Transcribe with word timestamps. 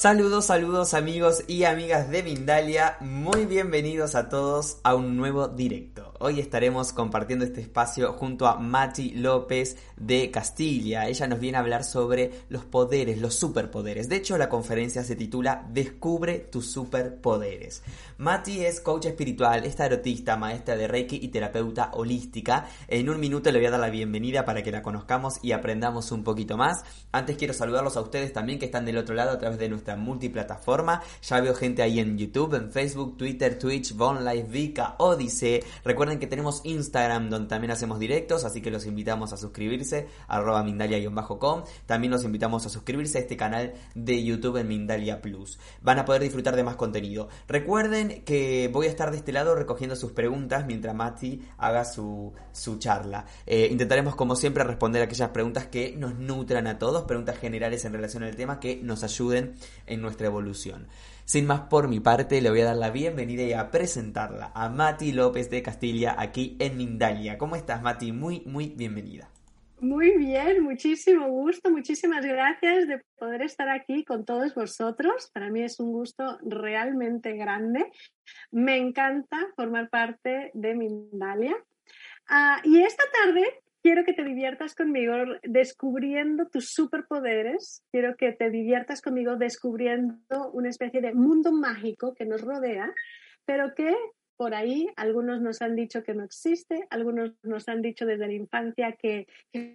Saludos, 0.00 0.46
saludos 0.46 0.94
amigos 0.94 1.44
y 1.46 1.64
amigas 1.64 2.08
de 2.08 2.22
Mindalia, 2.22 2.96
muy 3.00 3.44
bienvenidos 3.44 4.14
a 4.14 4.30
todos 4.30 4.78
a 4.82 4.94
un 4.94 5.18
nuevo 5.18 5.48
directo. 5.48 6.14
Hoy 6.20 6.40
estaremos 6.40 6.94
compartiendo 6.94 7.44
este 7.44 7.60
espacio 7.60 8.14
junto 8.14 8.46
a 8.46 8.58
Mati 8.58 9.12
López 9.12 9.76
de 9.96 10.30
Castilla. 10.30 11.06
Ella 11.06 11.26
nos 11.26 11.40
viene 11.40 11.58
a 11.58 11.60
hablar 11.60 11.84
sobre 11.84 12.44
los 12.48 12.64
poderes, 12.64 13.18
los 13.18 13.34
superpoderes. 13.34 14.08
De 14.08 14.16
hecho, 14.16 14.38
la 14.38 14.48
conferencia 14.48 15.04
se 15.04 15.16
titula 15.16 15.66
Descubre 15.70 16.38
tus 16.38 16.70
superpoderes. 16.70 17.82
Mati 18.16 18.64
es 18.64 18.80
coach 18.80 19.06
espiritual, 19.06 19.64
es 19.64 19.76
tarotista, 19.76 20.36
maestra 20.36 20.76
de 20.76 20.88
Reiki 20.88 21.16
y 21.22 21.28
terapeuta 21.28 21.90
holística. 21.92 22.68
En 22.88 23.08
un 23.08 23.20
minuto 23.20 23.50
le 23.50 23.58
voy 23.58 23.66
a 23.66 23.70
dar 23.70 23.80
la 23.80 23.90
bienvenida 23.90 24.44
para 24.44 24.62
que 24.62 24.72
la 24.72 24.82
conozcamos 24.82 25.40
y 25.42 25.52
aprendamos 25.52 26.12
un 26.12 26.24
poquito 26.24 26.58
más. 26.58 26.84
Antes 27.12 27.36
quiero 27.36 27.54
saludarlos 27.54 27.96
a 27.98 28.02
ustedes 28.02 28.32
también 28.32 28.58
que 28.58 28.66
están 28.66 28.84
del 28.84 28.98
otro 28.98 29.14
lado 29.14 29.32
a 29.32 29.38
través 29.38 29.58
de 29.58 29.70
nuestra 29.70 29.89
multiplataforma. 29.96 31.02
Ya 31.22 31.40
veo 31.40 31.54
gente 31.54 31.82
ahí 31.82 31.98
en 31.98 32.16
YouTube, 32.16 32.54
en 32.54 32.70
Facebook, 32.70 33.16
Twitter, 33.16 33.58
Twitch, 33.58 33.94
Von 33.94 34.24
Live, 34.24 34.48
Vika, 34.48 34.96
Odyssey. 34.98 35.60
Recuerden 35.84 36.18
que 36.18 36.26
tenemos 36.26 36.60
Instagram 36.64 37.30
donde 37.30 37.48
también 37.48 37.70
hacemos 37.70 37.98
directos, 37.98 38.44
así 38.44 38.60
que 38.60 38.70
los 38.70 38.86
invitamos 38.86 39.32
a 39.32 39.36
suscribirse, 39.36 40.08
arroba 40.28 40.62
mindalia-com. 40.62 41.64
También 41.86 42.10
los 42.10 42.24
invitamos 42.24 42.66
a 42.66 42.68
suscribirse 42.68 43.18
a 43.18 43.20
este 43.22 43.36
canal 43.36 43.74
de 43.94 44.24
YouTube 44.24 44.58
en 44.58 44.68
Mindalia 44.68 45.20
Plus. 45.20 45.58
Van 45.82 45.98
a 45.98 46.04
poder 46.04 46.22
disfrutar 46.22 46.56
de 46.56 46.64
más 46.64 46.76
contenido. 46.76 47.28
Recuerden 47.48 48.22
que 48.24 48.68
voy 48.72 48.86
a 48.86 48.90
estar 48.90 49.10
de 49.10 49.16
este 49.16 49.32
lado 49.32 49.54
recogiendo 49.54 49.96
sus 49.96 50.12
preguntas 50.12 50.66
mientras 50.66 50.94
Mati 50.94 51.42
haga 51.58 51.84
su, 51.84 52.32
su 52.52 52.78
charla. 52.78 53.26
Eh, 53.46 53.68
intentaremos, 53.70 54.14
como 54.14 54.36
siempre, 54.36 54.64
responder 54.64 55.02
aquellas 55.02 55.30
preguntas 55.30 55.66
que 55.66 55.94
nos 55.96 56.14
nutran 56.16 56.66
a 56.66 56.78
todos, 56.78 57.04
preguntas 57.04 57.38
generales 57.38 57.84
en 57.84 57.92
relación 57.92 58.22
al 58.22 58.36
tema 58.36 58.60
que 58.60 58.80
nos 58.82 59.02
ayuden 59.02 59.54
en 59.90 60.00
nuestra 60.00 60.28
evolución. 60.28 60.86
Sin 61.24 61.46
más 61.46 61.60
por 61.62 61.88
mi 61.88 62.00
parte, 62.00 62.40
le 62.40 62.50
voy 62.50 62.62
a 62.62 62.66
dar 62.66 62.76
la 62.76 62.90
bienvenida 62.90 63.42
y 63.42 63.52
a 63.52 63.70
presentarla 63.70 64.50
a 64.54 64.68
Mati 64.68 65.12
López 65.12 65.50
de 65.50 65.62
Castilla 65.62 66.16
aquí 66.18 66.56
en 66.58 66.76
Mindalia. 66.76 67.38
¿Cómo 67.38 67.54
estás, 67.56 67.82
Mati? 67.82 68.12
Muy, 68.12 68.40
muy 68.46 68.70
bienvenida. 68.70 69.28
Muy 69.80 70.18
bien, 70.18 70.62
muchísimo 70.62 71.26
gusto, 71.28 71.70
muchísimas 71.70 72.22
gracias 72.26 72.86
de 72.86 73.02
poder 73.18 73.40
estar 73.40 73.70
aquí 73.70 74.04
con 74.04 74.26
todos 74.26 74.54
vosotros. 74.54 75.30
Para 75.32 75.48
mí 75.50 75.62
es 75.62 75.80
un 75.80 75.90
gusto 75.92 76.38
realmente 76.42 77.32
grande. 77.32 77.90
Me 78.50 78.76
encanta 78.76 79.38
formar 79.56 79.88
parte 79.88 80.50
de 80.52 80.74
Mindalia. 80.74 81.56
Ah, 82.28 82.60
y 82.62 82.82
esta 82.82 83.04
tarde 83.10 83.62
quiero 83.82 84.04
que 84.04 84.12
te 84.12 84.24
diviertas 84.24 84.74
conmigo 84.74 85.14
descubriendo 85.42 86.46
tus 86.48 86.70
superpoderes. 86.70 87.82
Quiero 87.90 88.16
que 88.16 88.32
te 88.32 88.50
diviertas 88.50 89.02
conmigo 89.02 89.36
descubriendo 89.36 90.50
una 90.52 90.68
especie 90.68 91.00
de 91.00 91.14
mundo 91.14 91.52
mágico 91.52 92.14
que 92.14 92.26
nos 92.26 92.42
rodea, 92.42 92.92
pero 93.44 93.74
que 93.74 93.94
por 94.40 94.54
ahí, 94.54 94.88
algunos 94.96 95.42
nos 95.42 95.60
han 95.60 95.76
dicho 95.76 96.02
que 96.02 96.14
no 96.14 96.24
existe, 96.24 96.86
algunos 96.88 97.34
nos 97.42 97.68
han 97.68 97.82
dicho 97.82 98.06
desde 98.06 98.26
la 98.26 98.32
infancia 98.32 98.96
que, 98.98 99.26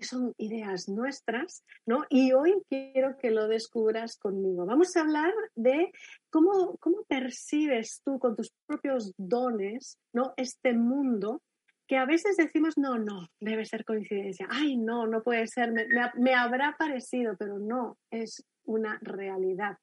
son 0.01 0.33
ideas 0.39 0.89
nuestras, 0.89 1.63
¿no? 1.85 2.03
Y 2.09 2.33
hoy 2.33 2.55
quiero 2.67 3.15
que 3.15 3.29
lo 3.29 3.47
descubras 3.47 4.17
conmigo. 4.17 4.65
Vamos 4.65 4.95
a 4.95 5.01
hablar 5.01 5.31
de 5.53 5.91
cómo, 6.31 6.77
cómo 6.79 7.03
percibes 7.07 8.01
tú 8.03 8.17
con 8.17 8.35
tus 8.35 8.51
propios 8.65 9.13
dones, 9.17 9.99
¿no? 10.11 10.33
Este 10.35 10.73
mundo 10.73 11.43
que 11.87 11.97
a 11.97 12.05
veces 12.05 12.37
decimos, 12.37 12.77
no, 12.77 12.97
no, 12.97 13.27
debe 13.39 13.65
ser 13.65 13.85
coincidencia, 13.85 14.47
ay, 14.49 14.77
no, 14.77 15.07
no 15.07 15.23
puede 15.23 15.47
ser, 15.47 15.71
me 16.15 16.33
habrá 16.33 16.75
parecido, 16.77 17.35
pero 17.37 17.59
no, 17.59 17.97
es 18.11 18.45
una 18.63 18.97
realidad. 19.01 19.77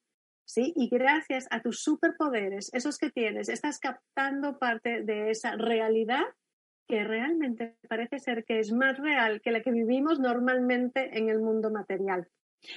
¿sí? 0.44 0.72
Y 0.76 0.88
gracias 0.88 1.46
a 1.50 1.60
tus 1.60 1.82
superpoderes, 1.82 2.70
esos 2.74 2.98
que 2.98 3.10
tienes, 3.10 3.48
estás 3.48 3.78
captando 3.78 4.58
parte 4.58 5.02
de 5.02 5.30
esa 5.30 5.56
realidad 5.56 6.24
que 6.86 7.04
realmente 7.04 7.76
parece 7.88 8.18
ser 8.18 8.44
que 8.44 8.58
es 8.58 8.72
más 8.72 8.98
real 8.98 9.40
que 9.40 9.52
la 9.52 9.62
que 9.62 9.70
vivimos 9.70 10.20
normalmente 10.20 11.16
en 11.16 11.28
el 11.28 11.40
mundo 11.40 11.70
material. 11.70 12.28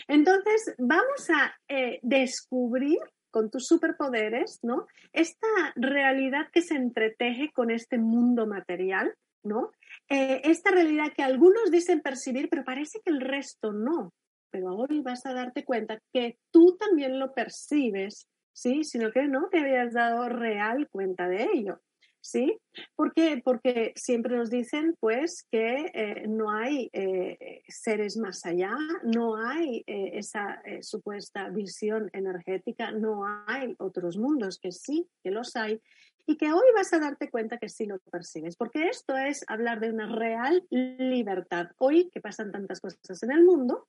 Entonces, 0.08 0.74
vamos 0.78 1.30
a 1.30 1.54
eh, 1.68 2.00
descubrir 2.02 3.00
con 3.36 3.50
tus 3.50 3.68
superpoderes, 3.68 4.60
¿no? 4.64 4.88
Esta 5.12 5.48
realidad 5.76 6.48
que 6.54 6.62
se 6.62 6.76
entreteje 6.76 7.52
con 7.52 7.70
este 7.70 7.98
mundo 7.98 8.48
material, 8.48 9.14
¿no? 9.44 9.74
Eh, 10.08 10.40
esta 10.46 10.72
realidad 10.72 11.12
que 11.14 11.22
algunos 11.22 11.70
dicen 11.70 12.00
percibir, 12.00 12.48
pero 12.48 12.64
parece 12.64 13.02
que 13.04 13.12
el 13.12 13.20
resto 13.20 13.74
no 13.74 14.14
pero 14.52 14.74
hoy 14.74 15.02
vas 15.02 15.26
a 15.26 15.34
darte 15.34 15.66
cuenta 15.66 16.00
que 16.14 16.38
tú 16.50 16.78
también 16.80 17.20
lo 17.20 17.34
percibes, 17.34 18.30
¿sí? 18.54 18.86
Sino 18.86 19.12
que 19.12 19.28
no 19.28 19.50
te 19.50 19.60
habías 19.60 19.92
dado 19.92 20.30
real 20.30 20.88
cuenta 20.90 21.28
de 21.28 21.50
ello. 21.54 21.82
¿Sí? 22.26 22.58
¿Por 22.96 23.14
qué? 23.14 23.40
Porque 23.46 23.94
siempre 23.96 24.36
nos 24.36 24.50
dicen, 24.50 24.98
pues, 25.00 25.46
que 25.52 25.92
eh, 25.94 26.26
no 26.28 26.50
hay 26.50 26.90
eh, 26.92 27.62
seres 27.68 28.18
más 28.18 28.44
allá, 28.48 28.76
no 29.04 29.38
hay 29.38 29.84
eh, 29.86 30.10
esa 30.14 30.60
supuesta 30.82 31.50
visión 31.50 32.10
energética, 32.14 32.90
no 32.90 33.22
hay 33.46 33.76
otros 33.78 34.18
mundos, 34.18 34.58
que 34.58 34.72
sí, 34.72 35.08
que 35.24 35.30
los 35.30 35.56
hay, 35.56 35.80
y 36.26 36.36
que 36.36 36.52
hoy 36.52 36.66
vas 36.76 36.92
a 36.94 37.00
darte 37.00 37.30
cuenta 37.30 37.60
que 37.60 37.70
sí 37.70 37.86
lo 37.86 38.00
percibes, 38.00 38.56
porque 38.56 38.88
esto 38.88 39.16
es 39.16 39.46
hablar 39.48 39.80
de 39.80 39.92
una 39.92 40.08
real 40.08 40.66
libertad. 40.72 41.68
Hoy, 41.78 42.10
que 42.10 42.22
pasan 42.22 42.52
tantas 42.52 42.82
cosas 42.82 43.22
en 43.22 43.34
el 43.34 43.44
mundo, 43.44 43.88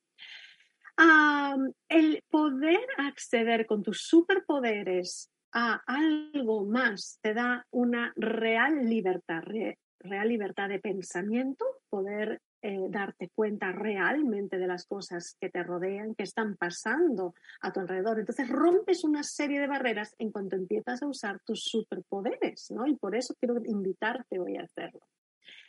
el 1.88 2.22
poder 2.28 2.86
acceder 2.98 3.64
con 3.64 3.82
tus 3.82 4.02
superpoderes 4.02 5.30
a 5.58 5.82
algo 5.86 6.66
más 6.66 7.18
te 7.22 7.32
da 7.32 7.66
una 7.70 8.12
real 8.14 8.84
libertad, 8.84 9.42
real 10.00 10.28
libertad 10.28 10.68
de 10.68 10.80
pensamiento, 10.80 11.64
poder 11.88 12.42
eh, 12.60 12.76
darte 12.90 13.30
cuenta 13.34 13.72
realmente 13.72 14.58
de 14.58 14.66
las 14.66 14.84
cosas 14.84 15.34
que 15.40 15.48
te 15.48 15.62
rodean, 15.62 16.14
que 16.14 16.24
están 16.24 16.56
pasando 16.56 17.34
a 17.62 17.72
tu 17.72 17.80
alrededor. 17.80 18.18
Entonces 18.18 18.50
rompes 18.50 19.02
una 19.02 19.22
serie 19.22 19.58
de 19.58 19.66
barreras 19.66 20.14
en 20.18 20.30
cuanto 20.30 20.56
empiezas 20.56 21.02
a 21.02 21.06
usar 21.06 21.40
tus 21.40 21.64
superpoderes, 21.64 22.70
¿no? 22.70 22.86
Y 22.86 22.94
por 22.96 23.16
eso 23.16 23.34
quiero 23.40 23.56
invitarte 23.64 24.38
hoy 24.38 24.58
a 24.58 24.64
hacerlo. 24.64 25.00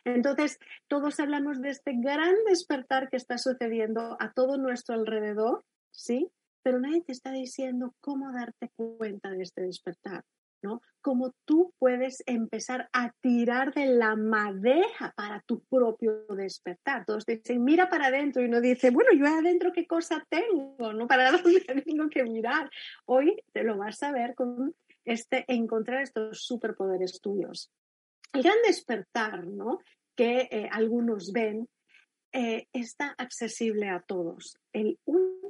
Entonces, 0.03 0.59
todos 0.87 1.17
hablamos 1.21 1.61
de 1.61 1.69
este 1.69 1.93
gran 1.93 2.35
despertar 2.45 3.09
que 3.09 3.17
está 3.17 3.37
sucediendo 3.37 4.17
a 4.19 4.33
todo 4.33 4.57
nuestro 4.57 4.95
alrededor, 4.95 5.63
¿sí? 5.91 6.29
Pero 6.67 6.81
nadie 6.81 7.01
te 7.01 7.13
está 7.13 7.31
diciendo 7.31 7.95
cómo 8.01 8.29
darte 8.33 8.69
cuenta 8.75 9.31
de 9.31 9.41
este 9.41 9.61
despertar, 9.61 10.25
¿no? 10.61 10.81
Cómo 10.99 11.33
tú 11.45 11.73
puedes 11.79 12.21
empezar 12.25 12.89
a 12.91 13.13
tirar 13.21 13.73
de 13.73 13.85
la 13.85 14.17
madeja 14.17 15.13
para 15.15 15.39
tu 15.47 15.63
propio 15.69 16.25
despertar. 16.35 17.05
Todos 17.05 17.25
dicen, 17.25 17.63
mira 17.63 17.89
para 17.89 18.07
adentro, 18.07 18.41
y 18.41 18.47
uno 18.47 18.59
dice, 18.59 18.89
bueno, 18.89 19.11
yo 19.17 19.27
adentro 19.27 19.71
qué 19.71 19.87
cosa 19.87 20.27
tengo, 20.27 20.91
¿no? 20.91 21.07
Para 21.07 21.31
dónde 21.31 21.61
tengo 21.85 22.09
que 22.09 22.25
mirar. 22.25 22.69
Hoy 23.05 23.41
te 23.53 23.63
lo 23.63 23.77
vas 23.77 24.03
a 24.03 24.11
ver 24.11 24.35
con 24.35 24.75
este, 25.05 25.45
encontrar 25.47 26.01
estos 26.01 26.43
superpoderes 26.43 27.21
tuyos. 27.21 27.71
El 28.33 28.43
gran 28.43 28.57
despertar, 28.65 29.47
¿no? 29.47 29.79
que 30.17 30.49
eh, 30.51 30.67
algunos 30.69 31.31
ven, 31.31 31.69
eh, 32.33 32.67
está 32.73 33.15
accesible 33.17 33.87
a 33.87 34.01
todos. 34.01 34.57
El 34.73 34.99
único 35.05 35.46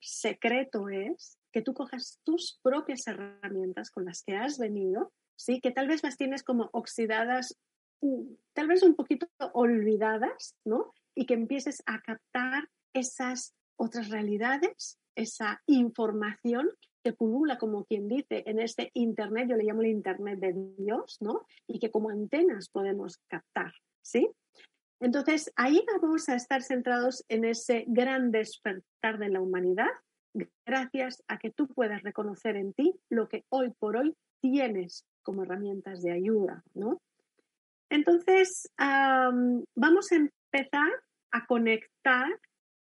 secreto 0.00 0.88
es 0.88 1.38
que 1.52 1.62
tú 1.62 1.74
cojas 1.74 2.18
tus 2.24 2.58
propias 2.62 3.06
herramientas 3.06 3.90
con 3.90 4.04
las 4.04 4.22
que 4.22 4.36
has 4.36 4.58
venido, 4.58 5.12
¿sí? 5.36 5.60
que 5.60 5.70
tal 5.70 5.88
vez 5.88 6.02
las 6.02 6.16
tienes 6.16 6.42
como 6.42 6.68
oxidadas, 6.72 7.56
tal 8.52 8.68
vez 8.68 8.82
un 8.82 8.94
poquito 8.94 9.26
olvidadas, 9.52 10.54
¿no? 10.64 10.92
y 11.14 11.26
que 11.26 11.34
empieces 11.34 11.82
a 11.86 12.00
captar 12.00 12.68
esas 12.92 13.54
otras 13.76 14.08
realidades, 14.08 14.98
esa 15.16 15.60
información 15.66 16.68
que 17.02 17.12
pulula, 17.12 17.58
como 17.58 17.84
quien 17.84 18.08
dice, 18.08 18.44
en 18.46 18.60
este 18.60 18.90
Internet, 18.94 19.48
yo 19.48 19.56
le 19.56 19.64
llamo 19.64 19.82
el 19.82 19.88
Internet 19.88 20.38
de 20.38 20.54
Dios, 20.78 21.16
¿no? 21.20 21.46
Y 21.66 21.78
que 21.78 21.90
como 21.90 22.10
antenas 22.10 22.68
podemos 22.68 23.18
captar, 23.28 23.72
¿sí? 24.02 24.28
Entonces, 25.00 25.52
ahí 25.56 25.84
vamos 26.00 26.28
a 26.28 26.34
estar 26.34 26.62
centrados 26.62 27.24
en 27.28 27.44
ese 27.44 27.84
gran 27.86 28.32
despertar 28.32 29.18
de 29.18 29.28
la 29.28 29.40
humanidad, 29.40 29.88
gracias 30.66 31.22
a 31.28 31.38
que 31.38 31.50
tú 31.50 31.68
puedas 31.68 32.02
reconocer 32.02 32.56
en 32.56 32.72
ti 32.72 32.94
lo 33.08 33.28
que 33.28 33.44
hoy 33.48 33.72
por 33.78 33.96
hoy 33.96 34.16
tienes 34.40 35.06
como 35.22 35.44
herramientas 35.44 36.02
de 36.02 36.12
ayuda, 36.12 36.62
¿no? 36.74 37.00
Entonces, 37.90 38.70
vamos 38.78 40.12
a 40.12 40.16
empezar 40.16 40.90
a 41.30 41.46
conectar 41.46 42.28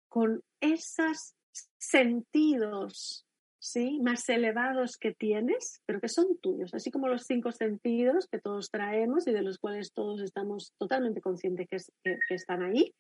con 0.09 0.43
esos 0.61 1.35
sentidos 1.79 3.27
¿sí? 3.67 4.01
más 4.01 4.29
elevados 4.29 4.97
que 4.97 5.13
tienes, 5.13 5.83
pero 5.87 6.01
que 6.01 6.09
son 6.09 6.39
tuyos, 6.41 6.73
así 6.75 6.91
como 6.91 7.09
los 7.09 7.25
cinco 7.25 7.53
sentidos 7.53 8.29
que 8.31 8.39
todos 8.39 8.71
traemos 8.71 9.27
y 9.27 9.33
de 9.33 9.43
los 9.43 9.59
cuales 9.59 9.93
todos 9.93 10.21
estamos 10.23 10.73
totalmente 10.79 11.21
conscientes 11.21 11.67
que, 12.03 12.35
están 12.35 12.63
ahí, 12.63 12.95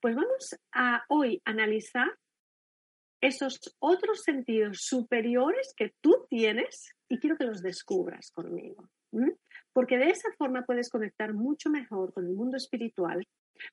pues 0.00 0.14
vamos 0.14 0.56
a 0.72 1.04
hoy 1.08 1.40
analizar 1.44 2.08
esos 3.20 3.60
otros 3.78 4.22
sentidos 4.22 4.78
superiores 4.80 5.74
que 5.76 5.92
tú 6.00 6.26
tienes 6.28 6.90
y 7.08 7.18
quiero 7.18 7.36
que 7.36 7.44
los 7.44 7.62
descubras 7.62 8.30
conmigo. 8.32 8.88
Porque 9.72 9.98
de 9.98 10.10
esa 10.10 10.30
forma 10.38 10.64
puedes 10.64 10.88
conectar 10.88 11.32
mucho 11.32 11.70
mejor 11.70 12.12
con 12.12 12.26
el 12.26 12.34
mundo 12.34 12.56
espiritual, 12.56 13.26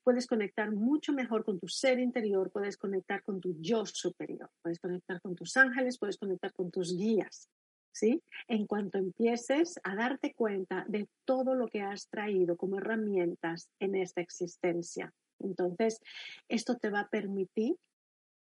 puedes 0.03 0.27
conectar 0.27 0.71
mucho 0.71 1.13
mejor 1.13 1.43
con 1.43 1.59
tu 1.59 1.67
ser 1.67 1.99
interior, 1.99 2.51
puedes 2.51 2.77
conectar 2.77 3.23
con 3.23 3.39
tu 3.39 3.55
yo 3.59 3.85
superior, 3.85 4.49
puedes 4.61 4.79
conectar 4.79 5.21
con 5.21 5.35
tus 5.35 5.55
ángeles, 5.57 5.97
puedes 5.97 6.17
conectar 6.17 6.53
con 6.53 6.71
tus 6.71 6.95
guías. 6.95 7.49
¿Sí? 7.91 8.21
En 8.47 8.65
cuanto 8.67 8.97
empieces 8.97 9.79
a 9.83 9.95
darte 9.95 10.33
cuenta 10.33 10.85
de 10.87 11.09
todo 11.25 11.55
lo 11.55 11.67
que 11.67 11.81
has 11.81 12.07
traído 12.07 12.55
como 12.55 12.77
herramientas 12.77 13.69
en 13.79 13.95
esta 13.95 14.21
existencia. 14.21 15.11
Entonces, 15.39 15.99
esto 16.47 16.77
te 16.77 16.91
va 16.91 17.01
a 17.01 17.09
permitir 17.09 17.75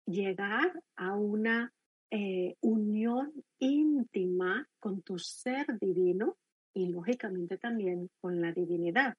llegar 0.06 0.80
a 0.96 1.14
una 1.16 1.72
eh, 2.10 2.56
unión 2.60 3.32
íntima 3.58 4.66
con 4.80 5.02
tu 5.02 5.18
ser 5.18 5.66
divino 5.78 6.36
y 6.72 6.86
lógicamente 6.86 7.58
también 7.58 8.08
con 8.20 8.40
la 8.40 8.52
divinidad, 8.52 9.14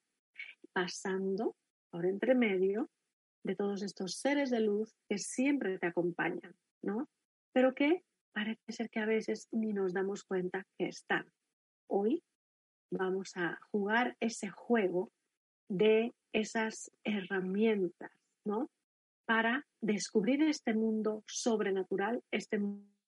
pasando 0.74 1.56
por 1.91 2.06
entre 2.06 2.36
medio 2.36 2.89
de 3.44 3.56
todos 3.56 3.81
estos 3.81 4.15
seres 4.15 4.50
de 4.50 4.59
luz 4.59 4.95
que 5.07 5.18
siempre 5.18 5.80
te 5.80 5.88
acompañan, 5.88 6.56
¿no? 6.83 7.09
Pero 7.53 7.74
que 7.74 8.03
parece 8.33 8.71
ser 8.71 8.89
que 8.89 9.00
a 9.00 9.06
veces 9.06 9.47
ni 9.51 9.74
nos 9.74 9.94
damos 9.94 10.24
cuenta 10.24 10.65
que 10.77 10.88
están. 10.88 11.25
Hoy 11.88 12.24
vamos 12.91 13.31
a 13.36 13.59
jugar 13.71 14.15
ese 14.19 14.50
juego 14.50 15.12
de 15.69 16.13
esas 16.33 16.91
herramientas, 17.03 18.12
¿no? 18.45 18.69
Para 19.25 19.65
descubrir 19.81 20.42
este 20.44 20.74
mundo 20.74 21.24
sobrenatural, 21.27 22.24
este 22.31 22.59
mundo 22.59 22.99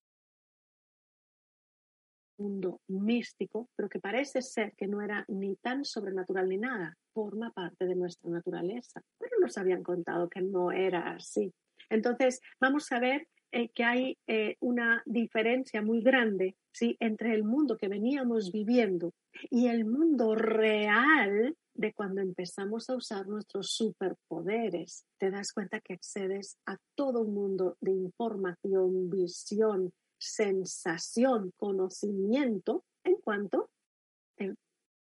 místico, 2.88 3.70
pero 3.76 3.90
que 3.90 4.00
parece 4.00 4.42
ser 4.42 4.74
que 4.76 4.88
no 4.88 5.02
era 5.02 5.26
ni 5.28 5.56
tan 5.56 5.86
sobrenatural 5.86 6.50
ni 6.50 6.58
nada, 6.58 6.98
forma 7.14 7.52
parte 7.52 7.86
de 7.86 7.96
nuestra 7.96 8.30
naturaleza. 8.30 9.02
Pero 9.18 9.38
nos 9.40 9.58
habían 9.58 9.84
contado 9.84 10.30
que 10.30 10.42
no 10.42 10.72
era 10.72 11.12
así. 11.12 11.54
Entonces, 11.90 12.42
vamos 12.60 12.92
a 12.92 13.00
ver 13.00 13.28
eh, 13.52 13.70
que 13.70 13.84
hay 13.84 14.18
eh, 14.28 14.56
una 14.62 15.04
diferencia 15.06 15.82
muy 15.82 16.02
grande 16.02 16.56
¿sí? 16.72 16.96
entre 17.02 17.34
el 17.34 17.44
mundo 17.44 17.78
que 17.78 17.90
veníamos 17.90 18.52
viviendo 18.52 19.14
y 19.50 19.68
el 19.68 19.84
mundo 19.84 20.36
real 20.36 21.58
de 21.74 21.94
cuando 21.94 22.22
empezamos 22.22 22.90
a 22.90 22.96
usar 22.96 23.28
nuestros 23.28 23.72
superpoderes. 23.72 25.06
Te 25.18 25.32
das 25.32 25.52
cuenta 25.52 25.82
que 25.82 25.94
accedes 25.94 26.58
a 26.66 26.78
todo 26.96 27.22
un 27.22 27.34
mundo 27.34 27.78
de 27.82 27.92
información, 27.92 29.10
visión, 29.10 29.92
sensación, 30.22 31.52
conocimiento, 31.58 32.86
en 33.04 33.16
cuanto 33.18 33.70
te 34.38 34.54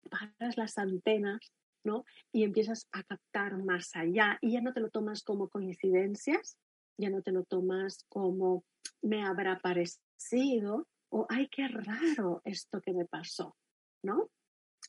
paras 0.10 0.58
las 0.58 0.78
antenas, 0.78 1.40
¿no? 1.84 2.06
Y 2.32 2.44
empiezas 2.44 2.88
a 2.92 3.04
captar 3.04 3.58
más 3.64 3.96
allá 3.96 4.38
y 4.42 4.54
ya 4.54 4.62
no 4.62 4.74
te 4.74 4.80
lo 4.80 4.90
tomas 4.90 5.24
como 5.24 5.50
coincidencias, 5.50 6.58
ya 6.98 7.10
no 7.10 7.22
te 7.22 7.32
lo 7.32 7.44
tomas 7.44 8.06
como 8.10 8.64
me 9.02 9.24
habrá 9.26 9.60
parecido 9.60 10.88
o 11.12 11.26
ay, 11.30 11.48
qué 11.50 11.68
raro 11.68 12.42
esto 12.46 12.82
que 12.82 12.94
me 12.94 13.06
pasó, 13.06 13.56
¿no? 14.04 14.30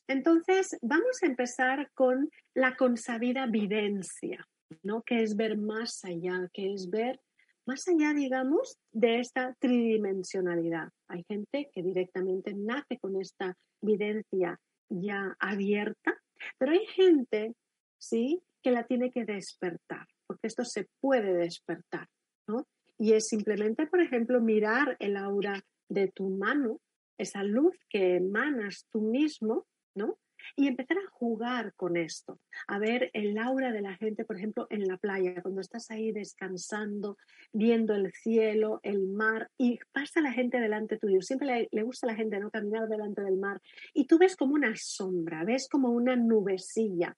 Entonces, 0.07 0.77
vamos 0.81 1.21
a 1.21 1.25
empezar 1.25 1.91
con 1.93 2.29
la 2.53 2.75
consabida 2.75 3.47
videncia, 3.47 4.47
¿no? 4.83 5.01
Que 5.03 5.23
es 5.23 5.35
ver 5.35 5.57
más 5.57 6.03
allá, 6.05 6.49
que 6.53 6.73
es 6.73 6.89
ver 6.89 7.19
más 7.65 7.87
allá, 7.87 8.13
digamos, 8.13 8.77
de 8.91 9.19
esta 9.19 9.55
tridimensionalidad. 9.59 10.89
Hay 11.07 11.23
gente 11.27 11.69
que 11.73 11.83
directamente 11.83 12.53
nace 12.53 12.97
con 12.99 13.19
esta 13.19 13.55
videncia 13.81 14.59
ya 14.89 15.35
abierta, 15.39 16.17
pero 16.57 16.71
hay 16.71 16.85
gente, 16.87 17.55
¿sí?, 17.97 18.41
que 18.63 18.71
la 18.71 18.85
tiene 18.85 19.11
que 19.11 19.25
despertar, 19.25 20.05
porque 20.27 20.47
esto 20.47 20.63
se 20.63 20.87
puede 20.99 21.33
despertar, 21.33 22.07
¿no? 22.47 22.67
Y 22.99 23.13
es 23.13 23.27
simplemente, 23.27 23.87
por 23.87 24.01
ejemplo, 24.01 24.39
mirar 24.39 24.97
el 24.99 25.17
aura 25.17 25.63
de 25.89 26.09
tu 26.09 26.29
mano, 26.29 26.79
esa 27.17 27.43
luz 27.43 27.75
que 27.89 28.17
emanas 28.17 28.85
tú 28.91 29.01
mismo, 29.01 29.65
¿no? 29.95 30.17
Y 30.55 30.67
empezar 30.67 30.97
a 30.97 31.09
jugar 31.11 31.73
con 31.75 31.97
esto, 31.97 32.39
a 32.67 32.79
ver 32.79 33.09
el 33.13 33.37
aura 33.37 33.71
de 33.71 33.81
la 33.81 33.95
gente, 33.95 34.25
por 34.25 34.37
ejemplo, 34.37 34.67
en 34.69 34.87
la 34.87 34.97
playa, 34.97 35.41
cuando 35.41 35.61
estás 35.61 35.91
ahí 35.91 36.11
descansando, 36.11 37.17
viendo 37.53 37.93
el 37.93 38.11
cielo, 38.13 38.79
el 38.83 39.07
mar, 39.07 39.49
y 39.57 39.79
pasa 39.91 40.21
la 40.21 40.33
gente 40.33 40.59
delante 40.59 40.97
tuyo. 40.97 41.21
Siempre 41.21 41.69
le, 41.71 41.83
gusta 41.83 42.07
a 42.07 42.11
la 42.11 42.15
gente 42.15 42.39
no 42.39 42.51
caminar 42.51 42.87
delante 42.87 43.21
del 43.21 43.37
mar, 43.37 43.61
y 43.93 44.05
tú 44.05 44.17
ves 44.17 44.35
como 44.35 44.53
una 44.53 44.73
sombra, 44.75 45.43
ves 45.43 45.67
como 45.69 45.89
una 45.89 46.15
nubecilla. 46.15 47.15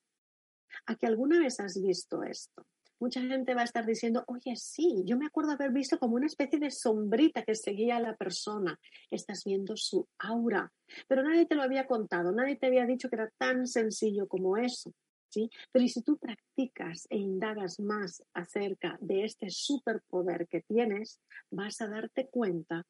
¿A 0.85 0.95
que 0.95 1.05
alguna 1.05 1.39
vez 1.39 1.59
has 1.59 1.81
visto 1.81 2.23
esto? 2.23 2.65
Mucha 2.99 3.21
gente 3.21 3.53
va 3.53 3.61
a 3.61 3.65
estar 3.65 3.85
diciendo, 3.85 4.23
oye, 4.27 4.55
sí, 4.55 5.03
yo 5.05 5.17
me 5.17 5.25
acuerdo 5.25 5.51
haber 5.51 5.71
visto 5.71 5.97
como 5.99 6.15
una 6.15 6.27
especie 6.27 6.59
de 6.59 6.71
sombrita 6.71 7.43
que 7.43 7.55
seguía 7.55 7.97
a 7.97 8.01
la 8.01 8.15
persona. 8.15 8.79
Estás 9.09 9.43
viendo 9.45 9.75
su 9.75 10.07
aura. 10.19 10.71
Pero 11.07 11.23
nadie 11.23 11.45
te 11.45 11.55
lo 11.55 11.63
había 11.63 11.87
contado, 11.87 12.31
nadie 12.31 12.55
te 12.55 12.67
había 12.67 12.85
dicho 12.85 13.09
que 13.09 13.15
era 13.15 13.29
tan 13.37 13.67
sencillo 13.67 14.27
como 14.27 14.57
eso. 14.57 14.93
¿sí? 15.29 15.49
Pero 15.71 15.87
si 15.87 16.01
tú 16.01 16.17
practicas 16.17 17.07
e 17.09 17.17
indagas 17.17 17.79
más 17.79 18.23
acerca 18.33 18.97
de 19.01 19.23
este 19.25 19.49
superpoder 19.49 20.47
que 20.47 20.61
tienes, 20.61 21.19
vas 21.49 21.81
a 21.81 21.87
darte 21.87 22.27
cuenta 22.27 22.85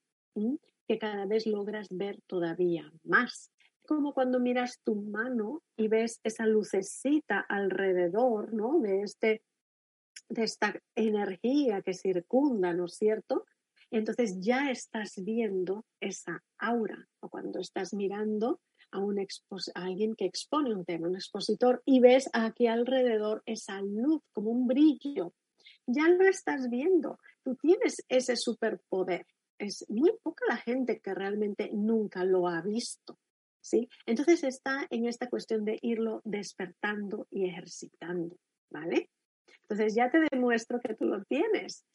que 0.87 0.99
cada 0.99 1.25
vez 1.25 1.45
logras 1.45 1.87
ver 1.91 2.19
todavía 2.27 2.91
más 3.03 3.51
como 3.85 4.13
cuando 4.13 4.39
miras 4.39 4.79
tu 4.83 4.95
mano 4.95 5.61
y 5.75 5.87
ves 5.87 6.19
esa 6.23 6.45
lucecita 6.45 7.39
alrededor, 7.39 8.53
¿no? 8.53 8.79
De 8.79 9.01
este 9.01 9.41
de 10.33 10.43
esta 10.43 10.73
energía 10.95 11.81
que 11.81 11.93
circunda, 11.93 12.73
¿no 12.73 12.85
es 12.85 12.95
cierto? 12.95 13.45
Entonces 13.91 14.39
ya 14.39 14.71
estás 14.71 15.13
viendo 15.23 15.85
esa 15.99 16.43
aura 16.57 17.07
o 17.19 17.29
cuando 17.29 17.59
estás 17.59 17.93
mirando 17.93 18.59
a, 18.89 18.99
un 18.99 19.19
a 19.19 19.83
alguien 19.83 20.15
que 20.15 20.25
expone 20.25 20.73
un 20.73 20.85
tema, 20.85 21.07
un 21.07 21.15
expositor, 21.15 21.81
y 21.85 21.99
ves 21.99 22.29
aquí 22.33 22.65
alrededor 22.65 23.43
esa 23.45 23.81
luz 23.81 24.21
como 24.33 24.49
un 24.49 24.65
brillo. 24.65 25.33
Ya 25.85 26.07
lo 26.07 26.27
estás 26.27 26.69
viendo. 26.69 27.19
Tú 27.43 27.55
tienes 27.55 28.03
ese 28.07 28.35
superpoder. 28.35 29.27
Es 29.59 29.85
muy 29.89 30.11
poca 30.23 30.45
la 30.47 30.57
gente 30.57 30.99
que 30.99 31.13
realmente 31.13 31.69
nunca 31.73 32.23
lo 32.23 32.47
ha 32.47 32.61
visto. 32.61 33.19
¿sí? 33.61 33.87
Entonces 34.07 34.43
está 34.43 34.87
en 34.89 35.05
esta 35.05 35.29
cuestión 35.29 35.65
de 35.65 35.77
irlo 35.81 36.21
despertando 36.23 37.27
y 37.29 37.47
ejercitando. 37.47 38.37
¿Vale? 38.71 39.11
Entonces 39.63 39.95
ya 39.95 40.11
te 40.11 40.19
demuestro 40.31 40.79
que 40.79 40.93
tú 40.93 41.05
lo 41.05 41.23
tienes. 41.23 41.85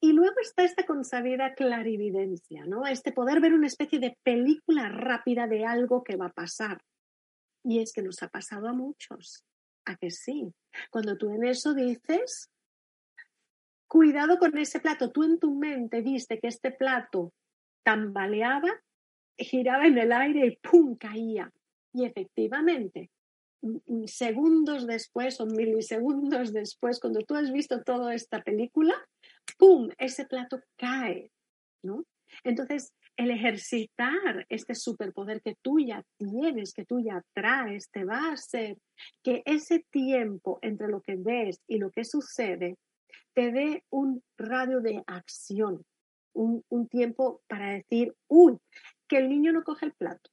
y 0.00 0.12
luego 0.12 0.36
está 0.40 0.64
esta 0.64 0.84
consabida 0.84 1.54
clarividencia, 1.54 2.64
¿no? 2.64 2.86
Este 2.86 3.12
poder 3.12 3.40
ver 3.40 3.52
una 3.52 3.66
especie 3.66 3.98
de 3.98 4.16
película 4.22 4.88
rápida 4.88 5.46
de 5.46 5.66
algo 5.66 6.04
que 6.04 6.16
va 6.16 6.26
a 6.26 6.32
pasar. 6.32 6.82
Y 7.64 7.80
es 7.80 7.92
que 7.92 8.02
nos 8.02 8.22
ha 8.22 8.28
pasado 8.28 8.68
a 8.68 8.72
muchos. 8.72 9.44
¿A 9.84 9.96
que 9.96 10.10
sí? 10.10 10.52
Cuando 10.90 11.16
tú 11.16 11.30
en 11.30 11.44
eso 11.44 11.74
dices, 11.74 12.50
cuidado 13.86 14.38
con 14.38 14.56
ese 14.56 14.80
plato, 14.80 15.10
tú 15.10 15.24
en 15.24 15.38
tu 15.38 15.54
mente 15.54 16.02
viste 16.02 16.38
que 16.38 16.48
este 16.48 16.70
plato 16.70 17.32
tambaleaba, 17.82 18.70
giraba 19.36 19.86
en 19.86 19.98
el 19.98 20.12
aire 20.12 20.46
y 20.46 20.56
¡pum! 20.56 20.96
caía. 20.96 21.50
Y 21.92 22.04
efectivamente, 22.04 23.10
segundos 24.06 24.86
después 24.86 25.40
o 25.40 25.46
milisegundos 25.46 26.52
después, 26.52 27.00
cuando 27.00 27.20
tú 27.20 27.34
has 27.34 27.52
visto 27.52 27.82
toda 27.82 28.14
esta 28.14 28.42
película, 28.42 28.94
¡pum! 29.58 29.88
Ese 29.98 30.26
plato 30.26 30.60
cae, 30.76 31.30
¿no? 31.82 32.04
Entonces, 32.44 32.92
el 33.16 33.30
ejercitar 33.30 34.46
este 34.48 34.74
superpoder 34.74 35.42
que 35.42 35.56
tú 35.60 35.80
ya 35.80 36.04
tienes, 36.18 36.72
que 36.72 36.84
tú 36.84 37.00
ya 37.00 37.22
traes, 37.34 37.90
te 37.90 38.04
va 38.04 38.28
a 38.28 38.32
hacer 38.32 38.78
que 39.24 39.42
ese 39.44 39.84
tiempo 39.90 40.58
entre 40.62 40.88
lo 40.88 41.00
que 41.00 41.16
ves 41.16 41.60
y 41.66 41.78
lo 41.78 41.90
que 41.90 42.04
sucede 42.04 42.76
te 43.34 43.50
dé 43.50 43.84
un 43.90 44.22
radio 44.36 44.80
de 44.80 45.02
acción, 45.06 45.84
un, 46.32 46.64
un 46.68 46.88
tiempo 46.88 47.42
para 47.48 47.72
decir, 47.72 48.14
uy, 48.28 48.58
que 49.08 49.18
el 49.18 49.28
niño 49.28 49.52
no 49.52 49.64
coge 49.64 49.86
el 49.86 49.94
plato, 49.94 50.30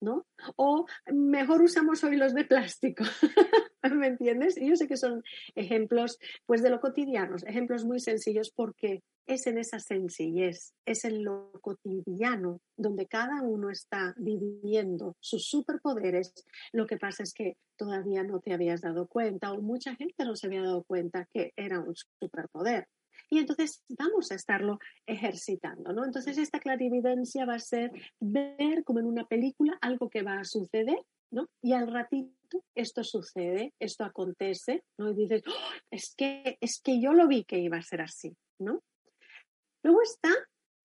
¿no? 0.00 0.26
O 0.56 0.86
mejor 1.12 1.62
usamos 1.62 2.02
hoy 2.04 2.16
los 2.16 2.34
de 2.34 2.44
plástico, 2.44 3.04
¿me 3.92 4.08
entiendes? 4.08 4.56
Y 4.56 4.68
yo 4.68 4.76
sé 4.76 4.86
que 4.86 4.96
son 4.96 5.22
ejemplos, 5.54 6.18
pues, 6.46 6.62
de 6.62 6.70
lo 6.70 6.80
cotidiano, 6.80 7.36
ejemplos 7.46 7.84
muy 7.84 8.00
sencillos 8.00 8.50
porque 8.54 9.02
es 9.26 9.46
en 9.46 9.58
esa 9.58 9.78
sencillez, 9.78 10.72
es 10.86 11.04
en 11.04 11.22
lo 11.22 11.52
cotidiano 11.60 12.60
donde 12.76 13.06
cada 13.06 13.42
uno 13.42 13.70
está 13.70 14.14
viviendo 14.16 15.16
sus 15.20 15.46
superpoderes. 15.46 16.32
Lo 16.72 16.86
que 16.86 16.96
pasa 16.96 17.22
es 17.22 17.34
que 17.34 17.58
todavía 17.76 18.22
no 18.22 18.40
te 18.40 18.54
habías 18.54 18.80
dado 18.80 19.06
cuenta 19.06 19.52
o 19.52 19.60
mucha 19.60 19.94
gente 19.96 20.24
no 20.24 20.34
se 20.34 20.46
había 20.46 20.62
dado 20.62 20.82
cuenta 20.82 21.28
que 21.30 21.52
era 21.56 21.80
un 21.80 21.94
superpoder. 21.94 22.88
Y 23.30 23.38
entonces 23.38 23.84
vamos 23.88 24.32
a 24.32 24.34
estarlo 24.34 24.78
ejercitando, 25.06 25.92
¿no? 25.92 26.04
Entonces 26.04 26.38
esta 26.38 26.60
clarividencia 26.60 27.44
va 27.44 27.54
a 27.54 27.60
ser 27.60 27.92
ver 28.20 28.84
como 28.84 29.00
en 29.00 29.06
una 29.06 29.26
película 29.26 29.76
algo 29.80 30.08
que 30.08 30.22
va 30.22 30.40
a 30.40 30.44
suceder, 30.44 31.04
¿no? 31.30 31.48
Y 31.62 31.72
al 31.72 31.92
ratito 31.92 32.64
esto 32.74 33.04
sucede, 33.04 33.74
esto 33.78 34.04
acontece, 34.04 34.82
¿no? 34.98 35.10
Y 35.10 35.14
dices, 35.14 35.42
¡Oh! 35.46 35.52
es, 35.90 36.14
que, 36.16 36.56
es 36.60 36.80
que 36.80 37.00
yo 37.00 37.12
lo 37.12 37.28
vi 37.28 37.44
que 37.44 37.58
iba 37.58 37.76
a 37.76 37.82
ser 37.82 38.00
así, 38.00 38.34
¿no? 38.58 38.82
Luego 39.82 40.02
está 40.02 40.30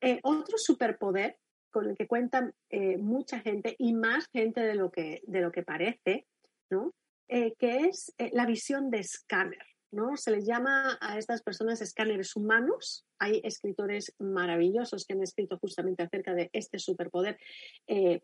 eh, 0.01 0.19
otro 0.23 0.57
superpoder 0.57 1.38
con 1.71 1.89
el 1.89 1.95
que 1.95 2.07
cuentan 2.07 2.53
eh, 2.69 2.97
mucha 2.97 3.39
gente 3.39 3.75
y 3.79 3.93
más 3.93 4.27
gente 4.31 4.62
de 4.62 4.75
lo 4.75 4.91
que, 4.91 5.21
de 5.25 5.41
lo 5.41 5.51
que 5.51 5.63
parece, 5.63 6.27
¿no? 6.69 6.93
Eh, 7.29 7.53
que 7.57 7.88
es 7.88 8.13
la 8.33 8.45
visión 8.45 8.91
de 8.91 9.00
escáner. 9.00 9.65
¿No? 9.93 10.17
Se 10.17 10.31
les 10.31 10.45
llama 10.45 10.97
a 11.00 11.17
estas 11.17 11.41
personas 11.41 11.81
escáneres 11.81 12.35
humanos. 12.35 13.05
Hay 13.19 13.41
escritores 13.43 14.13
maravillosos 14.19 15.05
que 15.05 15.13
han 15.13 15.23
escrito 15.23 15.57
justamente 15.59 16.03
acerca 16.03 16.33
de 16.33 16.50
este 16.53 16.79
superpoder 16.79 17.38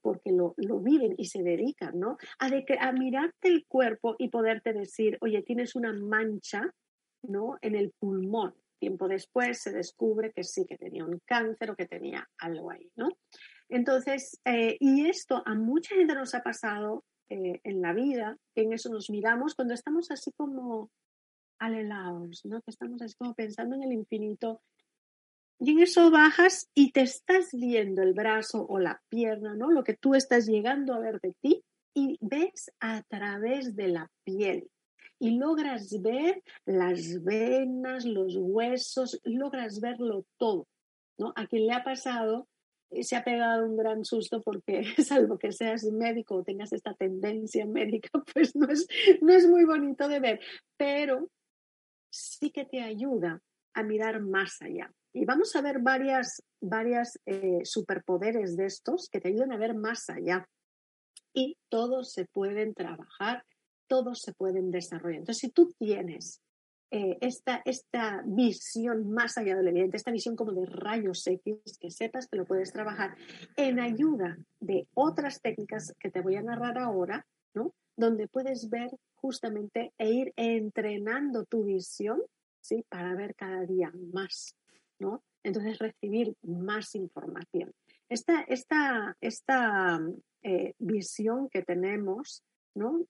porque 0.01 0.31
lo, 0.31 0.55
viven 0.79 1.15
y 1.17 1.25
se 1.25 1.43
dedican 1.43 1.99
¿no? 1.99 2.17
a, 2.39 2.49
de, 2.49 2.65
a 2.79 2.91
mirarte 2.91 3.47
el 3.47 3.65
cuerpo 3.65 4.15
y 4.17 4.29
poderte 4.29 4.73
decir, 4.73 5.17
oye, 5.21 5.41
tienes 5.43 5.75
una 5.75 5.93
mancha 5.93 6.73
¿no? 7.21 7.57
en 7.61 7.75
el 7.75 7.91
pulmón 7.91 8.53
tiempo 8.79 9.07
después 9.07 9.61
se 9.61 9.71
descubre 9.71 10.31
que 10.31 10.43
sí, 10.43 10.65
que 10.65 10.77
tenía 10.77 11.05
un 11.05 11.19
cáncer 11.25 11.71
o 11.71 11.75
que 11.75 11.85
tenía 11.85 12.27
algo 12.37 12.71
ahí, 12.71 12.89
¿no? 12.95 13.09
Entonces, 13.67 14.39
eh, 14.45 14.77
y 14.79 15.07
esto 15.07 15.43
a 15.45 15.53
mucha 15.53 15.95
gente 15.95 16.15
nos 16.15 16.33
ha 16.33 16.41
pasado 16.41 17.03
eh, 17.29 17.59
en 17.63 17.81
la 17.81 17.93
vida, 17.93 18.37
que 18.55 18.63
en 18.63 18.73
eso 18.73 18.89
nos 18.89 19.09
miramos 19.11 19.53
cuando 19.53 19.75
estamos 19.75 20.09
así 20.09 20.31
como 20.31 20.89
alelados, 21.59 22.41
¿no? 22.45 22.61
Que 22.61 22.71
estamos 22.71 23.01
así 23.01 23.15
como 23.17 23.33
pensando 23.33 23.75
en 23.75 23.83
el 23.83 23.93
infinito. 23.93 24.61
Y 25.59 25.71
en 25.71 25.79
eso 25.79 26.09
bajas 26.09 26.69
y 26.73 26.91
te 26.91 27.01
estás 27.01 27.49
viendo 27.51 28.01
el 28.01 28.13
brazo 28.13 28.65
o 28.65 28.79
la 28.79 29.01
pierna, 29.09 29.55
¿no? 29.55 29.69
Lo 29.69 29.83
que 29.83 29.95
tú 29.95 30.15
estás 30.15 30.47
llegando 30.47 30.93
a 30.93 30.99
ver 30.99 31.19
de 31.19 31.33
ti 31.41 31.63
y 31.93 32.17
ves 32.21 32.71
a 32.79 33.03
través 33.03 33.75
de 33.75 33.89
la 33.89 34.09
piel 34.23 34.69
y 35.19 35.37
logras 35.37 36.01
ver 36.01 36.41
las 36.65 37.21
venas, 37.23 38.05
los 38.05 38.37
huesos, 38.37 39.19
logras 39.25 39.81
verlo 39.81 40.25
todo. 40.37 40.67
¿no? 41.17 41.33
A 41.35 41.45
quien 41.45 41.67
le 41.67 41.73
ha 41.73 41.83
pasado 41.83 42.47
eh, 42.91 43.03
se 43.03 43.15
ha 43.15 43.23
pegado 43.23 43.65
un 43.65 43.77
gran 43.77 44.03
susto 44.03 44.41
porque 44.41 44.83
salvo 45.03 45.37
que 45.37 45.51
seas 45.51 45.83
médico 45.83 46.35
o 46.35 46.43
tengas 46.43 46.73
esta 46.73 46.93
tendencia 46.93 47.65
médica, 47.65 48.09
pues 48.33 48.55
no 48.55 48.67
es, 48.67 48.87
no 49.21 49.33
es 49.33 49.47
muy 49.47 49.65
bonito 49.65 50.07
de 50.07 50.19
ver, 50.19 50.39
pero 50.77 51.29
sí 52.09 52.51
que 52.51 52.65
te 52.65 52.81
ayuda 52.81 53.41
a 53.73 53.83
mirar 53.83 54.21
más 54.21 54.61
allá. 54.61 54.91
Y 55.13 55.25
vamos 55.25 55.55
a 55.55 55.61
ver 55.61 55.79
varias, 55.79 56.43
varias 56.61 57.19
eh, 57.25 57.61
superpoderes 57.63 58.55
de 58.55 58.65
estos 58.65 59.09
que 59.09 59.19
te 59.19 59.29
ayudan 59.29 59.51
a 59.51 59.57
ver 59.57 59.73
más 59.73 60.09
allá. 60.09 60.47
Y 61.33 61.57
todos 61.69 62.13
se 62.13 62.25
pueden 62.25 62.73
trabajar 62.73 63.43
todos 63.89 64.21
se 64.21 64.33
pueden 64.33 64.71
desarrollar. 64.71 65.19
Entonces, 65.19 65.41
si 65.41 65.49
tú 65.49 65.73
tienes 65.77 66.41
eh, 66.91 67.17
esta, 67.19 67.61
esta 67.65 68.23
visión 68.25 69.11
más 69.11 69.37
allá 69.37 69.57
del 69.57 69.67
evidente, 69.67 69.97
esta 69.97 70.11
visión 70.11 70.37
como 70.37 70.53
de 70.53 70.65
rayos 70.65 71.27
X, 71.27 71.77
que 71.79 71.91
sepas 71.91 72.27
que 72.27 72.37
lo 72.37 72.45
puedes 72.45 72.71
trabajar 72.71 73.17
en 73.57 73.79
ayuda 73.79 74.37
de 74.61 74.87
otras 74.93 75.41
técnicas 75.41 75.93
que 75.99 76.09
te 76.09 76.21
voy 76.21 76.35
a 76.35 76.41
narrar 76.41 76.77
ahora, 76.77 77.25
¿no? 77.53 77.73
Donde 77.97 78.27
puedes 78.27 78.69
ver 78.69 78.91
justamente 79.21 79.93
e 79.97 80.11
ir 80.11 80.33
entrenando 80.35 81.45
tu 81.45 81.63
visión, 81.63 82.21
¿sí? 82.61 82.85
Para 82.89 83.15
ver 83.15 83.35
cada 83.35 83.65
día 83.65 83.91
más, 84.13 84.55
¿no? 84.99 85.23
Entonces 85.43 85.79
recibir 85.79 86.35
más 86.41 86.95
información. 86.95 87.73
Esta, 88.09 88.41
esta, 88.41 89.15
esta 89.21 89.99
eh, 90.43 90.73
visión 90.79 91.49
que 91.49 91.61
tenemos 91.61 92.43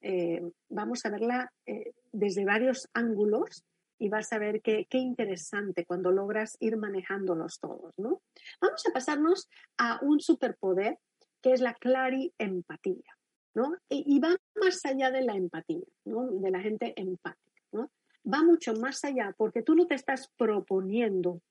eh, 0.02 0.42
vamos 0.70 1.06
a 1.06 1.10
verla 1.10 1.52
eh, 1.66 1.94
desde 2.12 2.46
varios 2.46 2.90
ángulos 2.94 3.64
y 4.00 4.10
vas 4.10 4.32
a 4.32 4.40
ver 4.40 4.62
qué, 4.62 4.88
interesante 4.92 5.86
cuando 5.86 6.12
logras 6.12 6.56
ir 6.60 6.78
manejándolos 6.78 7.60
todos, 7.60 7.94
¿no? 7.98 8.22
Vamos 8.62 8.86
a 8.88 8.94
pasarnos 8.94 9.50
a 9.78 10.00
un 10.02 10.22
superpoder 10.22 10.98
que 11.42 11.52
es 11.52 11.62
la 11.62 11.74
clariempatía, 11.74 13.18
¿no? 13.54 13.76
Y, 13.90 14.20
va 14.20 14.36
más 14.56 14.86
allá 14.86 15.12
de 15.12 15.22
la 15.22 15.36
empatía, 15.36 15.86
¿no? 16.06 16.28
De 16.32 16.52
la 16.52 16.60
gente 16.60 16.94
empática, 16.96 17.62
¿no? 17.72 17.92
Va 18.32 18.44
mucho 18.44 18.74
más 18.74 19.04
allá 19.04 19.34
porque 19.38 19.62
tú 19.62 19.76
no 19.76 19.88
te 19.88 19.96
estás 19.96 20.32
proponiendo 20.38 21.42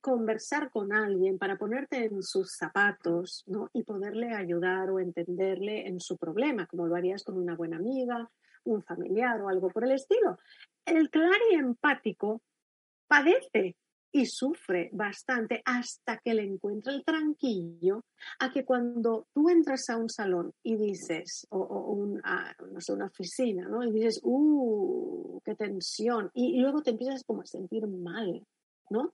conversar 0.00 0.70
con 0.70 0.92
alguien 0.92 1.38
para 1.38 1.56
ponerte 1.56 2.04
en 2.04 2.22
sus 2.22 2.56
zapatos 2.56 3.44
¿no? 3.46 3.70
y 3.72 3.84
poderle 3.84 4.34
ayudar 4.34 4.90
o 4.90 4.98
entenderle 4.98 5.86
en 5.86 6.00
su 6.00 6.18
problema, 6.18 6.66
como 6.66 6.88
lo 6.88 6.96
harías 6.96 7.22
con 7.22 7.38
una 7.38 7.54
buena 7.54 7.76
amiga, 7.76 8.28
un 8.64 8.82
familiar 8.82 9.40
o 9.40 9.48
algo 9.48 9.70
por 9.70 9.84
el 9.84 9.92
estilo. 9.92 10.38
El 10.84 11.08
clari 11.08 11.54
empático 11.54 12.42
padece 13.06 13.76
y 14.12 14.26
sufre 14.26 14.90
bastante 14.92 15.62
hasta 15.64 16.18
que 16.18 16.34
le 16.34 16.44
encuentra 16.44 16.92
el 16.92 17.04
tranquillo 17.04 18.04
a 18.38 18.52
que 18.52 18.64
cuando 18.64 19.26
tú 19.32 19.48
entras 19.48 19.88
a 19.88 19.96
un 19.96 20.10
salón 20.10 20.52
y 20.62 20.76
dices, 20.76 21.46
o, 21.50 22.06
no 22.70 22.80
sé, 22.80 22.92
una 22.92 23.06
oficina, 23.06 23.66
¿no? 23.66 23.82
Y 23.82 23.90
dices, 23.90 24.20
¡uh, 24.22 25.40
qué 25.44 25.54
tensión! 25.54 26.30
Y, 26.34 26.58
y, 26.58 26.60
luego 26.60 26.82
te 26.82 26.90
empiezas 26.90 27.24
como 27.24 27.42
a 27.42 27.46
sentir 27.46 27.86
mal, 27.86 28.46
¿no? 28.90 29.12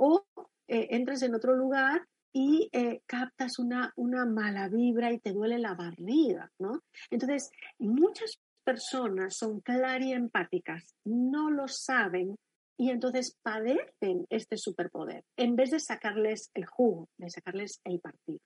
o 0.00 0.24
eh, 0.66 0.88
entras 0.90 1.22
en 1.22 1.34
otro 1.34 1.54
lugar 1.54 2.06
y 2.32 2.70
eh, 2.72 3.02
captas 3.06 3.58
una, 3.58 3.92
una 3.96 4.24
mala 4.24 4.68
vibra 4.68 5.12
y 5.12 5.18
te 5.18 5.32
duele 5.32 5.58
la 5.58 5.74
barriga, 5.74 6.50
¿no? 6.58 6.82
Entonces, 7.10 7.50
muchas 7.78 8.40
personas 8.64 9.36
son 9.36 9.60
clariempáticas, 9.60 10.94
no 11.04 11.50
lo 11.50 11.68
saben 11.68 12.36
y 12.80 12.88
entonces 12.88 13.36
padecen 13.42 14.26
este 14.30 14.56
superpoder 14.56 15.22
en 15.36 15.54
vez 15.54 15.70
de 15.70 15.80
sacarles 15.80 16.50
el 16.54 16.64
jugo, 16.64 17.10
de 17.18 17.28
sacarles 17.28 17.78
el 17.84 18.00
partido. 18.00 18.38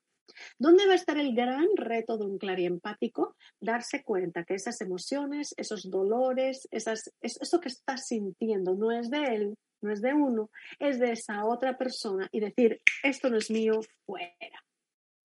¿Dónde 0.59 0.87
va 0.87 0.95
a 0.95 0.97
estar 0.97 1.17
el 1.19 1.37
gran 1.37 1.69
reto 1.77 2.19
de 2.19 2.25
un 2.25 2.39
clariempático? 2.39 3.37
Darse 3.61 4.03
cuenta 4.03 4.43
que 4.43 4.55
esas 4.55 4.81
emociones, 4.81 5.55
esos 5.57 5.89
dolores, 5.89 6.67
esas, 6.73 7.13
eso 7.21 7.61
que 7.61 7.69
estás 7.69 8.09
sintiendo 8.09 8.75
no 8.75 8.91
es 8.91 9.09
de 9.09 9.23
él, 9.23 9.55
no 9.81 9.93
es 9.93 10.03
de 10.03 10.15
uno, 10.15 10.51
es 10.81 10.99
de 10.99 11.13
esa 11.13 11.45
otra 11.45 11.79
persona 11.79 12.29
y 12.33 12.41
decir, 12.41 12.81
esto 13.05 13.31
no 13.31 13.37
es 13.37 13.53
mío, 13.53 13.83
fuera. 14.05 14.65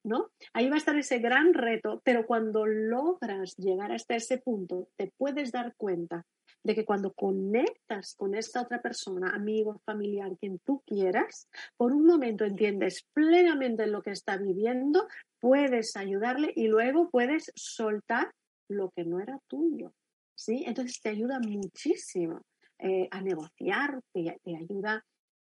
¿No? 0.04 0.30
Ahí 0.54 0.70
va 0.70 0.76
a 0.76 0.78
estar 0.78 0.96
ese 0.96 1.18
gran 1.18 1.56
reto, 1.56 2.00
pero 2.06 2.28
cuando 2.28 2.68
logras 2.68 3.56
llegar 3.58 3.92
hasta 3.92 4.16
ese 4.16 4.38
punto, 4.38 4.88
te 4.98 5.12
puedes 5.18 5.52
dar 5.52 5.74
cuenta 5.76 6.28
de 6.64 6.76
que 6.76 6.86
cuando 6.86 7.14
conectas 7.14 8.16
con 8.16 8.36
esta 8.36 8.62
otra 8.62 8.82
persona, 8.82 9.32
amigo, 9.34 9.82
familiar, 9.86 10.38
quien 10.40 10.60
tú 10.60 10.82
quieras, 10.86 11.48
por 11.78 11.94
un 11.94 12.06
momento 12.06 12.46
entiendes 12.46 13.06
plenamente 13.14 13.88
lo 13.88 14.02
que 14.02 14.12
está 14.12 14.38
viviendo, 14.38 15.08
puedes 15.40 15.96
ayudarle 15.96 16.52
y 16.56 16.68
luego 16.68 17.10
puedes 17.10 17.52
soltar 17.56 18.34
lo 18.70 18.92
que 18.92 19.06
no 19.06 19.20
era 19.20 19.40
tuyo. 19.48 19.94
¿Sí? 20.36 20.64
Entonces 20.66 21.02
te 21.02 21.10
ayuda 21.10 21.40
muchísimo. 21.40 22.42
Eh, 22.82 23.10
a 23.12 23.22
negociar, 23.22 24.00
te, 24.14 24.40
ayuda 24.56 25.04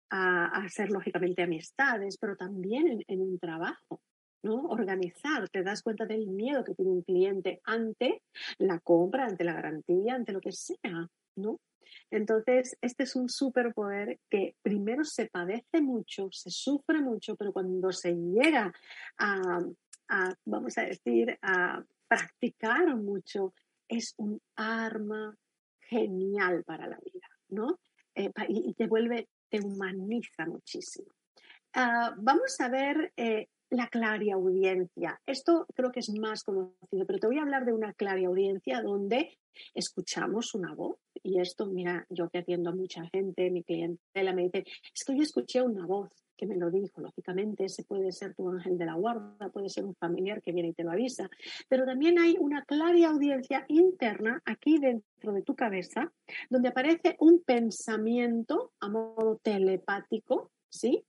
a, 0.08 0.64
hacer 0.64 0.90
lógicamente 0.90 1.42
amistades, 1.42 2.16
pero 2.16 2.36
también 2.36 3.02
en, 3.08 3.20
un 3.20 3.40
trabajo. 3.40 4.00
¿No? 4.44 4.66
Organizar, 4.68 5.48
te 5.48 5.62
das 5.62 5.82
cuenta 5.82 6.04
del 6.04 6.26
miedo 6.28 6.62
que 6.64 6.74
tiene 6.74 6.92
un 6.92 7.02
cliente 7.02 7.60
ante 7.64 8.22
la 8.58 8.78
compra, 8.78 9.24
ante 9.24 9.42
la 9.42 9.54
garantía, 9.54 10.14
ante 10.14 10.32
lo 10.32 10.40
que 10.40 10.52
sea, 10.52 11.08
¿no? 11.36 11.60
Entonces, 12.10 12.76
este 12.80 13.04
es 13.04 13.16
un 13.16 13.28
superpoder 13.28 14.20
que 14.28 14.54
primero 14.62 15.04
se 15.04 15.26
padece 15.26 15.80
mucho, 15.80 16.28
se 16.30 16.50
sufre 16.50 17.00
mucho, 17.00 17.36
pero 17.36 17.52
cuando 17.52 17.90
se 17.90 18.14
llega 18.14 18.72
a, 19.18 19.60
vamos 20.44 20.78
a 20.78 20.82
decir, 20.82 21.38
a 21.40 21.82
practicar 22.06 22.94
mucho, 22.96 23.54
es 23.88 24.14
un 24.18 24.40
arma 24.56 25.36
genial 25.80 26.64
para 26.64 26.86
la 26.86 26.98
vida, 26.98 27.28
¿no? 27.48 27.80
Eh, 28.14 28.30
y 28.48 28.74
te 28.74 28.86
vuelve, 28.86 29.28
te 29.48 29.60
humaniza 29.60 30.46
muchísimo. 30.46 31.08
Ah, 31.72 32.14
vamos 32.18 32.60
a 32.60 32.68
ver 32.68 33.12
eh, 33.16 33.48
la 33.76 33.88
clariaudiencia. 33.88 35.20
Esto 35.26 35.66
creo 35.74 35.90
que 35.90 36.00
es 36.00 36.10
más 36.18 36.44
conocido, 36.44 37.06
pero 37.06 37.18
te 37.18 37.26
voy 37.26 37.38
a 37.38 37.42
hablar 37.42 37.64
de 37.64 37.72
una 37.72 37.92
clariaudiencia 37.92 38.80
donde 38.82 39.38
escuchamos 39.74 40.54
una 40.54 40.74
voz. 40.74 40.98
Y 41.22 41.40
esto, 41.40 41.66
mira, 41.66 42.06
yo 42.10 42.28
que 42.28 42.38
atiendo 42.38 42.70
a 42.70 42.74
mucha 42.74 43.04
gente, 43.06 43.50
mi 43.50 43.62
clientela 43.62 44.32
me 44.32 44.44
dice, 44.44 44.64
es 44.94 45.04
que 45.04 45.16
yo 45.16 45.22
escuché 45.22 45.62
una 45.62 45.86
voz 45.86 46.10
que 46.36 46.46
me 46.46 46.56
lo 46.56 46.70
dijo. 46.70 47.00
Lógicamente, 47.00 47.64
ese 47.64 47.84
puede 47.84 48.12
ser 48.12 48.34
tu 48.34 48.48
ángel 48.48 48.76
de 48.76 48.86
la 48.86 48.94
guarda, 48.94 49.48
puede 49.50 49.68
ser 49.68 49.84
un 49.84 49.94
familiar 49.94 50.42
que 50.42 50.52
viene 50.52 50.70
y 50.70 50.74
te 50.74 50.84
lo 50.84 50.92
avisa. 50.92 51.28
Pero 51.68 51.84
también 51.84 52.18
hay 52.18 52.36
una 52.38 52.64
clariaudiencia 52.64 53.64
interna 53.68 54.42
aquí 54.44 54.78
dentro 54.78 55.32
de 55.32 55.42
tu 55.42 55.54
cabeza, 55.54 56.12
donde 56.50 56.68
aparece 56.68 57.16
un 57.20 57.42
pensamiento 57.42 58.72
a 58.80 58.88
modo 58.88 59.38
telepático, 59.42 60.50
¿sí? 60.68 61.04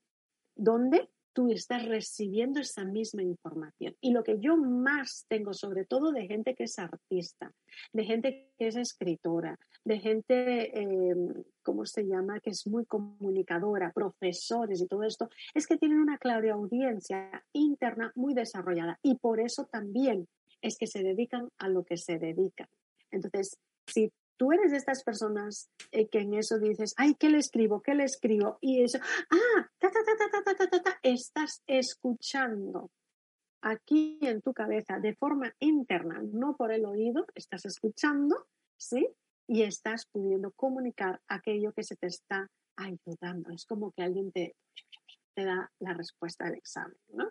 Donde 0.55 1.09
tú 1.35 1.51
estás 1.51 1.85
recibiendo 1.85 2.61
esa 2.61 2.85
misma 2.85 3.21
información. 3.21 3.93
Y 3.99 4.11
lo 4.11 4.23
que 4.23 4.39
yo 4.39 4.55
más 4.55 5.25
tengo, 5.27 5.53
sobre 5.53 5.83
todo 5.83 6.13
de 6.13 6.27
gente 6.27 6.55
que 6.55 6.63
es 6.63 6.79
artista, 6.79 7.51
de 7.91 8.05
gente 8.05 8.53
que 8.57 8.67
es 8.67 8.77
escritora, 8.77 9.59
de 9.83 9.99
gente, 9.99 10.79
em, 10.79 11.43
¿cómo 11.61 11.85
se 11.85 12.07
llama?, 12.07 12.39
que 12.39 12.51
es 12.51 12.65
muy 12.65 12.85
comunicadora, 12.85 13.91
profesores 13.91 14.81
y 14.81 14.87
todo 14.87 15.03
esto, 15.03 15.29
es 15.53 15.67
que 15.67 15.77
tienen 15.77 15.99
una 15.99 16.17
clara 16.17 16.53
audiencia 16.53 17.43
interna 17.51 18.13
muy 18.15 18.33
desarrollada 18.33 18.97
y 19.03 19.15
por 19.15 19.41
eso 19.41 19.65
también 19.65 20.29
es 20.61 20.77
que 20.77 20.87
se 20.87 21.03
dedican 21.03 21.49
a 21.57 21.67
lo 21.67 21.83
que 21.83 21.97
se 21.97 22.17
dedican. 22.17 22.69
Entonces, 23.11 23.59
si 23.87 24.09
tú 24.37 24.51
eres 24.51 24.71
de 24.71 24.77
estas 24.77 25.03
personas 25.03 25.69
eh, 25.91 26.07
que 26.07 26.19
en 26.19 26.33
eso 26.33 26.59
dices, 26.59 26.93
ay, 26.97 27.15
¿qué 27.15 27.29
le 27.29 27.37
escribo? 27.37 27.81
¿Qué 27.81 27.95
le 27.95 28.03
escribo? 28.03 28.57
Y 28.61 28.83
eso, 28.83 28.99
ah, 29.01 29.69
ta, 29.79 29.89
ta, 29.91 29.99
ta, 30.03 30.13
ta, 30.17 30.43
ta, 30.43 30.55
ta, 30.55 30.67
ta, 30.67 30.83
ta, 30.83 30.99
estás 31.03 31.63
escuchando 31.67 32.91
aquí 33.61 34.19
en 34.21 34.41
tu 34.41 34.53
cabeza 34.53 34.99
de 34.99 35.15
forma 35.15 35.53
interna, 35.59 36.21
no 36.31 36.55
por 36.55 36.71
el 36.71 36.85
oído, 36.85 37.25
estás 37.33 37.65
escuchando, 37.65 38.45
¿sí? 38.77 39.07
Y 39.47 39.63
estás 39.63 40.05
pudiendo 40.11 40.51
comunicar 40.51 41.19
aquello 41.27 41.73
que 41.73 41.83
se 41.83 41.95
te 41.95 42.07
está 42.07 42.47
ayudando. 42.75 43.51
Es 43.51 43.65
como 43.65 43.91
que 43.91 44.03
alguien 44.03 44.31
te, 44.31 44.55
da 45.35 45.71
la 45.79 45.93
respuesta 45.93 46.45
del 46.45 46.55
examen, 46.55 46.97
¿no? 47.13 47.29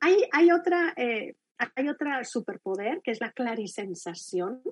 hay, 0.00 0.16
hay, 0.32 0.50
otra 0.50 0.92
eh, 0.96 1.36
hay 1.58 1.88
otra 1.88 2.22
superpoder 2.24 3.00
que 3.02 3.10
es 3.10 3.20
la 3.20 3.32
clarisensación. 3.32 4.62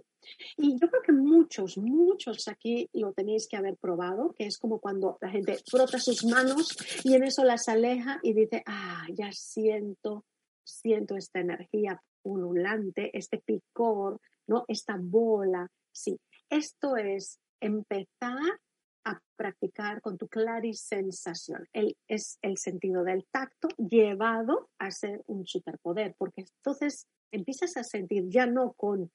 Y 0.57 0.79
yo 0.79 0.89
creo 0.89 1.03
que 1.03 1.13
muchos, 1.13 1.79
muchos 1.79 2.49
aquí 2.49 2.89
lo 2.93 3.13
tenéis 3.13 3.47
que 3.49 3.57
haber 3.57 3.77
probado, 3.77 4.35
que 4.37 4.47
es 4.47 4.59
como 4.59 4.79
cuando 4.79 5.19
la 5.21 5.31
gente 5.31 5.59
frota 5.71 5.99
sus 5.99 6.25
manos 6.25 6.77
y 7.05 7.15
en 7.15 7.25
eso 7.25 7.45
las 7.45 7.69
aleja 7.69 8.21
y 8.23 8.33
dice, 8.33 8.63
ah, 8.67 9.07
ya 9.13 9.31
siento, 9.33 10.25
siento 10.65 11.17
esta 11.17 11.41
energía 11.41 12.01
pululante, 12.23 13.11
este 13.17 13.39
picor, 13.39 14.21
¿no? 14.47 14.65
Esta 14.69 14.97
bola. 14.99 15.69
Sí, 15.93 16.19
esto 16.49 16.97
es 16.97 17.39
empezar 17.61 18.59
a 19.05 19.21
practicar 19.37 20.01
con 20.01 20.17
tu 20.19 20.29
clarisensación. 20.29 21.69
El, 21.73 21.97
es 22.09 22.39
el 22.43 22.57
sentido 22.59 23.05
del 23.05 23.27
tacto 23.31 23.69
llevado 23.77 24.71
a 24.79 24.91
ser 24.91 25.23
un 25.27 25.47
superpoder, 25.47 26.15
porque 26.19 26.43
entonces 26.57 27.07
empiezas 27.31 27.77
a 27.77 27.85
sentir 27.85 28.25
ya 28.29 28.47
no 28.47 28.73
con 28.73 29.11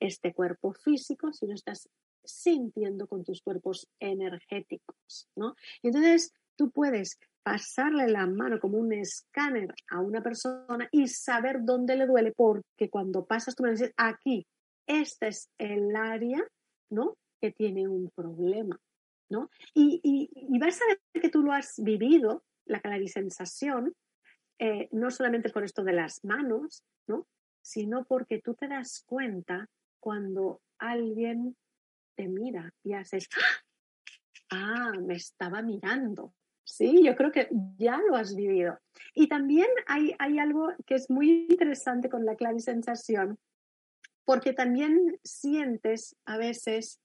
este 0.00 0.32
cuerpo 0.32 0.72
físico, 0.72 1.32
sino 1.32 1.54
estás 1.54 1.88
sintiendo 2.24 3.06
con 3.06 3.24
tus 3.24 3.42
cuerpos 3.42 3.88
energéticos, 3.98 5.28
¿no? 5.36 5.54
Y 5.82 5.88
entonces 5.88 6.32
tú 6.56 6.70
puedes 6.70 7.18
pasarle 7.42 8.08
la 8.08 8.26
mano 8.26 8.60
como 8.60 8.78
un 8.78 8.92
escáner 8.92 9.74
a 9.88 10.00
una 10.00 10.22
persona 10.22 10.88
y 10.92 11.08
saber 11.08 11.60
dónde 11.62 11.96
le 11.96 12.06
duele, 12.06 12.32
porque 12.36 12.90
cuando 12.90 13.24
pasas 13.24 13.54
tu 13.54 13.62
mano 13.62 13.72
dices, 13.72 13.94
aquí, 13.96 14.46
este 14.86 15.28
es 15.28 15.48
el 15.58 15.94
área, 15.96 16.42
¿no? 16.90 17.16
Que 17.40 17.52
tiene 17.52 17.88
un 17.88 18.10
problema. 18.10 18.78
¿No? 19.30 19.50
Y, 19.74 20.28
vas 20.58 20.80
a 20.82 20.86
ver 20.86 21.22
que 21.22 21.30
tú 21.30 21.42
lo 21.42 21.52
has 21.52 21.82
vivido, 21.82 22.44
la 22.66 22.80
clarisensación, 22.80 23.94
eh, 24.58 24.88
no 24.92 25.10
solamente 25.10 25.50
por 25.50 25.64
esto 25.64 25.82
de 25.82 25.94
las 25.94 26.22
manos, 26.24 26.84
¿no? 27.06 27.26
Sino 27.62 28.04
porque 28.04 28.40
tú 28.40 28.54
te 28.54 28.68
das 28.68 29.02
cuenta 29.06 29.68
cuando 29.98 30.60
alguien 30.78 31.56
te 32.14 32.28
mira 32.28 32.74
y 32.82 32.92
haces, 32.92 33.28
ah, 34.50 34.92
me 35.00 35.14
estaba 35.14 35.62
mirando. 35.62 36.34
Sí, 36.64 37.02
yo 37.04 37.16
creo 37.16 37.32
que 37.32 37.48
ya 37.78 37.98
lo 37.98 38.16
has 38.16 38.34
vivido. 38.34 38.78
Y 39.14 39.28
también 39.28 39.68
hay, 39.86 40.14
hay 40.18 40.38
algo 40.38 40.72
que 40.86 40.94
es 40.94 41.10
muy 41.10 41.46
interesante 41.48 42.08
con 42.08 42.24
la 42.24 42.36
clarisensación, 42.36 43.38
porque 44.24 44.52
también 44.52 45.18
sientes 45.24 46.16
a 46.26 46.36
veces 46.36 47.00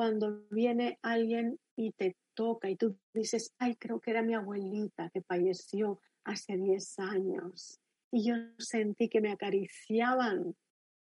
cuando 0.00 0.46
viene 0.48 0.98
alguien 1.02 1.60
y 1.76 1.92
te 1.92 2.16
toca 2.32 2.70
y 2.70 2.76
tú 2.76 2.96
dices, 3.12 3.52
ay, 3.58 3.76
creo 3.76 4.00
que 4.00 4.12
era 4.12 4.22
mi 4.22 4.32
abuelita 4.32 5.10
que 5.10 5.20
falleció 5.20 6.00
hace 6.24 6.56
10 6.56 7.00
años 7.00 7.78
y 8.10 8.24
yo 8.24 8.34
sentí 8.56 9.10
que 9.10 9.20
me 9.20 9.30
acariciaban, 9.30 10.56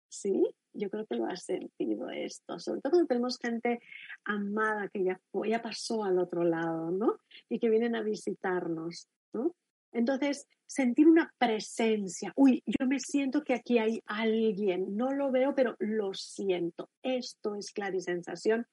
¿sí? 0.09 0.53
Yo 0.73 0.91
creo 0.91 1.07
que 1.07 1.15
lo 1.15 1.27
has 1.27 1.45
sentido 1.45 2.11
esto, 2.11 2.59
sobre 2.59 2.81
todo 2.81 2.91
cuando 2.91 3.07
tenemos 3.07 3.39
gente 3.39 3.79
amada 4.25 4.89
que 4.89 5.05
ya, 5.05 5.21
ya 5.47 5.63
pasó 5.63 6.03
al 6.03 6.19
otro 6.19 6.43
lado, 6.43 6.91
¿no? 6.91 7.21
Y 7.49 7.61
que 7.61 7.71
vienen 7.71 7.95
a 7.95 8.03
visitarnos, 8.03 9.07
¿no? 9.33 9.55
Entonces, 9.93 10.49
sentir 10.67 11.07
una 11.07 11.33
presencia. 11.39 12.33
Uy, 12.35 12.65
yo 12.67 12.85
me 12.89 12.99
siento 12.99 13.45
que 13.45 13.55
aquí 13.55 13.79
hay 13.79 14.03
alguien. 14.07 14.97
No 14.97 15.13
lo 15.13 15.31
veo, 15.31 15.55
pero 15.55 15.77
lo 15.79 16.13
siento. 16.15 16.91
Esto 17.03 17.55
es 17.55 17.71
clarisensación 17.71 18.67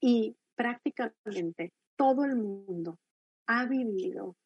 y 0.00 0.36
prácticamente 0.54 1.72
todo 1.96 2.24
el 2.24 2.36
mundo 2.36 2.98
ha 3.46 3.66
vivido 3.66 4.36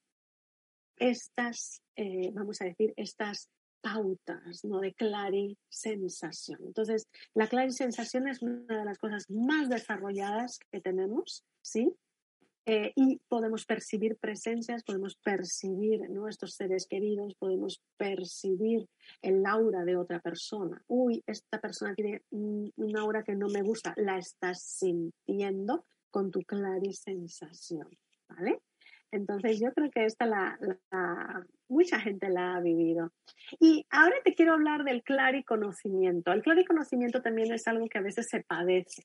estas, 0.97 1.83
eh, 1.97 2.31
vamos 2.33 2.61
a 2.61 2.67
decir, 2.67 2.93
estas 2.97 3.49
pautas 3.81 4.65
¿no? 4.65 4.81
de 4.81 4.95
clarisensación. 4.95 6.59
Entonces, 6.65 7.07
la 7.35 7.49
clarisensación 7.49 8.29
es 8.29 8.43
una 8.43 8.79
de 8.79 8.85
las 8.85 8.99
cosas 8.99 9.29
más 9.29 9.69
desarrolladas 9.69 10.59
que 10.71 10.81
tenemos, 10.81 11.45
¿sí? 11.61 11.93
Eh, 12.67 12.93
y 12.97 13.21
podemos 13.29 13.67
percibir 13.67 14.17
presencias, 14.17 14.83
podemos 14.85 15.17
percibir 15.17 16.09
nuestros 16.09 16.55
seres 16.55 16.87
queridos, 16.87 17.35
podemos 17.35 17.83
percibir 17.99 18.89
el 19.21 19.45
aura 19.45 19.85
de 19.85 19.97
otra 19.97 20.21
persona. 20.21 20.83
Uy, 20.87 21.23
esta 21.27 21.61
persona 21.61 21.95
tiene 21.95 22.23
una 22.31 23.01
aura 23.01 23.23
que 23.23 23.35
no 23.35 23.49
me 23.49 23.61
gusta, 23.61 23.93
la 23.97 24.17
estás 24.17 24.63
sintiendo 24.63 25.85
con 26.11 26.31
tu 26.31 26.41
clarisensación, 26.41 27.89
¿vale? 28.29 28.61
Entonces 29.11 29.61
yo 29.61 29.73
creo 29.73 29.91
que 29.91 30.07
esta 30.07 30.27
la, 30.27 30.59
mucha 31.69 32.01
gente 32.01 32.31
la 32.31 32.57
ha 32.57 32.61
vivido. 32.61 33.13
Y 33.61 33.87
ahora 33.91 34.17
te 34.25 34.35
quiero 34.35 34.55
hablar 34.55 34.85
del 34.85 35.03
clariconocimiento. 35.03 36.33
El 36.33 36.43
clariconocimiento 36.43 37.23
también 37.23 37.53
es 37.53 37.69
algo 37.69 37.89
que 37.89 37.99
a 37.99 38.03
veces 38.03 38.27
se 38.29 38.43
padece. 38.43 39.05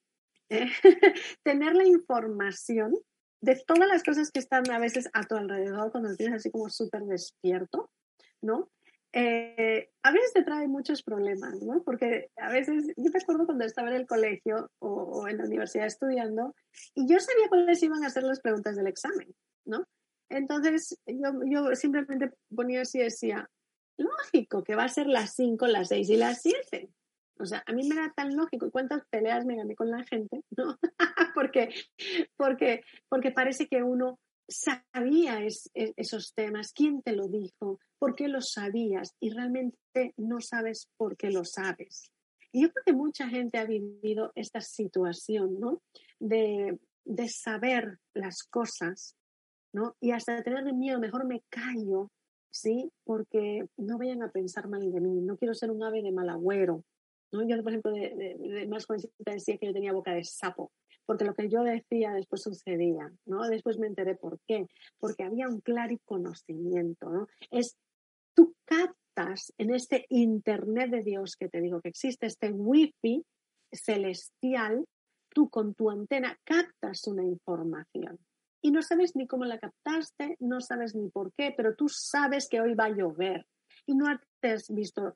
¿eh? 0.50 0.68
Tener 1.44 1.76
la 1.76 1.86
información 1.86 2.94
de 3.42 3.56
todas 3.66 3.88
las 3.88 4.04
cosas 4.04 4.32
que 4.32 4.40
están 4.40 4.70
a 4.70 4.80
veces 4.80 5.10
a 5.14 5.24
tu 5.24 5.36
alrededor 5.36 5.92
cuando 5.92 6.16
tienes 6.16 6.38
así 6.38 6.52
como 6.52 6.70
súper 6.70 7.04
despierto, 7.04 7.90
¿no? 8.42 8.70
Eh, 9.12 9.90
a 10.04 10.12
veces 10.12 10.34
te 10.34 10.44
trae 10.44 10.68
muchos 10.68 11.02
problemas, 11.02 11.62
¿no? 11.62 11.82
Porque 11.84 12.30
a 12.36 12.52
veces, 12.52 12.86
yo 12.96 13.12
me 13.12 13.20
acuerdo 13.20 13.46
cuando 13.46 13.66
estaba 13.66 13.90
en 13.90 13.96
el 13.96 14.08
colegio 14.08 14.70
o, 14.80 15.28
en 15.28 15.38
la 15.38 15.46
universidad 15.46 15.88
estudiando, 15.88 16.54
y 16.94 17.12
yo 17.12 17.20
sabía 17.20 17.50
cuáles 17.50 17.82
iban 17.82 18.04
a 18.04 18.10
ser 18.10 18.24
las 18.24 18.40
preguntas 18.40 18.76
del 18.76 18.88
examen, 18.88 19.34
¿no? 19.66 19.84
Entonces, 20.30 21.00
yo, 21.08 21.32
yo 21.46 21.76
simplemente 21.76 22.32
ponía 22.54 22.82
así, 22.82 23.00
decía, 23.00 23.50
lógico 23.98 24.64
que 24.64 24.76
va 24.76 24.84
a 24.84 24.90
ser 24.90 25.08
las 25.08 25.34
5, 25.34 25.66
las 25.68 25.88
6 25.88 26.10
y 26.10 26.18
las 26.18 26.42
7. 26.42 26.90
O 27.40 27.46
sea, 27.46 27.64
a 27.66 27.74
mí 27.74 27.88
me 27.88 27.96
era 27.96 28.12
tan 28.14 28.36
lógico 28.36 28.70
cuántas 28.70 29.04
peleas 29.10 29.46
me 29.46 29.56
gané 29.56 29.76
con 29.76 29.90
la 29.90 30.04
gente, 30.04 30.44
¿no? 30.58 30.78
porque, 31.34 31.70
porque, 32.36 32.82
porque 33.08 33.32
parece 33.32 33.68
que 33.68 33.82
uno 33.82 34.20
sabía 34.48 35.40
esos 35.74 36.34
temas, 36.34 36.74
quién 36.74 37.02
te 37.02 37.14
lo 37.14 37.28
dijo, 37.28 37.80
por 38.00 38.16
qué 38.16 38.28
lo 38.28 38.42
sabías 38.42 39.16
y 39.20 39.30
realmente 39.30 40.14
no 40.18 40.42
sabes 40.42 40.90
por 40.98 41.16
qué 41.18 41.30
lo 41.30 41.46
sabes. 41.46 42.12
Y 42.52 42.64
yo 42.64 42.72
creo 42.72 42.84
que 42.84 42.94
mucha 42.94 43.30
gente 43.30 43.60
ha 43.60 43.66
vivido 43.66 44.32
esta 44.36 44.60
situación, 44.60 45.60
¿no? 45.60 45.82
De, 46.20 46.80
de 47.06 47.28
saber 47.30 48.00
las 48.16 48.44
cosas, 48.44 49.16
¿no? 49.72 49.96
Y 50.02 50.12
hasta 50.12 50.42
tener 50.42 50.74
miedo, 50.74 51.00
mejor 51.00 51.26
me 51.28 51.44
callo, 51.50 52.10
¿sí? 52.50 52.92
Porque 53.04 53.68
no 53.78 54.00
vayan 54.00 54.24
a 54.24 54.32
pensar 54.32 54.68
mal 54.68 54.92
de 54.92 55.00
mí, 55.00 55.22
no 55.22 55.38
quiero 55.38 55.54
ser 55.54 55.70
un 55.70 55.84
ave 55.84 56.02
de 56.02 56.12
mal 56.12 56.30
agüero, 56.30 56.84
¿no? 57.32 57.48
Yo, 57.48 57.62
por 57.64 57.72
ejemplo, 57.72 57.92
de, 57.92 58.36
de, 58.40 58.68
más 58.68 58.86
jovencita 58.86 59.32
decía 59.32 59.58
que 59.58 59.68
yo 59.68 59.74
tenía 59.74 59.94
boca 59.94 60.14
de 60.14 60.24
sapo, 60.24 60.72
porque 61.06 61.26
lo 61.26 61.34
que 61.34 61.50
yo 61.50 61.64
decía 61.64 62.14
después 62.14 62.42
sucedía, 62.42 63.12
¿no? 63.26 63.48
Después 63.48 63.78
me 63.80 63.88
enteré 63.88 64.16
por 64.16 64.40
qué, 64.48 64.68
porque 65.00 65.24
había 65.24 65.48
un 65.48 65.62
claro 65.62 65.96
conocimiento, 66.06 67.10
¿no? 67.10 67.28
Es, 67.52 67.78
tú 68.34 68.56
captas 68.66 69.54
en 69.58 69.74
este 69.74 70.06
Internet 70.10 70.92
de 70.92 71.04
Dios 71.04 71.36
que 71.36 71.50
te 71.50 71.62
digo 71.62 71.82
que 71.82 71.90
existe, 71.90 72.28
este 72.28 72.52
wifi 72.52 73.26
celestial, 73.72 74.86
tú 75.30 75.50
con 75.50 75.74
tu 75.76 75.90
antena 75.90 76.38
captas 76.44 77.06
una 77.08 77.24
información 77.24 78.20
y 78.62 78.72
no 78.72 78.82
sabes 78.82 79.16
ni 79.16 79.28
cómo 79.28 79.46
la 79.46 79.60
captaste, 79.60 80.36
no 80.40 80.62
sabes 80.62 80.96
ni 80.96 81.10
por 81.10 81.32
qué, 81.34 81.54
pero 81.56 81.76
tú 81.76 81.88
sabes 81.90 82.50
que 82.50 82.62
hoy 82.62 82.74
va 82.74 82.86
a 82.86 82.96
llover 82.96 83.46
y 83.86 83.96
no 83.96 84.08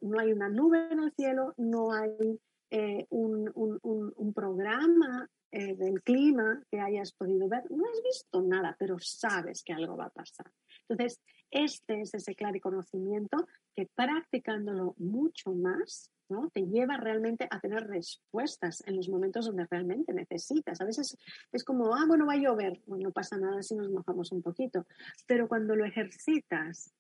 no 0.01 0.19
hay 0.19 0.33
una 0.33 0.49
nube 0.49 0.88
en 0.91 0.99
el 0.99 1.12
cielo, 1.13 1.53
no 1.57 1.91
hay 1.91 2.39
eh, 2.75 3.05
un, 3.09 4.33
programa 4.33 5.29
eh, 5.51 5.75
del 5.75 6.01
clima 6.01 6.63
que 6.71 6.79
hayas 6.79 7.12
podido 7.12 7.47
ver, 7.47 7.69
no 7.69 7.83
has 7.86 8.01
visto 8.01 8.41
nada, 8.41 8.75
pero 8.79 8.97
sabes 8.99 9.63
que 9.63 9.73
algo 9.73 9.95
va 9.95 10.05
a 10.05 10.09
pasar. 10.09 10.51
Entonces, 10.89 11.21
este 11.51 12.01
es 12.01 12.15
ese 12.15 12.33
claro 12.33 12.59
conocimiento 12.59 13.47
que 13.75 13.88
practicándolo 13.93 14.95
mucho 14.97 15.53
más, 15.53 16.09
¿no? 16.29 16.49
Te 16.49 16.65
lleva 16.65 16.97
realmente 16.97 17.47
a 17.51 17.59
tener 17.59 17.86
respuestas 17.86 18.83
en 18.88 18.95
los 18.95 19.07
momentos 19.07 19.45
donde 19.45 19.67
realmente 19.69 20.13
necesitas. 20.13 20.81
A 20.81 20.86
veces 20.86 21.15
es 21.51 21.63
como, 21.63 21.93
ah, 21.93 22.05
bueno, 22.07 22.25
va 22.25 22.33
a 22.33 22.38
llover, 22.38 22.81
bueno, 22.88 23.09
no 23.09 23.12
pasa 23.12 23.38
nada 23.38 23.62
si 23.62 23.75
nos 23.75 23.91
mojamos 23.91 24.31
un 24.31 24.41
poquito, 24.41 24.88
pero 25.27 25.47
cuando 25.47 25.75
lo 25.75 25.86
ejercitas 25.86 26.91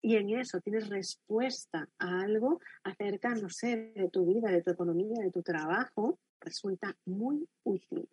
y 0.00 0.16
en 0.16 0.30
eso 0.30 0.60
tienes 0.60 0.88
respuesta 0.88 1.88
a 1.98 2.20
algo 2.20 2.60
acerca, 2.84 3.34
no 3.34 3.50
sé, 3.50 3.92
de 3.94 4.08
tu 4.10 4.26
vida, 4.26 4.50
de 4.50 4.62
tu 4.62 4.70
economía, 4.70 5.22
de 5.22 5.30
tu 5.30 5.42
trabajo, 5.42 6.18
resulta 6.40 6.96
muy 7.04 7.48
útil. 7.64 8.08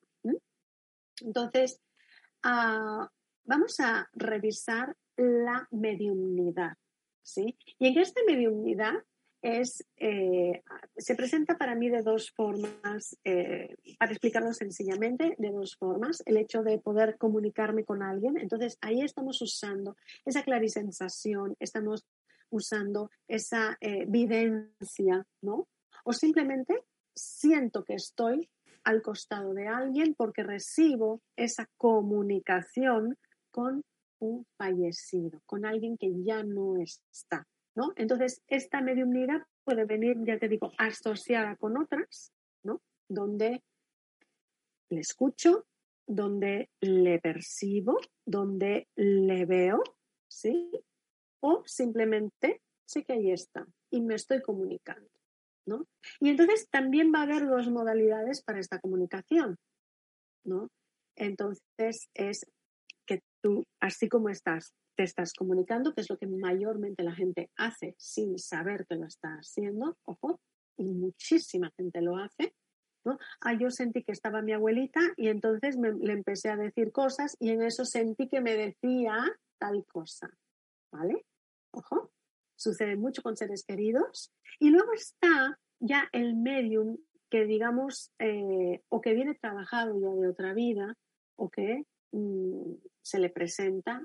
Entonces, 1.21 1.80
ah, 2.43 3.10
vamos 3.43 3.80
a 3.80 4.10
revisar 4.13 4.95
la 5.17 5.67
mediunidad. 5.71 6.78
¿sí? 7.21 7.58
Y 7.80 7.88
en 7.88 7.98
esta 8.00 8.21
mediunidad 8.28 8.93
eh, 9.97 10.63
se 10.97 11.15
presenta 11.15 11.55
para 11.55 11.75
mí 11.75 11.88
de 11.88 12.01
dos 12.01 12.31
formas, 12.31 13.15
eh, 13.23 13.75
para 13.99 14.12
explicarlo 14.12 14.51
sencillamente, 14.53 15.36
de 15.38 15.51
dos 15.51 15.75
formas. 15.75 16.23
El 16.25 16.38
hecho 16.38 16.63
de 16.63 16.79
poder 16.79 17.17
comunicarme 17.19 17.84
con 17.84 18.01
alguien, 18.01 18.39
entonces 18.39 18.79
ahí 18.81 19.01
estamos 19.01 19.39
usando 19.43 19.97
esa 20.25 20.41
clarisensación, 20.41 21.55
estamos 21.60 22.08
usando 22.49 23.12
esa 23.27 23.77
eh, 23.81 24.08
¿no? 25.41 25.67
O 26.03 26.13
simplemente 26.13 26.84
siento 27.13 27.84
que 27.84 27.93
estoy 27.93 28.49
al 28.84 29.03
costado 29.03 29.53
de 29.53 29.67
alguien 29.67 30.15
porque 30.15 30.41
recibo 30.41 31.21
esa 31.36 31.69
comunicación 31.77 33.15
con 33.51 33.84
un 34.17 34.47
fallecido, 34.58 35.41
con 35.45 35.65
alguien 35.65 35.97
que 35.97 36.12
ya 36.23 36.41
no 36.41 36.77
está. 36.77 37.45
¿No? 37.75 37.93
Entonces, 37.97 38.41
esta 38.47 38.81
mediunidad 38.81 39.41
puede 39.63 39.85
venir, 39.85 40.17
ya 40.25 40.39
te 40.39 40.47
digo, 40.47 40.71
asociada 40.77 41.55
con 41.57 41.77
otras, 41.77 42.31
¿no? 42.63 42.81
Donde 43.09 43.61
le 44.89 45.01
escucho, 45.01 45.65
donde 46.07 46.69
le 46.79 47.19
percibo, 47.19 47.99
donde 48.25 48.88
le 48.95 49.45
veo, 49.45 49.83
¿sí? 50.27 50.71
O 51.41 51.63
simplemente 51.65 52.61
sé 52.85 53.03
que 53.03 53.13
ahí 53.13 53.31
está 53.31 53.67
y 53.89 54.01
me 54.01 54.15
estoy 54.15 54.41
comunicando, 54.41 55.09
¿no? 55.65 55.88
Y 56.19 56.29
entonces 56.29 56.69
también 56.69 57.11
va 57.13 57.19
a 57.19 57.23
haber 57.23 57.47
dos 57.47 57.67
modalidades 57.69 58.41
para 58.41 58.59
esta 58.59 58.79
comunicación, 58.79 59.57
¿no? 60.45 60.69
Entonces 61.15 62.09
es 62.13 62.45
que 63.05 63.21
tú, 63.41 63.65
así 63.79 64.07
como 64.09 64.29
estás, 64.29 64.73
te 64.95 65.03
estás 65.03 65.34
comunicando, 65.34 65.93
que 65.93 66.01
es 66.01 66.10
lo 66.10 66.17
que 66.17 66.27
mayormente 66.27 67.03
la 67.03 67.13
gente 67.13 67.49
hace 67.58 67.95
sin 67.97 68.38
saber 68.39 68.86
que 68.88 68.95
lo 68.95 69.05
está 69.05 69.36
haciendo, 69.36 69.97
ojo, 70.03 70.39
y 70.77 70.86
muchísima 70.86 71.71
gente 71.77 72.01
lo 72.01 72.17
hace, 72.17 72.53
¿no? 73.05 73.17
Ah, 73.41 73.53
yo 73.53 73.69
sentí 73.69 74.03
que 74.03 74.12
estaba 74.12 74.41
mi 74.41 74.53
abuelita 74.53 74.99
y 75.15 75.27
entonces 75.27 75.77
le 75.77 76.13
empecé 76.13 76.49
a 76.49 76.58
decir 76.58 76.91
cosas 76.91 77.38
y 77.39 77.49
en 77.49 77.62
eso 77.62 77.86
sentí 77.86 78.27
que 78.27 78.41
me 78.41 78.55
decía 78.55 79.17
tal 79.58 79.86
cosa, 79.86 80.29
¿vale? 80.91 81.25
Ojo, 81.71 82.12
sucede 82.55 82.95
mucho 82.95 83.21
con 83.21 83.38
seres 83.38 83.63
queridos. 83.63 84.31
Y 84.60 84.69
luego 84.69 84.91
está 84.93 85.60
ya 85.79 86.10
el 86.12 86.36
medium 86.36 86.97
que 87.29 87.45
digamos, 87.45 88.12
eh, 88.19 88.81
o 88.89 89.01
que 89.01 89.13
viene 89.13 89.36
trabajado 89.36 89.99
ya 89.99 90.10
de 90.10 90.29
otra 90.29 90.53
vida, 90.53 90.95
o 91.36 91.49
que 91.49 91.84
mm, 92.12 92.73
se 93.01 93.19
le 93.19 93.29
presenta 93.29 94.03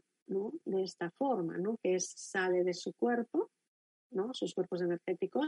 de 0.64 0.82
esta 0.82 1.10
forma, 1.10 1.58
¿no? 1.58 1.78
que 1.82 1.96
es, 1.96 2.12
sale 2.16 2.64
de 2.64 2.74
su 2.74 2.92
cuerpo, 2.94 3.50
¿no? 4.10 4.32
sus 4.34 4.54
cuerpos 4.54 4.82
energéticos, 4.82 5.46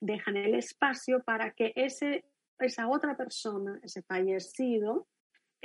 dejan 0.00 0.36
el 0.36 0.54
espacio 0.54 1.22
para 1.22 1.52
que 1.52 1.72
ese, 1.76 2.24
esa 2.58 2.88
otra 2.88 3.16
persona, 3.16 3.78
ese 3.82 4.02
fallecido, 4.02 5.06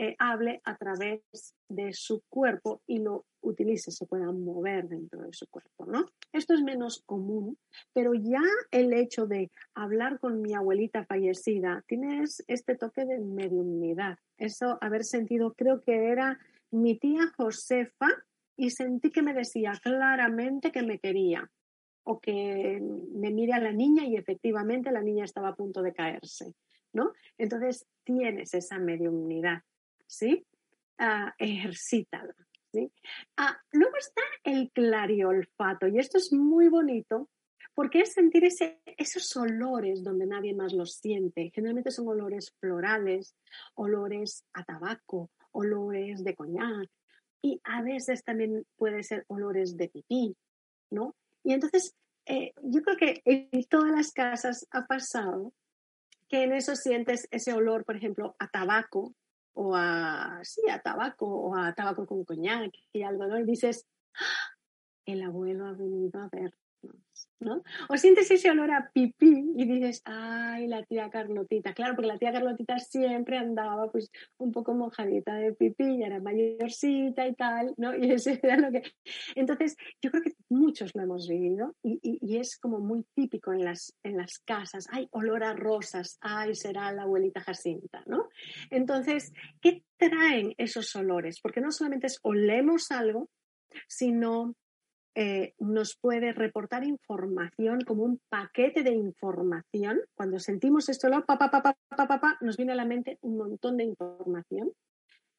eh, 0.01 0.15
hable 0.17 0.61
a 0.63 0.77
través 0.77 1.21
de 1.67 1.91
su 1.91 2.23
cuerpo 2.29 2.81
y 2.87 2.99
lo 2.99 3.25
utilice, 3.41 3.91
se 3.91 4.05
pueda 4.05 4.31
mover 4.31 4.87
dentro 4.87 5.21
de 5.23 5.33
su 5.33 5.45
cuerpo, 5.47 5.85
¿no? 5.85 6.05
Esto 6.31 6.53
es 6.53 6.61
menos 6.61 7.03
común, 7.05 7.57
pero 7.91 8.13
ya 8.13 8.41
el 8.71 8.93
hecho 8.93 9.27
de 9.27 9.51
hablar 9.73 10.19
con 10.19 10.41
mi 10.41 10.53
abuelita 10.53 11.03
fallecida 11.03 11.83
tiene 11.85 12.23
este 12.47 12.77
toque 12.77 13.03
de 13.03 13.19
mediunidad. 13.19 14.19
Eso, 14.37 14.77
haber 14.79 15.03
sentido, 15.03 15.53
creo 15.53 15.81
que 15.81 16.09
era 16.09 16.39
mi 16.71 16.97
tía 16.97 17.33
Josefa, 17.35 18.07
y 18.59 18.71
sentí 18.71 19.09
que 19.09 19.21
me 19.21 19.33
decía 19.33 19.71
claramente 19.81 20.71
que 20.71 20.83
me 20.83 20.99
quería 20.99 21.49
o 22.03 22.19
que 22.19 22.79
me 22.81 23.31
mire 23.31 23.53
a 23.53 23.59
la 23.59 23.71
niña 23.71 24.03
y 24.05 24.17
efectivamente 24.17 24.91
la 24.91 25.01
niña 25.01 25.23
estaba 25.23 25.49
a 25.49 25.55
punto 25.55 25.81
de 25.81 25.93
caerse, 25.93 26.53
¿no? 26.91 27.13
Entonces 27.37 27.87
tienes 28.03 28.53
esa 28.53 28.77
mediunidad, 28.77 29.61
¿sí? 30.05 30.45
Uh, 30.99 31.31
ejercítala, 31.37 32.35
¿sí? 32.73 32.91
Ah, 33.37 33.57
luego 33.71 33.95
está 33.97 34.23
el 34.43 34.69
clariolfato 34.71 35.87
y 35.87 35.97
esto 35.97 36.17
es 36.17 36.33
muy 36.33 36.67
bonito 36.67 37.29
porque 37.73 38.01
es 38.01 38.11
sentir 38.11 38.43
ese, 38.43 38.81
esos 38.97 39.33
olores 39.37 40.03
donde 40.03 40.25
nadie 40.25 40.53
más 40.53 40.73
los 40.73 40.95
siente. 40.95 41.49
Generalmente 41.55 41.91
son 41.91 42.09
olores 42.09 42.53
florales, 42.59 43.35
olores 43.75 44.43
a 44.51 44.65
tabaco, 44.65 45.29
olores 45.51 46.25
de 46.25 46.35
coñac, 46.35 46.89
y 47.41 47.61
a 47.63 47.81
veces 47.81 48.23
también 48.23 48.65
puede 48.75 49.03
ser 49.03 49.25
olores 49.27 49.77
de 49.77 49.89
pipí, 49.89 50.35
¿no? 50.91 51.15
Y 51.43 51.53
entonces, 51.53 51.95
eh, 52.25 52.53
yo 52.63 52.81
creo 52.81 52.97
que 52.97 53.21
en 53.25 53.63
todas 53.65 53.91
las 53.91 54.11
casas 54.11 54.67
ha 54.71 54.85
pasado 54.85 55.53
que 56.27 56.43
en 56.43 56.53
eso 56.53 56.75
sientes 56.75 57.27
ese 57.31 57.53
olor, 57.53 57.85
por 57.85 57.95
ejemplo, 57.95 58.35
a 58.39 58.47
tabaco 58.47 59.15
o 59.53 59.75
a, 59.75 60.39
sí, 60.43 60.61
a 60.69 60.79
tabaco 60.79 61.25
o 61.27 61.55
a 61.55 61.73
tabaco 61.73 62.05
con 62.05 62.23
coñac 62.23 62.71
y 62.93 63.03
algo, 63.03 63.25
¿no? 63.25 63.39
Y 63.39 63.45
dices, 63.45 63.85
¡Ah! 64.15 64.55
el 65.05 65.23
abuelo 65.23 65.65
ha 65.65 65.73
venido 65.73 66.21
a 66.21 66.29
ver 66.31 66.53
¿no? 67.39 67.63
O 67.87 67.97
sientes 67.97 68.29
ese 68.31 68.49
olor 68.49 68.71
a 68.71 68.91
pipí 68.91 69.53
y 69.55 69.65
dices, 69.65 70.01
ay, 70.05 70.67
la 70.67 70.83
tía 70.83 71.09
Carlotita. 71.09 71.73
Claro, 71.73 71.95
porque 71.95 72.07
la 72.07 72.17
tía 72.17 72.33
Carlotita 72.33 72.79
siempre 72.79 73.37
andaba 73.37 73.89
pues 73.89 74.11
un 74.37 74.51
poco 74.51 74.73
mojadita 74.73 75.35
de 75.35 75.53
pipí, 75.53 75.99
y 75.99 76.03
era 76.03 76.19
mayorcita 76.19 77.27
y 77.27 77.35
tal, 77.35 77.73
¿no? 77.77 77.93
Y 78.09 78.11
ese 78.11 78.39
era 78.41 78.57
lo 78.57 78.71
que... 78.71 78.83
Entonces, 79.35 79.77
yo 80.01 80.11
creo 80.11 80.23
que 80.23 80.33
muchos 80.49 80.91
lo 80.95 81.03
hemos 81.03 81.27
vivido 81.27 81.75
y, 81.83 81.99
y, 82.01 82.37
es 82.37 82.57
como 82.57 82.79
muy 82.79 83.05
típico 83.13 83.53
en 83.53 83.63
las, 83.63 83.95
en 84.03 84.17
las 84.17 84.39
casas. 84.39 84.87
Ay, 84.91 85.07
olor 85.11 85.43
a 85.43 85.53
rosas, 85.53 86.17
ay, 86.21 86.55
será 86.55 86.91
la 86.91 87.03
abuelita 87.03 87.41
Jacinta, 87.41 88.03
¿no? 88.05 88.29
Entonces, 88.69 89.33
¿qué 89.61 89.83
traen 89.97 90.53
esos 90.57 90.95
olores? 90.95 91.39
Porque 91.41 91.61
no 91.61 91.71
solamente 91.71 92.07
es 92.07 92.19
olemos 92.23 92.91
algo, 92.91 93.29
sino 93.87 94.55
eh, 95.15 95.53
nos 95.59 95.97
puede 95.97 96.33
reportar 96.33 96.83
información 96.83 97.81
como 97.81 98.03
un 98.03 98.21
paquete 98.29 98.83
de 98.83 98.91
información. 98.91 100.01
Cuando 100.15 100.39
sentimos 100.39 100.89
esto, 100.89 101.09
pa, 101.25 101.37
pa, 101.37 102.37
nos 102.41 102.57
viene 102.57 102.73
a 102.73 102.75
la 102.75 102.85
mente 102.85 103.17
un 103.21 103.37
montón 103.37 103.77
de 103.77 103.85
información. 103.85 104.71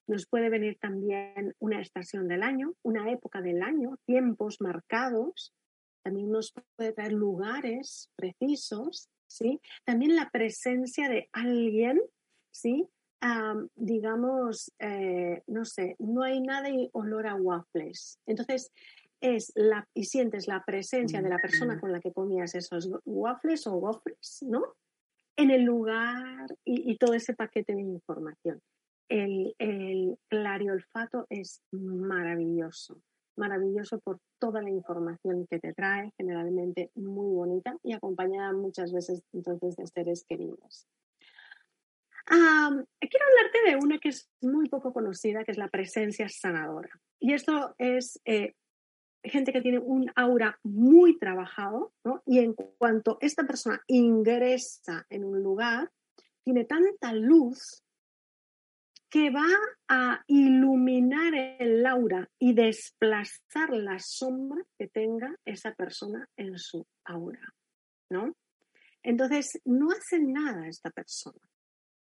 Nos 0.06 0.26
puede 0.26 0.50
venir 0.50 0.78
también 0.80 1.54
una 1.60 1.80
estación 1.80 2.26
del 2.26 2.42
año, 2.42 2.74
una 2.82 3.10
época 3.10 3.40
del 3.40 3.62
año, 3.62 3.96
tiempos 4.06 4.60
marcados. 4.60 5.52
También 6.02 6.30
nos 6.30 6.52
puede 6.76 6.92
traer 6.92 7.12
lugares 7.12 8.10
precisos. 8.16 9.08
¿sí? 9.28 9.60
También 9.84 10.16
la 10.16 10.28
presencia 10.30 11.08
de 11.08 11.28
alguien, 11.32 12.00
¿sí? 12.50 12.88
digamos, 13.76 14.72
eh, 14.78 15.42
no 15.46 15.64
sé, 15.64 15.94
no 15.98 16.22
hay 16.22 16.40
nada 16.40 16.68
de 16.68 16.88
olor 16.92 17.26
a 17.26 17.34
waffles. 17.34 18.18
Entonces, 18.26 18.72
es 19.20 19.52
la, 19.54 19.86
y 19.94 20.04
sientes 20.04 20.48
la 20.48 20.64
presencia 20.64 21.20
de 21.20 21.28
la 21.28 21.38
persona 21.38 21.78
con 21.78 21.92
la 21.92 22.00
que 22.00 22.12
comías 22.12 22.54
esos 22.54 22.90
waffles 23.04 23.66
o 23.66 23.74
waffles, 23.74 24.44
¿no? 24.46 24.74
En 25.36 25.50
el 25.50 25.62
lugar 25.62 26.54
y, 26.64 26.96
todo 26.96 27.14
ese 27.14 27.34
paquete 27.34 27.74
de 27.74 27.82
información. 27.82 28.60
El, 29.08 29.54
el 29.58 30.16
olfato 30.70 31.26
es 31.28 31.62
maravilloso, 31.72 33.02
maravilloso 33.36 34.00
por 34.00 34.20
toda 34.38 34.62
la 34.62 34.70
información 34.70 35.46
que 35.48 35.58
te 35.58 35.72
trae, 35.72 36.12
generalmente 36.16 36.90
muy 36.94 37.34
bonita 37.34 37.76
y 37.82 37.92
acompañada 37.92 38.52
muchas 38.52 38.92
veces 38.92 39.22
entonces 39.32 39.76
de 39.76 39.86
seres 39.86 40.24
queridos. 40.24 40.86
quiero 42.26 43.26
hablarte 43.26 43.70
de 43.70 43.76
una 43.76 43.98
que 43.98 44.10
es 44.10 44.30
muy 44.40 44.68
poco 44.68 44.92
conocida, 44.92 45.44
que 45.44 45.52
es 45.52 45.58
la 45.58 45.68
presencia 45.68 46.28
sanadora. 46.28 46.90
Y 47.18 47.32
esto 47.32 47.74
es 47.78 48.20
eh, 48.24 48.54
gente 49.22 49.52
que 49.52 49.60
tiene 49.60 49.78
un 49.78 50.10
aura 50.14 50.58
muy 50.62 51.18
trabajado, 51.18 51.92
¿no? 52.04 52.22
Y 52.26 52.38
en 52.38 52.54
cuanto 52.54 53.18
esta 53.20 53.44
persona 53.44 53.82
ingresa 53.86 55.06
en 55.10 55.24
un 55.24 55.42
lugar, 55.42 55.90
tiene 56.42 56.64
tanta 56.64 57.12
luz 57.12 57.84
que 59.10 59.30
va 59.30 59.46
a 59.88 60.22
iluminar 60.28 61.34
el 61.34 61.84
aura 61.84 62.30
y 62.38 62.54
desplazar 62.54 63.70
la 63.70 63.98
sombra 63.98 64.62
que 64.78 64.86
tenga 64.86 65.36
esa 65.44 65.74
persona 65.74 66.28
en 66.36 66.56
su 66.56 66.86
aura, 67.04 67.42
¿no? 68.08 68.36
Entonces, 69.02 69.60
no 69.64 69.90
hace 69.90 70.20
nada 70.20 70.68
esta 70.68 70.90
persona. 70.90 71.40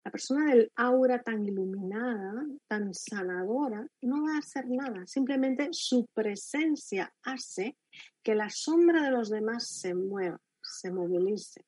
La 0.03 0.11
persona 0.11 0.49
del 0.49 0.71
aura 0.75 1.21
tan 1.21 1.45
iluminada, 1.45 2.45
tan 2.67 2.93
sanadora, 2.93 3.87
no 4.01 4.23
va 4.23 4.35
a 4.35 4.39
hacer 4.39 4.67
nada. 4.67 5.05
Simplemente 5.05 5.69
su 5.71 6.07
presencia 6.13 7.13
hace 7.23 7.77
que 8.23 8.33
la 8.33 8.49
sombra 8.49 9.03
de 9.03 9.11
los 9.11 9.29
demás 9.29 9.67
se 9.67 9.93
mueva, 9.93 10.39
se 10.61 10.91
movilice, 10.91 11.65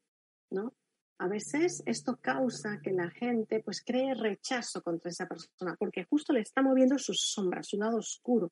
¿no? 0.49 0.73
A 1.19 1.27
veces 1.27 1.83
esto 1.85 2.17
causa 2.19 2.81
que 2.81 2.91
la 2.91 3.09
gente 3.11 3.61
pues 3.63 3.83
cree 3.83 4.15
rechazo 4.15 4.81
contra 4.81 5.11
esa 5.11 5.27
persona 5.27 5.75
porque 5.77 6.05
justo 6.05 6.33
le 6.33 6.41
está 6.41 6.61
moviendo 6.61 6.97
su 6.97 7.13
sombra, 7.13 7.61
su 7.61 7.77
lado 7.77 7.97
oscuro. 7.97 8.51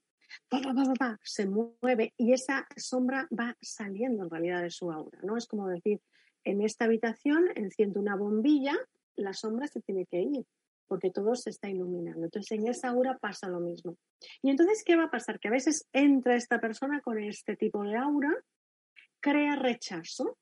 se 1.23 1.45
mueve 1.47 2.13
y 2.17 2.33
esa 2.33 2.67
sombra 2.77 3.27
va 3.37 3.57
saliendo 3.61 4.23
en 4.23 4.29
realidad 4.29 4.61
de 4.61 4.69
su 4.69 4.91
aura, 4.91 5.19
¿no? 5.23 5.37
Es 5.37 5.47
como 5.47 5.67
decir, 5.67 5.99
en 6.43 6.61
esta 6.61 6.85
habitación 6.85 7.45
enciendo 7.55 7.99
una 7.99 8.15
bombilla 8.15 8.77
la 9.15 9.33
sombra 9.33 9.67
se 9.67 9.81
tiene 9.81 10.05
que 10.05 10.21
ir 10.21 10.45
porque 10.91 11.09
todo 11.09 11.35
se 11.35 11.51
está 11.51 11.69
iluminando. 11.69 12.25
Entonces, 12.25 12.51
en 12.51 12.67
esa 12.67 12.89
aura 12.89 13.17
pasa 13.17 13.47
lo 13.47 13.61
mismo. 13.61 13.95
Y 14.41 14.49
entonces, 14.49 14.83
¿qué 14.85 14.97
va 14.97 15.05
a 15.05 15.09
pasar? 15.09 15.39
Que 15.39 15.47
a 15.47 15.51
veces 15.51 15.87
entra 15.93 16.35
esta 16.35 16.59
persona 16.59 16.99
con 16.99 17.17
este 17.17 17.55
tipo 17.55 17.81
de 17.83 17.95
aura, 17.95 18.29
crea 19.21 19.55
rechazo, 19.55 20.37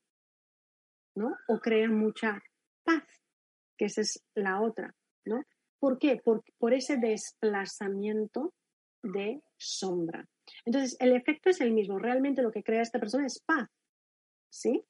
¿no? 1.14 1.36
O 1.46 1.60
crea 1.60 1.88
mucha 1.88 2.42
paz, 2.82 3.04
que 3.78 3.84
esa 3.84 4.00
es 4.00 4.24
la 4.34 4.60
otra, 4.60 4.92
¿no? 5.24 5.44
¿Por 5.78 6.00
qué? 6.00 6.16
Por, 6.16 6.42
por 6.58 6.74
ese 6.74 6.96
desplazamiento 6.96 8.52
de 9.04 9.40
sombra. 9.56 10.28
Entonces, 10.64 10.96
el 10.98 11.12
efecto 11.12 11.50
es 11.50 11.60
el 11.60 11.72
mismo. 11.72 12.00
Realmente 12.00 12.42
lo 12.42 12.50
que 12.50 12.64
crea 12.64 12.82
esta 12.82 12.98
persona 12.98 13.24
es 13.24 13.40
paz, 13.40 13.68
¿sí? 14.48 14.82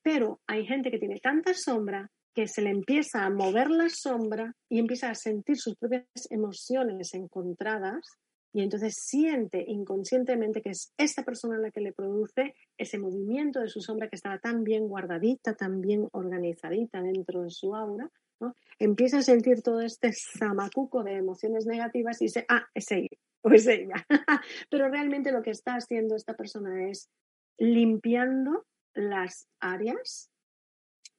Pero 0.00 0.40
hay 0.46 0.64
gente 0.66 0.90
que 0.90 0.98
tiene 0.98 1.20
tanta 1.20 1.52
sombra 1.52 2.10
que 2.34 2.48
se 2.48 2.62
le 2.62 2.70
empieza 2.70 3.24
a 3.24 3.30
mover 3.30 3.70
la 3.70 3.88
sombra 3.88 4.54
y 4.68 4.78
empieza 4.78 5.10
a 5.10 5.14
sentir 5.14 5.56
sus 5.56 5.76
propias 5.76 6.04
emociones 6.30 7.14
encontradas 7.14 8.18
y 8.52 8.62
entonces 8.62 8.96
siente 8.96 9.64
inconscientemente 9.66 10.62
que 10.62 10.70
es 10.70 10.92
esta 10.96 11.24
persona 11.24 11.58
la 11.58 11.70
que 11.70 11.80
le 11.80 11.92
produce 11.92 12.54
ese 12.78 12.98
movimiento 12.98 13.60
de 13.60 13.68
su 13.68 13.80
sombra 13.80 14.08
que 14.08 14.16
estaba 14.16 14.38
tan 14.38 14.62
bien 14.62 14.86
guardadita, 14.86 15.54
tan 15.54 15.80
bien 15.80 16.08
organizadita 16.12 17.02
dentro 17.02 17.42
de 17.42 17.50
su 17.50 17.74
aura, 17.74 18.10
¿no? 18.40 18.54
empieza 18.78 19.18
a 19.18 19.22
sentir 19.22 19.62
todo 19.62 19.80
este 19.80 20.12
zamacuco 20.12 21.02
de 21.02 21.14
emociones 21.16 21.66
negativas 21.66 22.22
y 22.22 22.26
dice, 22.26 22.44
ah, 22.48 22.66
es 22.74 22.90
ella 22.92 23.16
o 23.42 23.50
es 23.50 23.66
ella. 23.66 24.06
Pero 24.70 24.88
realmente 24.88 25.32
lo 25.32 25.42
que 25.42 25.50
está 25.50 25.74
haciendo 25.74 26.14
esta 26.14 26.34
persona 26.34 26.88
es 26.88 27.10
limpiando 27.58 28.66
las 28.94 29.48
áreas 29.58 30.30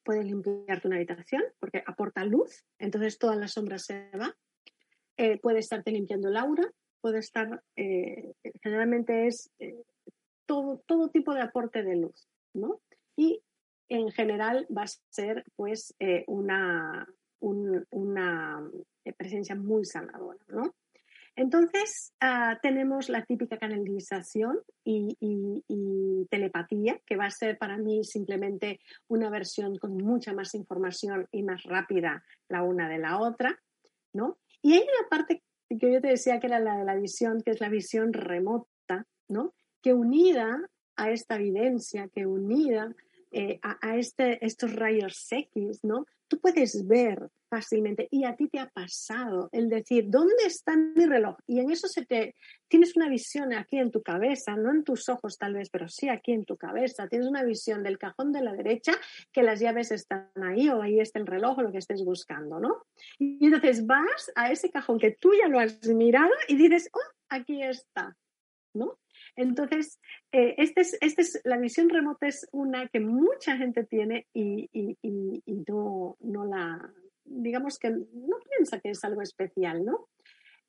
puede 0.05 0.23
limpiarte 0.23 0.87
una 0.87 0.97
habitación 0.97 1.43
porque 1.59 1.83
aporta 1.85 2.23
luz, 2.23 2.63
entonces 2.79 3.17
toda 3.17 3.35
la 3.35 3.49
sombra 3.49 3.79
se 3.79 4.09
va. 4.11 4.33
Eh, 5.17 5.39
puede 5.39 5.59
estarte 5.59 5.91
limpiando 5.91 6.29
el 6.29 6.37
aura, 6.37 6.63
puede 7.01 7.19
estar, 7.19 7.63
eh, 7.75 8.33
generalmente 8.61 9.27
es 9.27 9.51
eh, 9.59 9.83
todo, 10.45 10.81
todo 10.85 11.09
tipo 11.09 11.33
de 11.33 11.41
aporte 11.41 11.83
de 11.83 11.95
luz, 11.95 12.29
¿no? 12.53 12.81
Y 13.17 13.41
en 13.89 14.11
general 14.11 14.67
va 14.75 14.83
a 14.83 14.87
ser 15.09 15.43
pues 15.55 15.93
una, 16.27 17.07
una 17.39 18.71
presencia 19.17 19.55
muy 19.55 19.85
sanadora, 19.85 20.39
¿no? 20.47 20.73
Entonces, 21.35 22.13
ah, 22.21 22.57
tenemos 22.61 23.09
la 23.09 23.25
típica 23.25 23.57
canalización 23.57 24.59
y, 24.85 25.17
telepatía, 26.29 26.99
que 27.05 27.17
va 27.17 27.25
a 27.25 27.31
ser 27.31 27.57
para 27.57 27.77
mí 27.77 28.03
simplemente 28.03 28.79
una 29.07 29.29
versión 29.29 29.77
con 29.77 29.97
mucha 29.97 30.33
más 30.33 30.55
información 30.55 31.27
y 31.31 31.43
más 31.43 31.63
rápida 31.63 32.23
la 32.49 32.63
una 32.63 32.89
de 32.89 32.97
la 32.97 33.19
otra, 33.19 33.59
¿no? 34.13 34.37
Y 34.61 34.73
hay 34.73 34.79
una 34.79 35.09
parte 35.09 35.43
que 35.69 35.91
yo 35.91 36.01
te 36.01 36.07
decía 36.07 36.39
que 36.39 36.47
era 36.47 36.59
la 36.59 36.77
de 36.77 36.85
la 36.85 36.95
visión, 36.95 37.41
que 37.41 37.51
es 37.51 37.59
la 37.59 37.69
visión 37.69 38.13
remota, 38.13 39.05
¿no? 39.27 39.53
Que 39.81 39.93
unida 39.93 40.69
a 40.95 41.11
esta 41.11 41.35
evidencia, 41.35 42.07
que 42.07 42.25
unida 42.25 42.95
eh, 43.31 43.59
a, 43.61 43.97
este, 43.97 44.43
estos 44.45 44.73
rayos 44.73 45.27
X, 45.29 45.83
¿no? 45.83 46.05
Tú 46.27 46.39
puedes 46.39 46.87
ver 46.87 47.29
fácilmente 47.55 48.09
y 48.11 48.25
a 48.25 48.35
ti 48.35 48.49
te 48.49 48.59
ha 48.59 48.69
pasado 48.69 49.47
el 49.53 49.69
decir, 49.69 50.05
¿dónde 50.09 50.45
está 50.45 50.75
mi 50.75 51.05
reloj? 51.05 51.37
Y 51.47 51.59
en 51.59 51.71
eso 51.71 51.87
se 51.87 52.05
te 52.05 52.35
tienes 52.67 52.97
una 52.97 53.07
visión 53.07 53.53
aquí 53.53 53.77
en 53.77 53.91
tu 53.91 54.01
cabeza, 54.01 54.57
no 54.57 54.71
en 54.71 54.83
tus 54.83 55.07
ojos 55.07 55.37
tal 55.37 55.53
vez, 55.53 55.69
pero 55.69 55.87
sí 55.87 56.09
aquí 56.09 56.33
en 56.33 56.43
tu 56.43 56.57
cabeza. 56.57 57.07
Tienes 57.07 57.27
una 57.27 57.43
visión 57.43 57.81
del 57.81 57.97
cajón 57.97 58.33
de 58.33 58.41
la 58.41 58.53
derecha 58.53 58.91
que 59.31 59.43
las 59.43 59.61
llaves 59.61 59.91
están 59.91 60.29
ahí 60.35 60.67
o 60.67 60.81
ahí 60.81 60.99
está 60.99 61.19
el 61.19 61.27
reloj 61.27 61.57
o 61.57 61.61
lo 61.61 61.71
que 61.71 61.77
estés 61.77 62.03
buscando, 62.03 62.59
¿no? 62.59 62.83
Y 63.17 63.45
entonces 63.45 63.85
vas 63.85 64.31
a 64.35 64.51
ese 64.51 64.69
cajón 64.69 64.99
que 64.99 65.11
tú 65.11 65.31
ya 65.39 65.47
lo 65.47 65.59
has 65.59 65.79
mirado 65.87 66.31
y 66.49 66.57
dices, 66.57 66.89
oh, 66.91 67.11
aquí 67.29 67.63
está, 67.63 68.17
¿no? 68.73 68.99
Entonces, 69.37 69.99
eh, 70.31 70.55
este 70.57 70.81
es, 70.81 70.97
este 71.01 71.21
es, 71.21 71.41
la 71.43 71.57
visión 71.57 71.89
remota 71.89 72.27
es 72.27 72.47
una 72.51 72.87
que 72.87 72.99
mucha 72.99 73.57
gente 73.57 73.83
tiene 73.83 74.27
y, 74.33 74.69
y, 74.71 74.97
y, 75.01 75.63
no, 75.67 76.17
no, 76.21 76.45
la, 76.45 76.93
digamos 77.25 77.77
que 77.79 77.89
no 77.89 78.37
piensa 78.49 78.79
que 78.79 78.91
es 78.91 79.03
algo 79.03 79.21
especial, 79.21 79.83
¿no? 79.83 80.07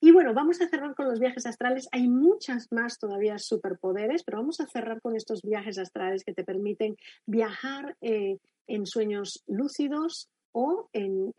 Y 0.00 0.12
bueno, 0.12 0.34
vamos 0.34 0.60
a 0.60 0.68
cerrar 0.68 0.94
con 0.94 1.08
los 1.08 1.18
viajes 1.18 1.46
astrales. 1.46 1.88
Hay 1.90 2.06
muchas 2.08 2.70
más 2.70 2.98
todavía 2.98 3.38
superpoderes, 3.38 4.24
pero 4.24 4.38
vamos 4.38 4.60
a 4.60 4.66
cerrar 4.66 5.00
con 5.00 5.16
estos 5.16 5.42
viajes 5.42 5.78
astrales 5.78 6.22
que 6.22 6.34
te 6.34 6.44
permiten 6.44 6.96
viajar 7.24 7.96
eh, 8.02 8.38
en 8.66 8.86
sueños 8.86 9.42
lúcidos 9.46 10.28
o 10.52 10.88
en, 10.92 11.34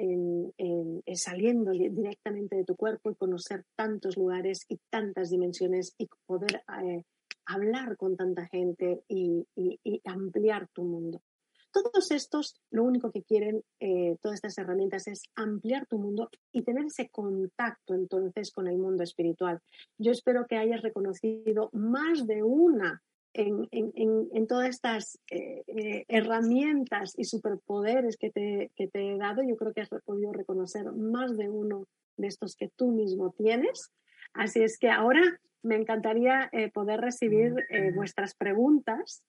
saliendo 1.16 1.72
directamente 1.72 2.56
de 2.56 2.64
tu 2.64 2.76
cuerpo 2.76 3.10
y 3.10 3.16
conocer 3.16 3.64
tantos 3.76 4.16
lugares 4.16 4.66
y 4.70 4.78
tantas 4.92 5.32
dimensiones 5.32 5.96
y 5.98 6.08
poder 6.28 6.62
eh, 6.84 7.04
hablar 7.46 7.98
con 7.98 8.16
tanta 8.16 8.46
gente 8.46 9.02
y, 9.08 9.48
ampliar 10.06 10.68
tu 10.68 10.84
mundo. 10.84 11.22
Todos 11.84 12.12
estos, 12.12 12.56
lo 12.72 12.84
único 12.84 13.12
que 13.12 13.22
quieren, 13.22 13.64
eh, 13.80 14.18
todas 14.22 14.38
estas 14.38 14.58
herramientas, 14.58 15.08
es 15.08 15.24
ampliar 15.36 15.86
tu 15.86 16.00
mundo 16.00 16.30
y 16.52 16.64
tener 16.64 16.86
ese 16.86 17.10
contacto 17.10 17.94
entonces 17.94 18.52
con 18.52 18.68
el 18.68 18.78
mundo 18.78 19.04
espiritual. 19.04 19.60
Yo 20.00 20.12
espero 20.12 20.48
que 20.48 20.58
hayas 20.58 20.82
reconocido 20.82 21.70
más 21.74 22.26
de 22.26 22.42
una 22.42 23.04
en, 23.34 24.48
todas 24.48 24.70
estas 24.70 25.20
eh, 25.30 25.64
eh, 25.68 26.06
herramientas 26.08 27.14
y 27.16 27.26
superpoderes 27.26 28.18
que 28.18 28.32
te, 28.32 28.72
que 28.76 28.88
te 28.88 29.12
he 29.12 29.18
dado. 29.18 29.44
Yo 29.44 29.56
creo 29.56 29.74
que 29.74 29.82
has 29.82 29.90
podido 30.04 30.34
reconocer 30.34 30.92
más 30.94 31.38
de 31.38 31.50
uno 31.50 31.86
de 32.16 32.28
estos 32.28 32.56
que 32.56 32.70
tú 32.76 32.92
mismo 32.92 33.36
tienes. 33.38 33.92
Así 34.34 34.64
es 34.64 34.80
que 34.80 34.90
ahora 34.90 35.22
me 35.62 35.76
encantaría 35.76 36.50
eh, 36.52 36.72
poder 36.72 37.02
recibir 37.02 37.54
eh, 37.70 37.92
vuestras 37.94 38.34
preguntas. 38.34 39.24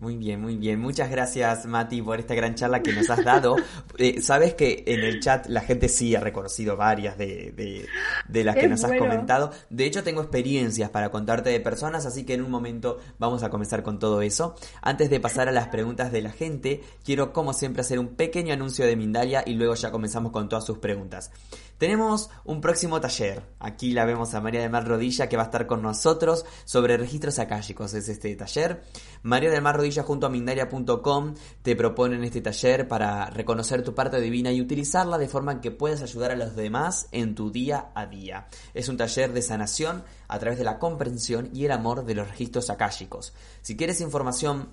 Muy 0.00 0.16
bien, 0.16 0.40
muy 0.40 0.56
bien. 0.56 0.80
Muchas 0.80 1.10
gracias, 1.10 1.66
Mati, 1.66 2.00
por 2.00 2.18
esta 2.18 2.34
gran 2.34 2.54
charla 2.54 2.82
que 2.82 2.90
nos 2.90 3.10
has 3.10 3.22
dado. 3.22 3.56
Eh, 3.98 4.22
Sabes 4.22 4.54
que 4.54 4.82
en 4.86 5.00
el 5.00 5.20
chat 5.20 5.46
la 5.48 5.60
gente 5.60 5.90
sí 5.90 6.14
ha 6.14 6.20
reconocido 6.20 6.74
varias 6.74 7.18
de, 7.18 7.86
de 8.26 8.44
las 8.44 8.56
que 8.56 8.66
nos 8.66 8.82
has 8.82 8.96
comentado. 8.96 9.50
De 9.68 9.84
hecho, 9.84 10.02
tengo 10.02 10.22
experiencias 10.22 10.88
para 10.88 11.10
contarte 11.10 11.50
de 11.50 11.60
personas, 11.60 12.06
así 12.06 12.24
que 12.24 12.32
en 12.32 12.42
un 12.42 12.50
momento 12.50 12.98
vamos 13.18 13.42
a 13.42 13.50
comenzar 13.50 13.82
con 13.82 13.98
todo 13.98 14.22
eso. 14.22 14.54
Antes 14.80 15.10
de 15.10 15.20
pasar 15.20 15.48
a 15.48 15.52
las 15.52 15.68
preguntas 15.68 16.10
de 16.12 16.22
la 16.22 16.30
gente, 16.30 16.80
quiero 17.04 17.34
como 17.34 17.52
siempre 17.52 17.82
hacer 17.82 17.98
un 17.98 18.08
pequeño 18.16 18.54
anuncio 18.54 18.86
de 18.86 18.96
Mindalia 18.96 19.42
y 19.44 19.52
luego 19.52 19.74
ya 19.74 19.90
comenzamos 19.90 20.32
con 20.32 20.48
todas 20.48 20.64
sus 20.64 20.78
preguntas. 20.78 21.30
Tenemos 21.80 22.28
un 22.44 22.60
próximo 22.60 23.00
taller. 23.00 23.42
Aquí 23.58 23.92
la 23.92 24.04
vemos 24.04 24.34
a 24.34 24.42
María 24.42 24.60
del 24.60 24.68
Mar 24.68 24.86
Rodilla 24.86 25.30
que 25.30 25.38
va 25.38 25.44
a 25.44 25.46
estar 25.46 25.66
con 25.66 25.80
nosotros 25.80 26.44
sobre 26.66 26.98
registros 26.98 27.38
akáshicos. 27.38 27.94
Es 27.94 28.06
este 28.10 28.36
taller. 28.36 28.82
María 29.22 29.50
del 29.50 29.62
Mar 29.62 29.78
Rodilla 29.78 30.02
junto 30.02 30.26
a 30.26 30.28
Mindalia.com 30.28 31.34
te 31.62 31.76
proponen 31.76 32.22
este 32.22 32.42
taller 32.42 32.86
para 32.86 33.30
reconocer 33.30 33.82
tu 33.82 33.94
parte 33.94 34.20
divina 34.20 34.52
y 34.52 34.60
utilizarla 34.60 35.16
de 35.16 35.26
forma 35.26 35.62
que 35.62 35.70
puedas 35.70 36.02
ayudar 36.02 36.32
a 36.32 36.36
los 36.36 36.54
demás 36.54 37.08
en 37.12 37.34
tu 37.34 37.50
día 37.50 37.92
a 37.94 38.04
día. 38.04 38.48
Es 38.74 38.90
un 38.90 38.98
taller 38.98 39.32
de 39.32 39.40
sanación 39.40 40.04
a 40.28 40.38
través 40.38 40.58
de 40.58 40.66
la 40.66 40.78
comprensión 40.78 41.48
y 41.54 41.64
el 41.64 41.72
amor 41.72 42.04
de 42.04 42.14
los 42.14 42.28
registros 42.28 42.68
akáshicos. 42.68 43.32
Si 43.62 43.78
quieres 43.78 44.02
información 44.02 44.68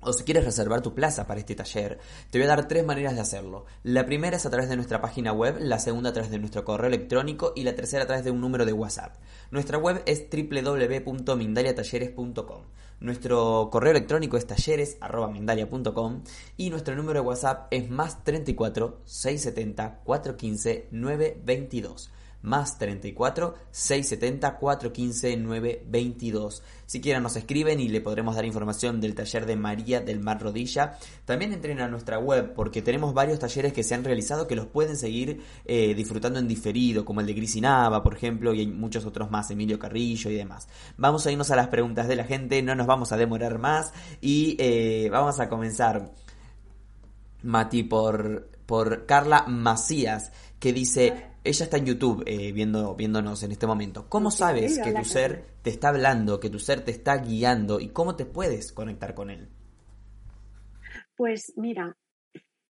o 0.00 0.12
si 0.12 0.24
quieres 0.24 0.44
reservar 0.44 0.82
tu 0.82 0.94
plaza 0.94 1.26
para 1.26 1.40
este 1.40 1.54
taller, 1.54 1.98
te 2.30 2.38
voy 2.38 2.44
a 2.46 2.48
dar 2.48 2.68
tres 2.68 2.84
maneras 2.84 3.14
de 3.14 3.20
hacerlo. 3.20 3.64
La 3.82 4.04
primera 4.06 4.36
es 4.36 4.46
a 4.46 4.50
través 4.50 4.68
de 4.68 4.76
nuestra 4.76 5.00
página 5.00 5.32
web, 5.32 5.56
la 5.60 5.78
segunda 5.78 6.10
a 6.10 6.12
través 6.12 6.30
de 6.30 6.38
nuestro 6.38 6.64
correo 6.64 6.88
electrónico 6.88 7.52
y 7.54 7.64
la 7.64 7.74
tercera 7.74 8.04
a 8.04 8.06
través 8.06 8.24
de 8.24 8.30
un 8.30 8.40
número 8.40 8.64
de 8.64 8.72
WhatsApp. 8.72 9.16
Nuestra 9.50 9.78
web 9.78 10.02
es 10.06 10.26
www.mindaliatalleres.com. 10.30 12.62
Nuestro 13.00 13.68
correo 13.72 13.92
electrónico 13.92 14.36
es 14.36 14.46
talleres.mindalia.com 14.46 16.22
y 16.58 16.70
nuestro 16.70 16.94
número 16.94 17.20
de 17.20 17.26
WhatsApp 17.26 17.68
es 17.70 17.88
más 17.88 18.22
34 18.24 19.00
670 19.04 20.00
415 20.04 20.88
922 20.90 22.10
más 22.42 22.78
34 22.78 23.54
670 23.70 24.56
415 24.56 25.36
922. 25.36 26.62
Si 26.86 27.00
quieren 27.00 27.22
nos 27.22 27.36
escriben 27.36 27.80
y 27.80 27.88
le 27.88 28.00
podremos 28.00 28.34
dar 28.34 28.44
información 28.44 29.00
del 29.00 29.14
taller 29.14 29.46
de 29.46 29.56
María 29.56 30.00
del 30.00 30.20
Mar 30.20 30.40
Rodilla. 30.40 30.98
También 31.24 31.52
entren 31.52 31.80
a 31.80 31.88
nuestra 31.88 32.18
web 32.18 32.52
porque 32.54 32.82
tenemos 32.82 33.14
varios 33.14 33.38
talleres 33.38 33.72
que 33.72 33.82
se 33.82 33.94
han 33.94 34.04
realizado 34.04 34.46
que 34.46 34.56
los 34.56 34.66
pueden 34.66 34.96
seguir 34.96 35.42
eh, 35.64 35.94
disfrutando 35.94 36.38
en 36.38 36.48
diferido, 36.48 37.04
como 37.04 37.20
el 37.20 37.26
de 37.26 37.34
Grisinava, 37.34 38.02
por 38.02 38.14
ejemplo, 38.14 38.52
y 38.54 38.60
hay 38.60 38.66
muchos 38.66 39.04
otros 39.04 39.30
más, 39.30 39.50
Emilio 39.50 39.78
Carrillo 39.78 40.30
y 40.30 40.34
demás. 40.34 40.68
Vamos 40.96 41.26
a 41.26 41.30
irnos 41.30 41.50
a 41.50 41.56
las 41.56 41.68
preguntas 41.68 42.08
de 42.08 42.16
la 42.16 42.24
gente, 42.24 42.62
no 42.62 42.74
nos 42.74 42.86
vamos 42.86 43.12
a 43.12 43.16
demorar 43.16 43.58
más 43.58 43.92
y 44.20 44.56
eh, 44.58 45.08
vamos 45.10 45.40
a 45.40 45.48
comenzar, 45.48 46.10
Mati, 47.42 47.84
por, 47.84 48.50
por 48.66 49.06
Carla 49.06 49.44
Macías, 49.46 50.32
que 50.58 50.72
dice, 50.72 51.29
ella 51.42 51.64
está 51.64 51.78
en 51.78 51.86
YouTube 51.86 52.22
eh, 52.26 52.52
viendo, 52.52 52.94
viéndonos 52.94 53.42
en 53.42 53.52
este 53.52 53.66
momento. 53.66 54.08
¿Cómo 54.08 54.30
sabes 54.30 54.78
que 54.78 54.92
tu 54.92 55.04
ser 55.04 55.44
te 55.62 55.70
está 55.70 55.88
hablando, 55.88 56.38
que 56.38 56.50
tu 56.50 56.58
ser 56.58 56.84
te 56.84 56.90
está 56.90 57.16
guiando 57.16 57.80
y 57.80 57.88
cómo 57.88 58.14
te 58.16 58.26
puedes 58.26 58.72
conectar 58.72 59.14
con 59.14 59.30
él? 59.30 59.48
Pues 61.16 61.52
mira, 61.56 61.96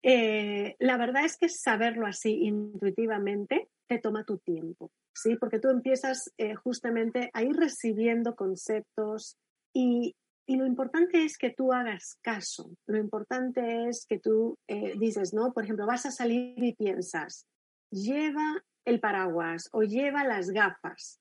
eh, 0.03 0.77
la 0.79 0.97
verdad 0.97 1.25
es 1.25 1.37
que 1.37 1.49
saberlo 1.49 2.07
así 2.07 2.31
intuitivamente 2.45 3.69
te 3.89 3.99
toma 3.99 4.25
tu 4.25 4.39
tiempo, 4.39 4.93
¿sí? 5.13 5.37
Porque 5.37 5.59
tú 5.59 5.69
empiezas 5.69 6.33
eh, 6.39 6.55
justamente 6.55 7.31
a 7.33 7.43
ir 7.43 7.57
recibiendo 7.57 8.37
conceptos 8.37 9.37
y, 9.73 10.15
y, 10.47 10.57
lo 10.57 10.67
importante 10.67 11.25
es 11.25 11.37
que 11.39 11.51
tú 11.51 11.73
hagas 11.73 12.19
caso. 12.23 12.71
Lo 12.87 12.99
importante 12.99 13.89
es 13.89 14.07
que 14.09 14.19
tú 14.19 14.57
dices, 14.97 15.33
¿no? 15.33 15.53
Por 15.53 15.65
ejemplo, 15.65 15.87
vas 15.87 16.07
a 16.07 16.11
salir 16.11 16.55
y 16.57 16.75
piensas, 16.75 17.47
lleva 17.91 18.65
el 18.85 19.01
paraguas 19.01 19.69
o 19.73 19.83
lleva 19.83 20.25
las 20.25 20.51
gafas. 20.51 21.21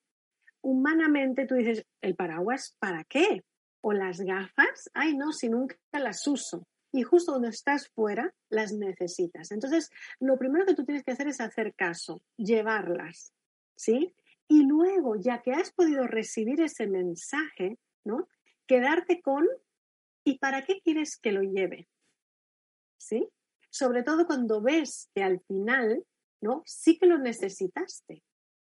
Humanamente 0.61 1.45
tú 1.45 1.55
dices, 1.55 1.85
¿el 2.01 2.15
paraguas 2.15 2.75
para 2.79 3.03
qué? 3.03 3.43
¿O 3.81 3.93
las 3.93 4.19
gafas? 4.21 4.89
Ay, 4.93 5.15
no, 5.15 5.31
si 5.31 5.49
nunca 5.49 5.77
las 5.93 6.25
uso. 6.27 6.67
Y 6.91 7.03
justo 7.03 7.33
cuando 7.33 7.49
estás 7.49 7.89
fuera, 7.89 8.33
las 8.49 8.73
necesitas. 8.73 9.51
Entonces, 9.51 9.89
lo 10.19 10.37
primero 10.37 10.65
que 10.65 10.73
tú 10.73 10.85
tienes 10.85 11.03
que 11.03 11.11
hacer 11.11 11.27
es 11.27 11.39
hacer 11.39 11.75
caso, 11.75 12.21
llevarlas, 12.35 13.33
¿sí? 13.75 14.13
Y 14.47 14.63
luego, 14.63 15.15
ya 15.15 15.41
que 15.41 15.51
has 15.51 15.71
podido 15.71 16.07
recibir 16.07 16.59
ese 16.61 16.87
mensaje, 16.87 17.77
¿no? 18.03 18.27
Quedarte 18.65 19.21
con, 19.21 19.47
¿y 20.23 20.39
para 20.39 20.63
qué 20.63 20.81
quieres 20.81 21.17
que 21.17 21.31
lo 21.31 21.43
lleve? 21.43 21.87
¿Sí? 22.97 23.29
Sobre 23.69 24.01
todo 24.01 24.25
cuando 24.25 24.61
ves 24.61 25.09
que 25.13 25.21
al 25.23 25.39
final 25.41 26.03
¿no? 26.41 26.63
Sí 26.65 26.97
que 26.97 27.05
lo 27.05 27.17
necesitaste. 27.17 28.23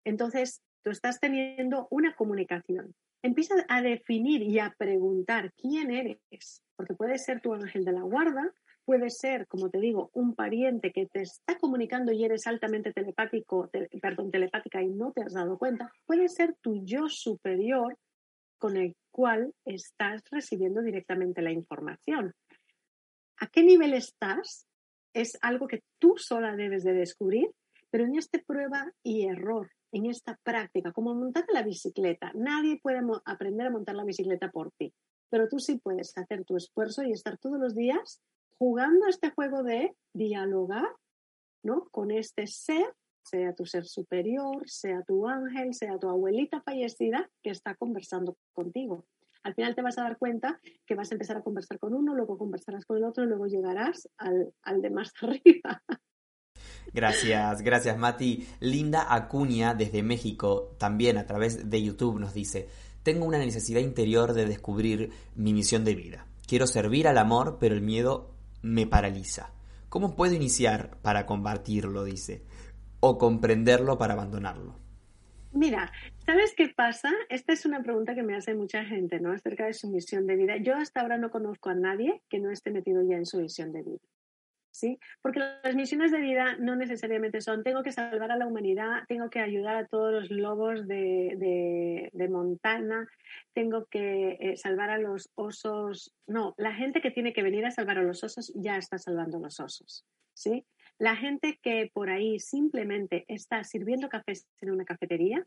Entonces, 0.04 0.62
tú 0.84 0.90
estás 0.90 1.20
teniendo 1.20 1.88
una 1.92 2.16
comunicación. 2.16 2.96
Empieza 3.24 3.54
a 3.68 3.82
definir 3.82 4.42
y 4.42 4.60
a 4.60 4.74
preguntar 4.78 5.54
quién 5.54 5.92
eres, 5.92 6.64
porque 6.76 6.96
puede 6.96 7.20
ser 7.20 7.40
tu 7.40 7.54
ángel 7.54 7.86
de 7.86 7.92
la 7.92 8.02
guarda, 8.02 8.52
puede 8.84 9.12
ser, 9.12 9.48
como 9.48 9.70
te 9.70 9.80
digo, 9.80 10.10
un 10.14 10.34
pariente 10.34 10.92
que 10.92 11.06
te 11.06 11.22
está 11.22 11.58
comunicando 11.60 12.12
y 12.12 12.26
eres 12.26 12.48
altamente 12.48 12.92
telepático, 12.92 13.70
perdón, 14.02 14.32
telepática 14.32 14.82
y 14.82 14.90
no 14.90 15.12
te 15.12 15.22
has 15.22 15.34
dado 15.34 15.58
cuenta, 15.60 15.92
puede 16.06 16.28
ser 16.30 16.56
tu 16.62 16.84
yo 16.84 17.08
superior 17.10 17.98
con 18.58 18.78
el 18.78 18.96
cual 19.12 19.54
estás 19.66 20.24
recibiendo 20.32 20.82
directamente 20.82 21.42
la 21.42 21.52
información. 21.52 22.34
¿A 23.38 23.48
qué 23.48 23.64
nivel 23.64 23.94
estás? 23.94 24.68
Es 25.14 25.38
algo 25.42 25.68
que 25.68 25.84
tú 26.00 26.16
sola 26.18 26.56
debes 26.56 26.84
de 26.84 26.94
descubrir, 26.94 27.50
pero 27.90 28.06
en 28.06 28.16
esta 28.16 28.40
prueba 28.46 28.92
y 29.04 29.26
error, 29.26 29.70
en 29.92 30.06
esta 30.06 30.40
práctica, 30.44 30.92
como 30.92 31.14
montar 31.14 31.46
la 31.54 31.64
bicicleta, 31.64 32.32
nadie 32.34 32.80
puede 32.82 33.02
aprender 33.26 33.68
a 33.68 33.72
montar 33.72 33.96
la 33.96 34.06
bicicleta 34.06 34.50
por 34.50 34.72
ti, 34.72 34.94
pero 35.30 35.48
tú 35.48 35.60
sí 35.60 35.80
puedes 35.80 36.18
hacer 36.18 36.46
tu 36.46 36.56
esfuerzo 36.56 37.04
y 37.04 37.12
estar 37.12 37.38
todos 37.38 37.60
los 37.60 37.76
días 37.76 38.22
jugando 38.58 39.08
este 39.08 39.32
juego 39.32 39.64
de 39.64 39.96
dialogar, 40.14 40.90
¿no? 41.64 41.88
Con 41.92 42.12
este 42.12 42.48
ser, 42.48 42.94
sea 43.24 43.54
tu 43.54 43.66
ser 43.66 43.86
superior, 43.86 44.70
sea 44.70 45.04
tu 45.04 45.28
ángel, 45.28 45.74
sea 45.74 45.98
tu 45.98 46.10
abuelita 46.10 46.62
fallecida 46.62 47.30
que 47.44 47.50
está 47.50 47.76
conversando 47.76 48.38
contigo 48.54 49.06
al 49.44 49.56
final 49.56 49.76
te 49.76 49.82
vas 49.82 49.98
a 49.98 50.04
dar 50.04 50.18
cuenta 50.18 50.60
que 50.86 50.96
vas 50.96 51.12
a 51.12 51.16
empezar 51.16 51.38
a 51.38 51.42
conversar 51.42 51.80
con 51.80 51.94
uno, 51.94 52.16
luego 52.16 52.38
conversarás 52.38 52.86
con 52.86 52.98
el 52.98 53.04
otro 53.04 53.24
y 53.24 53.28
luego 53.28 53.48
llegarás 53.48 54.10
al, 54.18 54.54
al 54.64 54.82
de 54.82 54.90
más 54.90 55.12
arriba. 55.22 55.84
Gracias, 56.94 57.62
gracias 57.62 57.98
Mati. 57.98 58.48
Linda 58.60 59.14
Acuña 59.14 59.74
desde 59.74 60.04
México, 60.04 60.76
también 60.78 61.18
a 61.18 61.26
través 61.26 61.70
de 61.70 61.82
YouTube, 61.82 62.20
nos 62.20 62.34
dice, 62.34 62.68
tengo 63.04 63.26
una 63.26 63.38
necesidad 63.38 63.80
interior 63.80 64.34
de 64.34 64.46
descubrir 64.46 65.12
mi 65.36 65.54
misión 65.54 65.84
de 65.84 65.96
vida. 65.96 66.26
Quiero 66.48 66.68
servir 66.68 67.08
al 67.08 67.18
amor, 67.18 67.58
pero 67.60 67.74
el 67.74 67.82
miedo 67.82 68.32
me 68.62 68.86
paraliza. 68.86 69.54
¿Cómo 69.90 70.16
puedo 70.16 70.34
iniciar 70.34 70.98
para 71.02 71.26
combatirlo? 71.26 72.04
dice. 72.04 72.44
O 73.00 73.18
comprenderlo 73.18 73.98
para 73.98 74.14
abandonarlo. 74.14 74.76
Mira, 75.54 75.92
¿sabes 76.26 76.54
qué 76.56 76.70
pasa? 76.70 77.12
Esta 77.30 77.54
es 77.54 77.66
una 77.66 77.82
pregunta 77.84 78.16
que 78.16 78.24
me 78.24 78.36
hace 78.36 78.54
mucha 78.54 78.84
gente, 78.86 79.20
¿no? 79.20 79.32
Acerca 79.32 79.66
de 79.66 79.74
su 79.74 79.90
misión 79.90 80.28
de 80.28 80.36
vida. 80.36 80.58
Yo 80.58 80.76
hasta 80.76 81.02
ahora 81.02 81.18
no 81.18 81.30
conozco 81.30 81.70
a 81.70 81.76
nadie 81.76 82.22
que 82.30 82.40
no 82.40 82.52
esté 82.52 82.72
metido 82.72 83.04
ya 83.04 83.18
en 83.18 83.26
su 83.26 83.40
misión 83.40 83.72
de 83.72 83.84
vida. 83.84 84.00
¿Sí? 84.74 84.98
Porque 85.22 85.40
las 85.40 85.76
misiones 85.76 86.12
de 86.14 86.22
vida 86.22 86.56
no 86.58 86.78
necesariamente 86.78 87.42
son 87.42 87.62
tengo 87.62 87.84
que 87.84 87.92
salvar 87.92 88.32
a 88.32 88.38
la 88.38 88.48
humanidad, 88.48 89.04
tengo 89.10 89.30
que 89.30 89.42
ayudar 89.42 89.76
a 89.76 89.86
todos 89.86 90.14
los 90.14 90.32
lobos 90.32 90.88
de, 90.88 92.10
de, 92.14 92.30
Montana, 92.30 93.06
tengo 93.54 93.86
que 93.88 94.38
eh, 94.40 94.56
salvar 94.56 94.90
a 94.90 94.98
los 94.98 95.30
osos. 95.36 96.16
No, 96.26 96.56
la 96.58 96.74
gente 96.74 97.02
que 97.02 97.12
tiene 97.12 97.34
que 97.34 97.44
venir 97.44 97.66
a 97.66 97.72
salvar 97.72 97.98
a 97.98 98.04
los 98.04 98.24
osos 98.24 98.54
ya 98.56 98.78
está 98.78 98.98
salvando 98.98 99.38
a 99.38 99.42
los 99.42 99.60
osos. 99.60 100.06
¿Sí? 100.34 100.66
La 100.98 101.18
gente 101.18 101.60
que 101.62 101.92
por 101.94 102.10
ahí 102.10 102.40
simplemente 102.40 103.26
está 103.28 103.66
sirviendo 103.66 104.08
cafés 104.08 104.48
en 104.62 104.72
una 104.72 104.86
cafetería, 104.86 105.46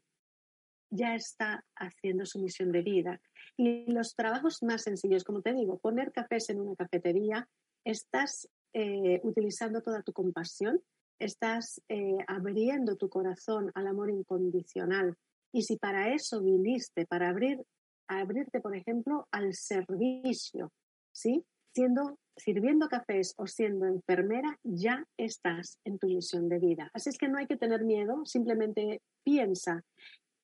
ya 0.94 1.14
está 1.14 1.64
haciendo 1.76 2.24
su 2.24 2.38
misión 2.40 2.72
de 2.72 2.83
vida. 2.83 3.20
Y 3.57 3.90
los 3.90 4.14
trabajos 4.14 4.62
más 4.62 4.83
sencillos, 4.83 5.24
como 5.24 5.42
te 5.42 5.52
digo, 5.52 5.78
poner 5.78 6.12
cafés 6.12 6.50
en 6.50 6.61
una 6.61 6.76
cafetería, 6.76 7.48
estás 7.85 8.48
eh, 8.72 9.20
utilizando 9.22 9.83
toda 9.83 10.02
tu 10.02 10.12
compasión, 10.12 10.80
estás 11.18 11.80
eh, 11.88 12.18
abriendo 12.26 12.96
tu 12.96 13.09
corazón 13.09 13.70
al 13.74 13.87
amor 13.87 14.11
incondicional. 14.11 15.16
Y 15.52 15.62
si 15.62 15.77
para 15.77 16.12
eso 16.12 16.42
viniste, 16.42 17.06
para 17.06 17.29
abrir, 17.29 17.62
abrirte, 18.08 18.60
por 18.60 18.75
ejemplo, 18.77 19.29
al 19.31 19.54
servicio, 19.54 20.73
¿sí? 21.12 21.44
Siendo 21.73 22.18
sirviendo 22.37 22.88
cafés 22.88 23.35
o 23.37 23.46
siendo 23.46 23.87
enfermera, 23.87 24.58
ya 24.62 25.06
estás 25.16 25.79
en 25.85 25.98
tu 25.98 26.08
misión 26.08 26.48
de 26.48 26.58
vida. 26.58 26.90
Así 26.92 27.10
es 27.10 27.18
que 27.18 27.29
no 27.29 27.38
hay 27.38 27.46
que 27.46 27.56
tener 27.56 27.85
miedo, 27.85 28.25
simplemente 28.25 29.00
piensa, 29.23 29.85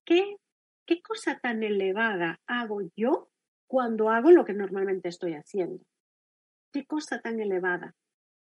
¿qué, 0.04 0.36
qué 0.90 1.02
cosa 1.02 1.38
tan 1.38 1.62
elevada 1.62 2.40
hago 2.48 2.80
yo 2.96 3.30
cuando 3.68 4.10
hago 4.10 4.32
lo 4.32 4.44
que 4.44 4.54
normalmente 4.54 5.08
estoy 5.08 5.34
haciendo? 5.34 5.84
¿Qué 6.72 6.84
cosa 6.84 7.20
tan 7.20 7.38
elevada? 7.38 7.94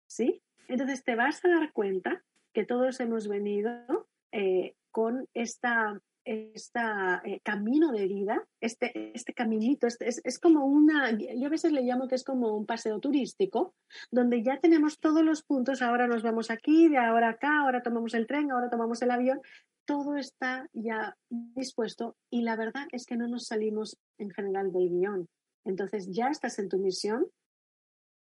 ¿Sí? 0.06 0.42
Entonces 0.66 1.04
te 1.04 1.16
vas 1.16 1.44
a 1.44 1.48
dar 1.48 1.72
cuenta 1.74 2.24
que 2.54 2.64
todos 2.64 2.98
hemos 3.00 3.28
venido 3.28 4.08
eh, 4.32 4.74
con 4.90 5.28
esta 5.34 6.00
este 6.24 7.40
camino 7.42 7.92
de 7.92 8.06
vida, 8.06 8.46
este, 8.60 9.12
este 9.14 9.32
caminito, 9.32 9.86
este, 9.86 10.06
es, 10.06 10.20
es, 10.22 10.38
como 10.38 10.66
una, 10.66 11.10
yo 11.12 11.46
a 11.46 11.50
veces 11.50 11.72
le 11.72 11.82
llamo 11.82 12.08
que 12.08 12.14
es 12.14 12.24
como 12.24 12.56
un 12.56 12.66
paseo 12.66 13.00
turístico, 13.00 13.74
donde 14.10 14.42
ya 14.42 14.60
tenemos 14.60 15.00
todos 15.00 15.24
los 15.24 15.42
puntos, 15.42 15.80
ahora 15.80 16.06
nos 16.06 16.22
vamos 16.22 16.50
aquí, 16.50 16.88
de 16.88 16.98
ahora 16.98 17.30
acá, 17.30 17.60
ahora 17.60 17.82
tomamos 17.82 18.14
el 18.14 18.26
tren, 18.26 18.50
ahora 18.50 18.68
tomamos 18.68 19.00
el 19.02 19.10
avión, 19.10 19.40
todo 19.84 20.16
está 20.16 20.68
ya 20.72 21.16
dispuesto 21.28 22.16
y 22.30 22.42
la 22.42 22.56
verdad 22.56 22.86
es 22.92 23.06
que 23.06 23.16
no 23.16 23.28
nos 23.28 23.46
salimos 23.46 23.98
en 24.18 24.30
general 24.30 24.72
del 24.72 24.88
guion. 24.88 25.28
Entonces 25.64 26.08
ya 26.10 26.28
estás 26.28 26.58
en 26.58 26.68
tu 26.68 26.78
misión, 26.78 27.26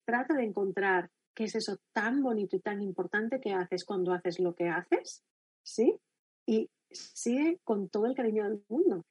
trata 0.06 0.34
de 0.36 0.44
encontrar 0.44 1.10
qué 1.34 1.46
es 1.46 1.56
eso 1.56 1.78
tan 1.94 2.22
bonito 2.22 2.56
y 2.56 2.60
tan 2.60 2.82
importante 2.82 3.40
que 3.40 3.54
haces 3.54 3.84
cuando 3.84 4.14
haces 4.14 4.40
lo 4.40 4.54
que 4.56 4.70
haces, 4.70 5.24
¿sí? 5.64 6.00
Y 6.46 6.70
sigue 6.92 7.60
con 7.64 7.90
todo 7.90 8.06
el 8.06 8.16
cariño 8.16 8.44
del 8.44 8.64
mundo. 8.70 9.06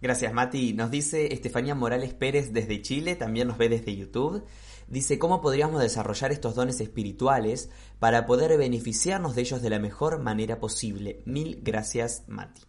Gracias, 0.00 0.32
Mati. 0.32 0.74
Nos 0.74 0.90
dice 0.90 1.32
Estefanía 1.32 1.74
Morales 1.74 2.14
Pérez 2.14 2.52
desde 2.52 2.82
Chile, 2.82 3.16
también 3.16 3.48
nos 3.48 3.58
ve 3.58 3.68
desde 3.68 3.96
YouTube. 3.96 4.44
Dice, 4.86 5.18
¿cómo 5.18 5.40
podríamos 5.40 5.82
desarrollar 5.82 6.32
estos 6.32 6.54
dones 6.54 6.80
espirituales 6.80 7.70
para 7.98 8.24
poder 8.24 8.56
beneficiarnos 8.56 9.34
de 9.34 9.42
ellos 9.42 9.60
de 9.60 9.70
la 9.70 9.78
mejor 9.78 10.20
manera 10.20 10.60
posible? 10.60 11.22
Mil 11.26 11.60
gracias, 11.62 12.24
Mati. 12.28 12.62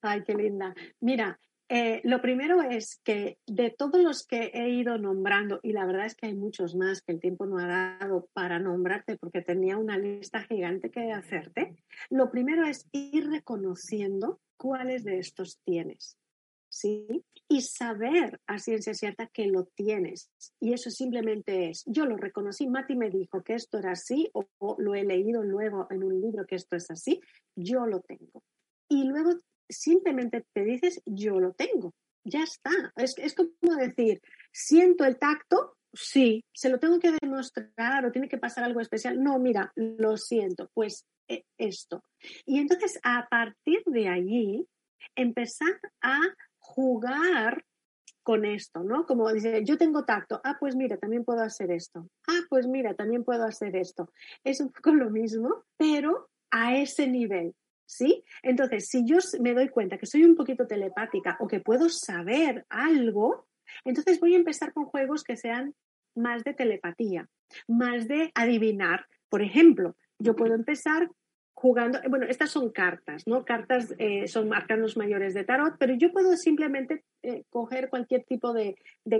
Ay, 0.00 0.22
qué 0.24 0.34
linda. 0.34 0.74
Mira, 1.00 1.38
eh, 1.74 2.02
lo 2.04 2.20
primero 2.20 2.60
es 2.60 3.00
que 3.02 3.38
de 3.46 3.70
todos 3.70 3.98
los 3.98 4.26
que 4.26 4.50
he 4.52 4.68
ido 4.68 4.98
nombrando, 4.98 5.58
y 5.62 5.72
la 5.72 5.86
verdad 5.86 6.04
es 6.04 6.14
que 6.14 6.26
hay 6.26 6.34
muchos 6.34 6.74
más 6.74 7.00
que 7.00 7.12
el 7.12 7.20
tiempo 7.20 7.46
no 7.46 7.56
ha 7.56 7.96
dado 7.98 8.28
para 8.34 8.58
nombrarte 8.58 9.16
porque 9.16 9.40
tenía 9.40 9.78
una 9.78 9.96
lista 9.96 10.42
gigante 10.42 10.90
que 10.90 11.12
hacerte, 11.12 11.74
lo 12.10 12.30
primero 12.30 12.66
es 12.66 12.86
ir 12.92 13.30
reconociendo 13.30 14.38
cuáles 14.58 15.02
de 15.04 15.18
estos 15.18 15.60
tienes. 15.64 16.18
¿Sí? 16.68 17.24
Y 17.48 17.62
saber 17.62 18.38
a 18.46 18.58
ciencia 18.58 18.92
cierta 18.92 19.26
que 19.28 19.46
lo 19.46 19.64
tienes. 19.64 20.30
Y 20.60 20.74
eso 20.74 20.90
simplemente 20.90 21.70
es, 21.70 21.84
yo 21.86 22.04
lo 22.04 22.18
reconocí, 22.18 22.66
Mati 22.66 22.96
me 22.96 23.08
dijo 23.08 23.42
que 23.42 23.54
esto 23.54 23.78
era 23.78 23.92
así, 23.92 24.28
o, 24.34 24.44
o 24.58 24.76
lo 24.78 24.94
he 24.94 25.04
leído 25.04 25.42
luego 25.42 25.86
en 25.90 26.04
un 26.04 26.20
libro 26.20 26.44
que 26.44 26.56
esto 26.56 26.76
es 26.76 26.90
así, 26.90 27.22
yo 27.56 27.86
lo 27.86 28.00
tengo. 28.00 28.42
Y 28.90 29.04
luego 29.04 29.40
simplemente 29.72 30.44
te 30.52 30.64
dices, 30.64 31.02
yo 31.06 31.40
lo 31.40 31.52
tengo, 31.52 31.94
ya 32.24 32.42
está. 32.42 32.70
Es, 32.96 33.14
es 33.18 33.34
como 33.34 33.76
decir, 33.76 34.20
siento 34.52 35.04
el 35.04 35.18
tacto, 35.18 35.76
sí, 35.92 36.44
se 36.52 36.68
lo 36.68 36.78
tengo 36.78 36.98
que 36.98 37.16
demostrar 37.20 38.04
o 38.04 38.12
tiene 38.12 38.28
que 38.28 38.38
pasar 38.38 38.64
algo 38.64 38.80
especial. 38.80 39.22
No, 39.22 39.38
mira, 39.38 39.72
lo 39.76 40.16
siento, 40.16 40.70
pues 40.74 41.06
eh, 41.28 41.44
esto. 41.58 42.04
Y 42.44 42.58
entonces 42.58 42.98
a 43.02 43.26
partir 43.28 43.82
de 43.86 44.08
allí, 44.08 44.66
empezar 45.16 45.80
a 46.00 46.20
jugar 46.58 47.64
con 48.22 48.44
esto, 48.44 48.82
¿no? 48.84 49.04
Como 49.04 49.32
dice, 49.32 49.64
yo 49.64 49.76
tengo 49.76 50.04
tacto, 50.04 50.40
ah, 50.44 50.56
pues 50.60 50.76
mira, 50.76 50.96
también 50.96 51.24
puedo 51.24 51.42
hacer 51.42 51.72
esto, 51.72 52.08
ah, 52.28 52.40
pues 52.48 52.68
mira, 52.68 52.94
también 52.94 53.24
puedo 53.24 53.44
hacer 53.44 53.74
esto. 53.76 54.12
Es 54.44 54.60
un 54.60 54.70
poco 54.70 54.92
lo 54.92 55.10
mismo, 55.10 55.64
pero 55.76 56.28
a 56.50 56.76
ese 56.76 57.08
nivel. 57.08 57.54
¿Sí? 57.86 58.24
Entonces, 58.42 58.88
si 58.88 59.04
yo 59.04 59.18
me 59.40 59.54
doy 59.54 59.68
cuenta 59.68 59.98
que 59.98 60.06
soy 60.06 60.24
un 60.24 60.36
poquito 60.36 60.66
telepática 60.66 61.36
o 61.40 61.48
que 61.48 61.60
puedo 61.60 61.88
saber 61.88 62.64
algo, 62.68 63.46
entonces 63.84 64.20
voy 64.20 64.34
a 64.34 64.38
empezar 64.38 64.72
con 64.72 64.84
juegos 64.86 65.24
que 65.24 65.36
sean 65.36 65.74
más 66.14 66.44
de 66.44 66.54
telepatía, 66.54 67.28
más 67.66 68.08
de 68.08 68.30
adivinar. 68.34 69.06
Por 69.28 69.42
ejemplo, 69.42 69.96
yo 70.18 70.36
puedo 70.36 70.54
empezar 70.54 71.08
jugando, 71.54 72.00
bueno, 72.08 72.26
estas 72.26 72.50
son 72.50 72.70
cartas, 72.70 73.22
¿no? 73.26 73.44
Cartas 73.44 73.94
eh, 73.98 74.26
son 74.26 74.52
arcanos 74.52 74.96
mayores 74.96 75.32
de 75.32 75.44
tarot, 75.44 75.76
pero 75.78 75.94
yo 75.94 76.10
puedo 76.12 76.36
simplemente 76.36 77.04
eh, 77.22 77.44
coger 77.50 77.88
cualquier 77.88 78.24
tipo 78.24 78.52
de, 78.52 78.74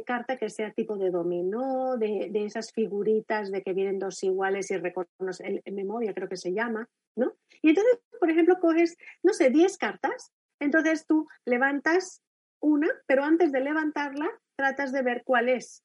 carta 0.05 0.37
que 0.37 0.51
sea 0.51 0.73
tipo 0.73 0.97
de 0.97 1.11
dominó, 1.11 1.97
de, 1.97 2.31
de, 2.33 2.45
esas 2.45 2.73
figuritas 2.73 3.53
de 3.53 3.63
que 3.63 3.73
vienen 3.73 3.99
dos 3.99 4.23
iguales 4.25 4.71
y 4.71 4.77
reconoce, 4.77 5.63
en 5.65 5.75
memoria 5.75 6.15
creo 6.15 6.29
que 6.29 6.37
se 6.37 6.53
llama, 6.53 6.89
¿no? 7.17 7.35
Y 7.63 7.71
entonces, 7.71 8.01
por 8.19 8.31
ejemplo, 8.31 8.59
coges, 8.61 8.97
no 9.23 9.33
sé, 9.33 9.51
10 9.51 9.77
cartas, 9.79 10.33
entonces 10.61 11.07
tú 11.07 11.29
levantas 11.45 12.23
una, 12.61 12.89
pero 13.07 13.25
antes 13.25 13.53
de 13.53 13.61
levantarla, 13.61 14.29
tratas 14.57 14.93
de 14.93 15.03
ver 15.03 15.23
cuál 15.25 15.49
es, 15.49 15.83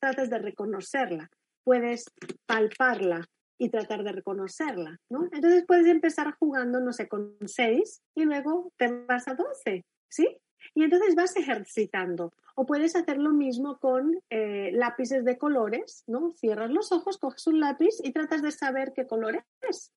tratas 0.00 0.30
de 0.30 0.38
reconocerla, 0.38 1.30
puedes 1.64 2.04
palparla, 2.46 3.28
y 3.58 3.68
tratar 3.70 4.02
de 4.02 4.12
reconocerla, 4.12 5.00
¿no? 5.08 5.28
Entonces 5.32 5.64
puedes 5.66 5.86
empezar 5.86 6.34
jugando, 6.38 6.80
no 6.80 6.92
sé, 6.92 7.08
con 7.08 7.36
6 7.44 8.02
y 8.14 8.24
luego 8.24 8.72
te 8.76 8.88
vas 9.06 9.28
a 9.28 9.34
12, 9.34 9.84
¿sí? 10.08 10.36
Y 10.74 10.82
entonces 10.82 11.14
vas 11.14 11.36
ejercitando. 11.36 12.32
O 12.56 12.66
puedes 12.66 12.96
hacer 12.96 13.18
lo 13.18 13.32
mismo 13.32 13.78
con 13.78 14.20
eh, 14.30 14.70
lápices 14.72 15.24
de 15.24 15.38
colores, 15.38 16.04
¿no? 16.06 16.32
Cierras 16.36 16.70
los 16.70 16.92
ojos, 16.92 17.18
coges 17.18 17.46
un 17.46 17.60
lápiz 17.60 17.96
y 18.02 18.12
tratas 18.12 18.42
de 18.42 18.50
saber 18.50 18.92
qué 18.94 19.06
color 19.06 19.44
es. 19.68 19.92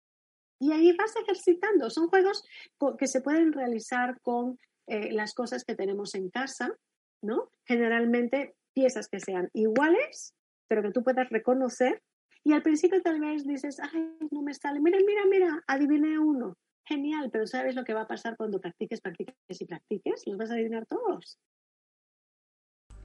Y 0.59 0.71
ahí 0.71 0.95
vas 0.95 1.15
ejercitando. 1.15 1.89
Son 1.89 2.07
juegos 2.07 2.43
que 2.97 3.07
se 3.07 3.21
pueden 3.21 3.53
realizar 3.53 4.19
con 4.21 4.57
eh, 4.87 5.11
las 5.11 5.33
cosas 5.33 5.63
que 5.63 5.75
tenemos 5.75 6.15
en 6.15 6.29
casa, 6.29 6.75
¿no? 7.21 7.49
Generalmente 7.65 8.55
piezas 8.73 9.07
que 9.07 9.19
sean 9.19 9.49
iguales, 9.53 10.33
pero 10.67 10.81
que 10.81 10.91
tú 10.91 11.03
puedas 11.03 11.29
reconocer 11.29 12.01
y 12.47 12.53
al 12.53 12.63
principio 12.63 13.01
tal 13.01 13.19
vez 13.19 13.45
dices, 13.45 13.77
ay, 13.81 14.17
no 14.31 14.41
me 14.41 14.53
sale, 14.53 14.79
mira, 14.79 14.97
mira, 15.05 15.25
mira, 15.29 15.63
adiviné 15.67 16.17
uno. 16.17 16.55
Genial, 16.85 17.29
pero 17.29 17.45
¿sabes 17.45 17.75
lo 17.75 17.83
que 17.83 17.93
va 17.93 18.03
a 18.03 18.07
pasar 18.07 18.37
cuando 18.37 18.61
practiques, 18.61 19.01
practiques 19.01 19.35
y 19.59 19.65
practiques? 19.65 20.23
Los 20.25 20.37
vas 20.37 20.51
a 20.51 20.53
adivinar 20.53 20.85
todos. 20.85 21.37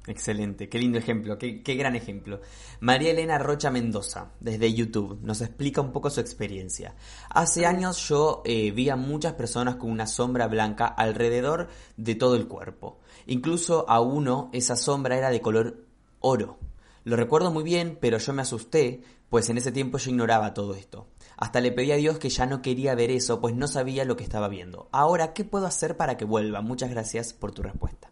Excelente, 0.06 0.68
qué 0.68 0.78
lindo 0.80 0.98
ejemplo, 0.98 1.38
qué, 1.38 1.74
gran 1.76 1.94
ejemplo. 1.94 2.40
María 2.80 3.12
Elena 3.12 3.38
Rocha 3.38 3.70
Mendoza, 3.70 4.32
desde 4.40 4.74
YouTube, 4.74 5.20
nos 5.22 5.40
explica 5.40 5.80
un 5.80 5.92
poco 5.92 6.10
su 6.10 6.20
experiencia. 6.20 6.96
Hace 7.30 7.66
años 7.66 8.08
yo 8.08 8.42
eh, 8.44 8.72
vi 8.72 8.90
a 8.90 8.96
muchas 8.96 9.34
personas 9.34 9.76
con 9.76 9.90
una 9.90 10.08
sombra 10.08 10.48
blanca 10.48 10.86
alrededor 10.86 11.68
de 11.96 12.16
todo 12.16 12.34
el 12.34 12.48
cuerpo. 12.48 12.98
Incluso 13.26 13.88
a 13.88 14.00
uno 14.00 14.50
esa 14.52 14.74
sombra 14.74 15.16
era 15.16 15.30
de 15.30 15.40
color 15.40 15.86
oro. 16.18 16.58
Lo 17.04 17.14
recuerdo 17.14 17.52
muy 17.52 17.62
bien, 17.62 17.96
pero 18.00 18.18
yo 18.18 18.32
me 18.32 18.42
asusté 18.42 19.02
pues 19.32 19.48
en 19.48 19.56
ese 19.56 19.72
tiempo 19.72 19.96
yo 19.96 20.10
ignoraba 20.10 20.52
todo 20.52 20.74
esto. 20.74 21.06
Hasta 21.38 21.60
le 21.60 21.72
pedí 21.72 21.90
a 21.92 21.96
Dios 21.96 22.18
que 22.18 22.28
ya 22.28 22.44
no 22.44 22.60
quería 22.60 22.94
ver 22.94 23.10
eso, 23.10 23.40
pues 23.40 23.54
no 23.54 23.66
sabía 23.66 24.04
lo 24.04 24.16
que 24.16 24.24
estaba 24.24 24.48
viendo. 24.48 24.88
Ahora, 24.92 25.32
¿qué 25.32 25.44
puedo 25.44 25.66
hacer 25.66 25.96
para 25.96 26.18
que 26.18 26.26
vuelva? 26.26 26.60
Muchas 26.60 26.90
gracias 26.90 27.32
por 27.32 27.52
tu 27.52 27.62
respuesta. 27.62 28.11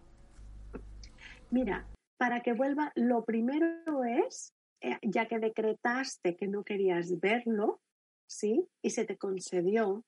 Mira, 1.51 1.87
para 2.17 2.41
que 2.41 2.53
vuelva, 2.53 2.93
lo 2.95 3.25
primero 3.25 4.05
es, 4.05 4.55
eh, 4.81 4.99
ya 5.03 5.27
que 5.27 5.39
decretaste 5.39 6.37
que 6.37 6.47
no 6.47 6.65
querías 6.65 7.19
verlo, 7.19 7.81
¿sí? 8.27 8.69
Y 8.83 8.91
se 8.91 9.05
te 9.05 9.17
concedió, 9.17 10.05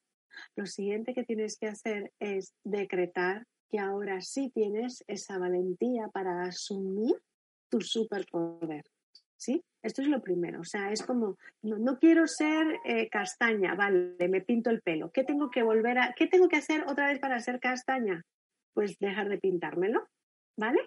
lo 0.57 0.67
siguiente 0.67 1.15
que 1.15 1.25
tienes 1.25 1.59
que 1.59 1.67
hacer 1.67 2.13
es 2.19 2.55
decretar 2.65 3.47
que 3.71 3.79
ahora 3.79 4.21
sí 4.21 4.51
tienes 4.55 5.05
esa 5.07 5.39
valentía 5.39 6.09
para 6.09 6.43
asumir 6.43 7.15
tu 7.71 7.81
superpoder. 7.81 8.85
¿sí? 9.43 9.65
Esto 9.83 10.03
es 10.03 10.09
lo 10.09 10.23
primero, 10.23 10.61
o 10.61 10.65
sea, 10.65 10.93
es 10.93 11.03
como, 11.03 11.37
no, 11.63 11.99
quiero 11.99 12.29
ser 12.29 12.65
eh, 12.85 13.09
castaña, 13.09 13.75
vale, 13.75 14.29
me 14.29 14.41
pinto 14.41 14.71
el 14.71 14.83
pelo, 14.83 15.11
¿qué 15.11 15.25
tengo 15.25 15.51
que 15.51 15.65
volver 15.65 15.99
a, 15.99 16.15
qué 16.17 16.29
tengo 16.29 16.49
que 16.49 16.59
hacer 16.59 16.85
otra 16.87 17.09
vez 17.09 17.19
para 17.19 17.41
ser 17.41 17.59
castaña? 17.59 18.23
Pues 18.73 18.99
dejar 19.01 19.29
de 19.29 19.39
pintármelo, 19.39 20.07
¿vale? 20.57 20.79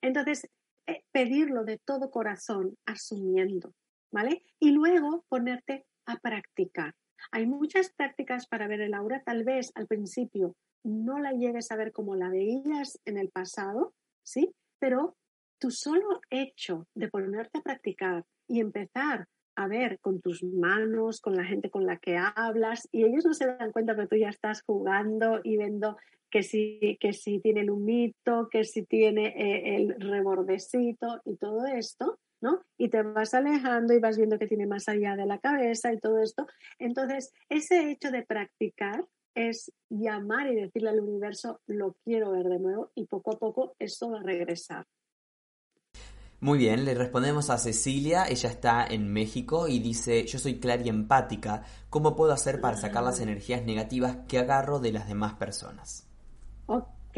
Entonces, 0.00 0.48
eh, 0.86 1.04
pedirlo 1.12 1.64
de 1.64 1.78
todo 1.78 2.10
corazón, 2.10 2.76
asumiendo, 2.86 3.74
¿vale? 4.10 4.44
Y 4.58 4.70
luego 4.70 5.24
ponerte 5.28 5.86
a 6.06 6.16
practicar. 6.18 6.94
Hay 7.30 7.46
muchas 7.46 7.92
prácticas 7.92 8.46
para 8.46 8.66
ver 8.66 8.80
el 8.80 8.94
aura, 8.94 9.22
tal 9.22 9.44
vez 9.44 9.70
al 9.74 9.86
principio 9.86 10.56
no 10.84 11.18
la 11.18 11.32
llegues 11.32 11.70
a 11.70 11.76
ver 11.76 11.92
como 11.92 12.16
la 12.16 12.28
veías 12.28 12.98
en 13.04 13.18
el 13.18 13.30
pasado, 13.30 13.94
¿sí? 14.24 14.52
Pero 14.78 15.16
tu 15.58 15.70
solo 15.70 16.20
hecho 16.30 16.88
de 16.94 17.08
ponerte 17.08 17.58
a 17.58 17.62
practicar 17.62 18.24
y 18.48 18.60
empezar 18.60 19.28
a 19.56 19.68
ver 19.68 19.98
con 20.00 20.20
tus 20.20 20.42
manos, 20.42 21.20
con 21.20 21.36
la 21.36 21.44
gente 21.44 21.70
con 21.70 21.86
la 21.86 21.98
que 21.98 22.16
hablas, 22.16 22.88
y 22.92 23.04
ellos 23.04 23.24
no 23.24 23.34
se 23.34 23.46
dan 23.46 23.72
cuenta 23.72 23.96
que 23.96 24.06
tú 24.06 24.16
ya 24.16 24.28
estás 24.28 24.62
jugando 24.62 25.40
y 25.42 25.56
viendo 25.56 25.96
que 26.30 26.42
si, 26.42 26.96
que 26.98 27.12
si 27.12 27.40
tiene 27.40 27.60
el 27.60 27.70
humito, 27.70 28.48
que 28.50 28.64
si 28.64 28.84
tiene 28.84 29.28
eh, 29.36 29.76
el 29.76 30.00
rebordecito 30.00 31.20
y 31.26 31.36
todo 31.36 31.66
esto, 31.66 32.18
¿no? 32.40 32.62
Y 32.78 32.88
te 32.88 33.02
vas 33.02 33.34
alejando 33.34 33.94
y 33.94 34.00
vas 34.00 34.16
viendo 34.16 34.38
que 34.38 34.48
tiene 34.48 34.66
más 34.66 34.88
allá 34.88 35.14
de 35.14 35.26
la 35.26 35.38
cabeza 35.38 35.92
y 35.92 35.98
todo 35.98 36.20
esto. 36.22 36.46
Entonces, 36.78 37.32
ese 37.50 37.90
hecho 37.90 38.10
de 38.10 38.22
practicar 38.22 39.04
es 39.34 39.72
llamar 39.90 40.48
y 40.48 40.56
decirle 40.56 40.90
al 40.90 41.00
universo, 41.00 41.60
lo 41.66 41.96
quiero 42.04 42.32
ver 42.32 42.46
de 42.48 42.58
nuevo 42.58 42.90
y 42.94 43.06
poco 43.06 43.34
a 43.34 43.38
poco 43.38 43.76
esto 43.78 44.10
va 44.10 44.20
a 44.20 44.22
regresar. 44.22 44.86
Muy 46.42 46.58
bien, 46.58 46.84
le 46.84 46.94
respondemos 46.94 47.50
a 47.50 47.56
Cecilia, 47.56 48.24
ella 48.28 48.48
está 48.48 48.84
en 48.84 49.12
México 49.12 49.68
y 49.68 49.78
dice, 49.78 50.26
yo 50.26 50.40
soy 50.40 50.58
clara 50.58 50.82
y 50.82 50.88
empática, 50.88 51.62
¿cómo 51.88 52.16
puedo 52.16 52.32
hacer 52.32 52.60
para 52.60 52.76
sacar 52.76 53.04
las 53.04 53.20
energías 53.20 53.64
negativas 53.64 54.16
que 54.26 54.38
agarro 54.38 54.80
de 54.80 54.90
las 54.90 55.06
demás 55.06 55.34
personas? 55.34 56.04
Ok, 56.66 57.16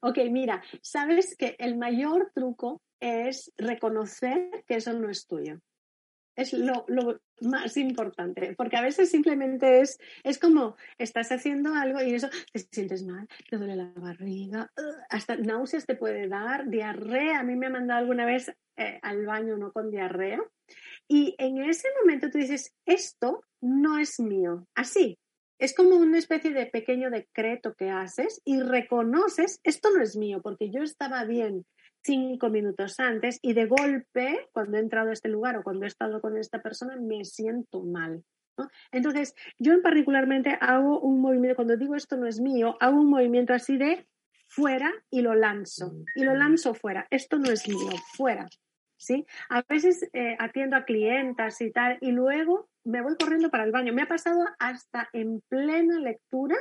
ok, 0.00 0.18
mira, 0.28 0.60
sabes 0.82 1.36
que 1.36 1.54
el 1.60 1.78
mayor 1.78 2.32
truco 2.34 2.82
es 2.98 3.52
reconocer 3.56 4.64
que 4.66 4.74
eso 4.74 4.92
no 4.92 5.08
es 5.08 5.28
tuyo 5.28 5.60
es 6.36 6.52
lo, 6.52 6.86
más 7.40 7.76
importante, 7.76 8.54
porque 8.56 8.76
a 8.76 8.82
veces 8.82 9.10
simplemente 9.10 9.80
es, 9.80 9.98
es 10.22 10.38
como 10.38 10.76
estás 10.98 11.30
haciendo 11.32 11.74
algo 11.74 12.00
y 12.02 12.14
eso 12.14 12.28
te 12.52 12.60
sientes 12.60 13.04
mal, 13.04 13.28
te 13.50 13.56
duele 13.56 13.76
la 13.76 13.92
barriga, 13.96 14.70
hasta 15.10 15.36
náuseas 15.36 15.86
te 15.86 15.96
puede 15.96 16.28
dar, 16.28 16.68
diarrea, 16.68 17.40
a 17.40 17.42
mí 17.42 17.56
me 17.56 17.66
ha 17.66 17.70
mandado 17.70 18.00
alguna 18.00 18.26
vez 18.26 18.52
eh, 18.76 18.98
al 19.02 19.26
baño 19.26 19.56
no 19.56 19.72
con 19.72 19.90
diarrea, 19.90 20.40
y 21.08 21.34
en 21.38 21.58
ese 21.58 21.88
momento 22.00 22.30
tú 22.30 22.38
dices, 22.38 22.74
esto 22.86 23.44
no 23.60 23.98
es 23.98 24.20
mío, 24.20 24.66
así. 24.74 25.18
Es 25.58 25.74
como 25.74 25.96
una 25.96 26.18
especie 26.18 26.52
de 26.52 26.66
pequeño 26.66 27.10
decreto 27.10 27.74
que 27.74 27.88
haces 27.88 28.42
y 28.44 28.60
reconoces, 28.60 29.60
esto 29.62 29.90
no 29.94 30.02
es 30.02 30.16
mío, 30.16 30.40
porque 30.42 30.70
yo 30.70 30.82
estaba 30.82 31.24
bien, 31.24 31.64
cinco 32.04 32.50
minutos 32.50 33.00
antes 33.00 33.38
y 33.42 33.54
de 33.54 33.66
golpe, 33.66 34.48
cuando 34.52 34.76
he 34.76 34.80
entrado 34.80 35.10
a 35.10 35.12
este 35.12 35.28
lugar 35.28 35.56
o 35.56 35.62
cuando 35.62 35.84
he 35.84 35.88
estado 35.88 36.20
con 36.20 36.36
esta 36.36 36.62
persona, 36.62 36.96
me 36.96 37.24
siento 37.24 37.82
mal. 37.82 38.22
Entonces, 38.92 39.34
yo 39.58 39.72
en 39.72 39.82
particularmente 39.82 40.56
hago 40.60 41.00
un 41.00 41.20
movimiento, 41.20 41.56
cuando 41.56 41.76
digo 41.76 41.96
esto 41.96 42.16
no 42.16 42.26
es 42.26 42.40
mío, 42.40 42.76
hago 42.80 43.00
un 43.00 43.10
movimiento 43.10 43.52
así 43.52 43.76
de 43.76 44.06
fuera 44.46 44.92
y 45.10 45.22
lo 45.22 45.34
lanzo. 45.34 45.92
Y 46.14 46.24
lo 46.24 46.34
lanzo 46.34 46.74
fuera. 46.74 47.06
Esto 47.10 47.38
no 47.38 47.50
es 47.50 47.68
mío, 47.68 47.90
fuera. 48.16 48.46
¿Sí? 48.96 49.26
A 49.50 49.62
veces 49.68 50.08
eh, 50.12 50.36
atiendo 50.38 50.76
a 50.76 50.84
clientas 50.84 51.60
y 51.60 51.72
tal, 51.72 51.98
y 52.00 52.12
luego 52.12 52.68
me 52.84 53.02
voy 53.02 53.16
corriendo 53.16 53.50
para 53.50 53.64
el 53.64 53.72
baño. 53.72 53.92
Me 53.92 54.02
ha 54.02 54.08
pasado 54.08 54.44
hasta 54.58 55.08
en 55.12 55.40
plena 55.48 55.98
lectura 55.98 56.56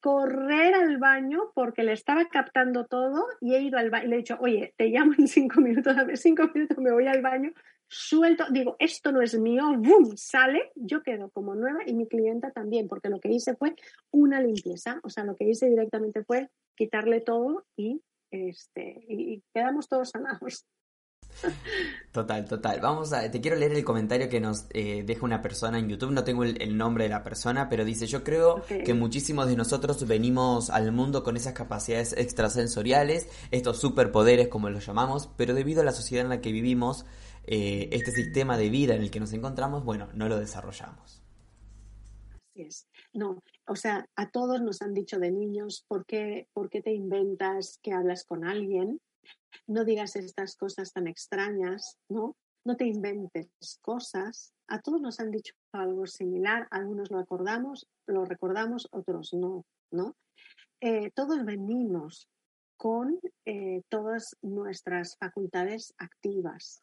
correr 0.00 0.74
al 0.74 0.98
baño 0.98 1.52
porque 1.54 1.82
le 1.82 1.92
estaba 1.92 2.28
captando 2.28 2.86
todo 2.86 3.26
y 3.40 3.54
he 3.54 3.62
ido 3.62 3.78
al 3.78 3.90
baño 3.90 4.08
le 4.08 4.14
he 4.16 4.18
dicho, 4.18 4.36
oye, 4.40 4.74
te 4.76 4.88
llamo 4.88 5.12
en 5.18 5.28
cinco 5.28 5.60
minutos, 5.60 5.96
a 5.96 6.04
ver, 6.04 6.16
cinco 6.16 6.50
minutos 6.54 6.78
me 6.78 6.92
voy 6.92 7.06
al 7.06 7.22
baño, 7.22 7.52
suelto, 7.86 8.44
digo, 8.50 8.76
esto 8.78 9.12
no 9.12 9.20
es 9.20 9.38
mío, 9.38 9.64
¡boom! 9.76 10.16
Sale, 10.16 10.72
yo 10.74 11.02
quedo 11.02 11.30
como 11.30 11.54
nueva 11.54 11.80
y 11.86 11.94
mi 11.94 12.06
clienta 12.06 12.50
también, 12.50 12.88
porque 12.88 13.08
lo 13.08 13.20
que 13.20 13.30
hice 13.30 13.56
fue 13.56 13.74
una 14.10 14.40
limpieza, 14.40 15.00
o 15.02 15.10
sea, 15.10 15.24
lo 15.24 15.36
que 15.36 15.44
hice 15.44 15.68
directamente 15.68 16.24
fue 16.24 16.48
quitarle 16.76 17.20
todo 17.20 17.66
y, 17.76 18.00
este, 18.30 19.04
y 19.08 19.42
quedamos 19.52 19.88
todos 19.88 20.10
sanados. 20.10 20.64
Total, 22.12 22.44
total. 22.44 22.80
Vamos 22.80 23.12
a, 23.12 23.30
te 23.30 23.40
quiero 23.40 23.56
leer 23.56 23.72
el 23.72 23.84
comentario 23.84 24.28
que 24.28 24.40
nos 24.40 24.66
eh, 24.70 25.04
deja 25.06 25.24
una 25.24 25.42
persona 25.42 25.78
en 25.78 25.88
YouTube. 25.88 26.10
No 26.10 26.24
tengo 26.24 26.42
el, 26.42 26.76
nombre 26.76 27.04
de 27.04 27.10
la 27.10 27.22
persona, 27.22 27.68
pero 27.68 27.84
dice, 27.84 28.08
yo 28.08 28.24
creo 28.24 28.64
que 28.66 28.94
muchísimos 28.94 29.46
de 29.46 29.54
nosotros 29.54 30.04
venimos 30.08 30.70
al 30.70 30.90
mundo 30.90 31.22
con 31.22 31.36
esas 31.36 31.52
capacidades 31.52 32.12
extrasensoriales, 32.18 33.28
estos 33.52 33.78
superpoderes 33.78 34.48
como 34.48 34.70
los 34.70 34.84
llamamos, 34.84 35.30
pero 35.36 35.54
debido 35.54 35.82
a 35.82 35.84
la 35.84 35.92
sociedad 35.92 36.24
en 36.24 36.30
la 36.30 36.40
que 36.40 36.50
vivimos, 36.50 37.06
eh, 37.46 37.88
este 37.92 38.10
sistema 38.10 38.58
de 38.58 38.70
vida 38.70 38.94
en 38.94 39.02
el 39.02 39.10
que 39.10 39.20
nos 39.20 39.32
encontramos, 39.32 39.84
bueno, 39.84 40.08
no 40.14 40.28
lo 40.28 40.38
desarrollamos. 40.38 41.22
Así 42.50 42.62
es. 42.62 42.88
No, 43.12 43.40
o 43.66 43.76
sea, 43.76 44.08
a 44.16 44.30
todos 44.30 44.60
nos 44.60 44.82
han 44.82 44.94
dicho 44.94 45.18
de 45.18 45.30
niños, 45.30 45.84
¿por 45.86 46.04
qué, 46.06 46.48
por 46.52 46.68
qué 46.70 46.82
te 46.82 46.92
inventas 46.92 47.78
que 47.82 47.92
hablas 47.92 48.24
con 48.24 48.44
alguien? 48.44 49.00
No 49.66 49.84
digas 49.84 50.16
estas 50.16 50.56
cosas 50.56 50.92
tan 50.92 51.06
extrañas, 51.06 51.96
¿no? 52.08 52.36
No 52.64 52.76
te 52.76 52.86
inventes 52.86 53.78
cosas. 53.80 54.52
A 54.68 54.80
todos 54.80 55.00
nos 55.00 55.20
han 55.20 55.30
dicho 55.30 55.54
algo 55.72 56.06
similar, 56.06 56.66
algunos 56.70 57.10
lo 57.10 57.18
acordamos, 57.18 57.86
lo 58.06 58.24
recordamos, 58.24 58.88
otros 58.90 59.32
no, 59.32 59.64
¿no? 59.90 60.16
Eh, 60.80 61.10
todos 61.12 61.44
venimos 61.44 62.28
con 62.76 63.20
eh, 63.44 63.82
todas 63.88 64.36
nuestras 64.42 65.16
facultades 65.18 65.94
activas 65.98 66.82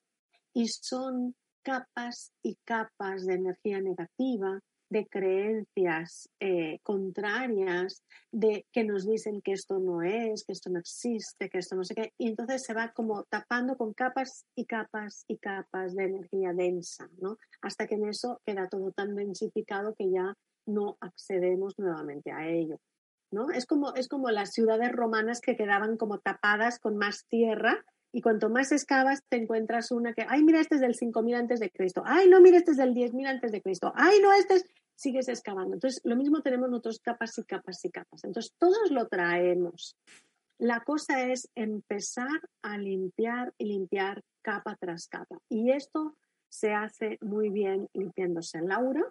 y 0.53 0.67
son 0.67 1.35
capas 1.63 2.31
y 2.43 2.55
capas 2.63 3.25
de 3.25 3.33
energía 3.33 3.81
negativa 3.81 4.61
de 4.89 5.05
creencias 5.07 6.29
eh, 6.39 6.79
contrarias, 6.83 8.03
de 8.31 8.65
que 8.71 8.83
nos 8.83 9.05
dicen 9.05 9.41
que 9.41 9.53
esto 9.53 9.79
no 9.79 10.01
es, 10.01 10.43
que 10.45 10.53
esto 10.53 10.69
no 10.69 10.79
existe, 10.79 11.49
que 11.49 11.57
esto 11.57 11.75
no 11.75 11.83
sé 11.83 11.95
qué, 11.95 12.13
y 12.17 12.29
entonces 12.29 12.63
se 12.63 12.73
va 12.73 12.91
como 12.93 13.23
tapando 13.23 13.75
con 13.77 13.93
capas 13.93 14.45
y 14.55 14.65
capas 14.65 15.25
y 15.27 15.37
capas 15.37 15.95
de 15.95 16.05
energía 16.05 16.53
densa, 16.53 17.09
¿no? 17.19 17.37
Hasta 17.61 17.87
que 17.87 17.95
en 17.95 18.07
eso 18.07 18.41
queda 18.45 18.69
todo 18.69 18.91
tan 18.91 19.15
densificado 19.15 19.93
que 19.95 20.09
ya 20.09 20.35
no 20.65 20.97
accedemos 20.99 21.77
nuevamente 21.77 22.31
a 22.31 22.47
ello. 22.47 22.79
¿No? 23.29 23.51
Es 23.51 23.65
como, 23.65 23.93
es 23.93 24.07
como 24.07 24.29
las 24.31 24.53
ciudades 24.53 24.89
romanas 24.93 25.41
que 25.41 25.57
quedaban 25.57 25.97
como 25.97 26.19
tapadas 26.19 26.79
con 26.79 26.95
más 26.95 27.25
tierra 27.27 27.83
y 28.11 28.21
cuanto 28.21 28.49
más 28.49 28.71
excavas 28.71 29.21
te 29.29 29.37
encuentras 29.37 29.91
una 29.91 30.13
que, 30.13 30.25
ay, 30.27 30.43
mira, 30.43 30.59
este 30.59 30.75
es 30.75 30.81
del 30.81 30.95
5000 30.95 31.35
antes 31.35 31.59
de 31.59 31.69
Cristo, 31.69 32.03
ay, 32.05 32.29
no, 32.29 32.41
mira, 32.41 32.57
este 32.57 32.71
es 32.71 32.77
del 32.77 32.93
10000 32.93 33.27
antes 33.27 33.51
de 33.51 33.61
Cristo, 33.61 33.91
ay, 33.95 34.19
no, 34.21 34.33
este 34.33 34.55
es, 34.55 34.65
sigues 34.95 35.27
excavando. 35.29 35.75
Entonces, 35.75 36.01
lo 36.03 36.15
mismo 36.15 36.41
tenemos 36.41 36.69
nosotros 36.69 36.99
capas 36.99 37.37
y 37.37 37.43
capas 37.43 37.85
y 37.85 37.91
capas. 37.91 38.23
Entonces, 38.23 38.53
todos 38.57 38.91
lo 38.91 39.07
traemos. 39.07 39.95
La 40.57 40.81
cosa 40.81 41.23
es 41.23 41.49
empezar 41.53 42.41
a 42.63 42.77
limpiar 42.77 43.53
y 43.59 43.65
limpiar 43.65 44.23
capa 44.41 44.75
tras 44.79 45.07
capa. 45.07 45.37
Y 45.49 45.71
esto 45.71 46.15
se 46.49 46.73
hace 46.73 47.19
muy 47.21 47.49
bien 47.49 47.87
limpiándose 47.93 48.57
el 48.57 48.71
aura, 48.71 49.03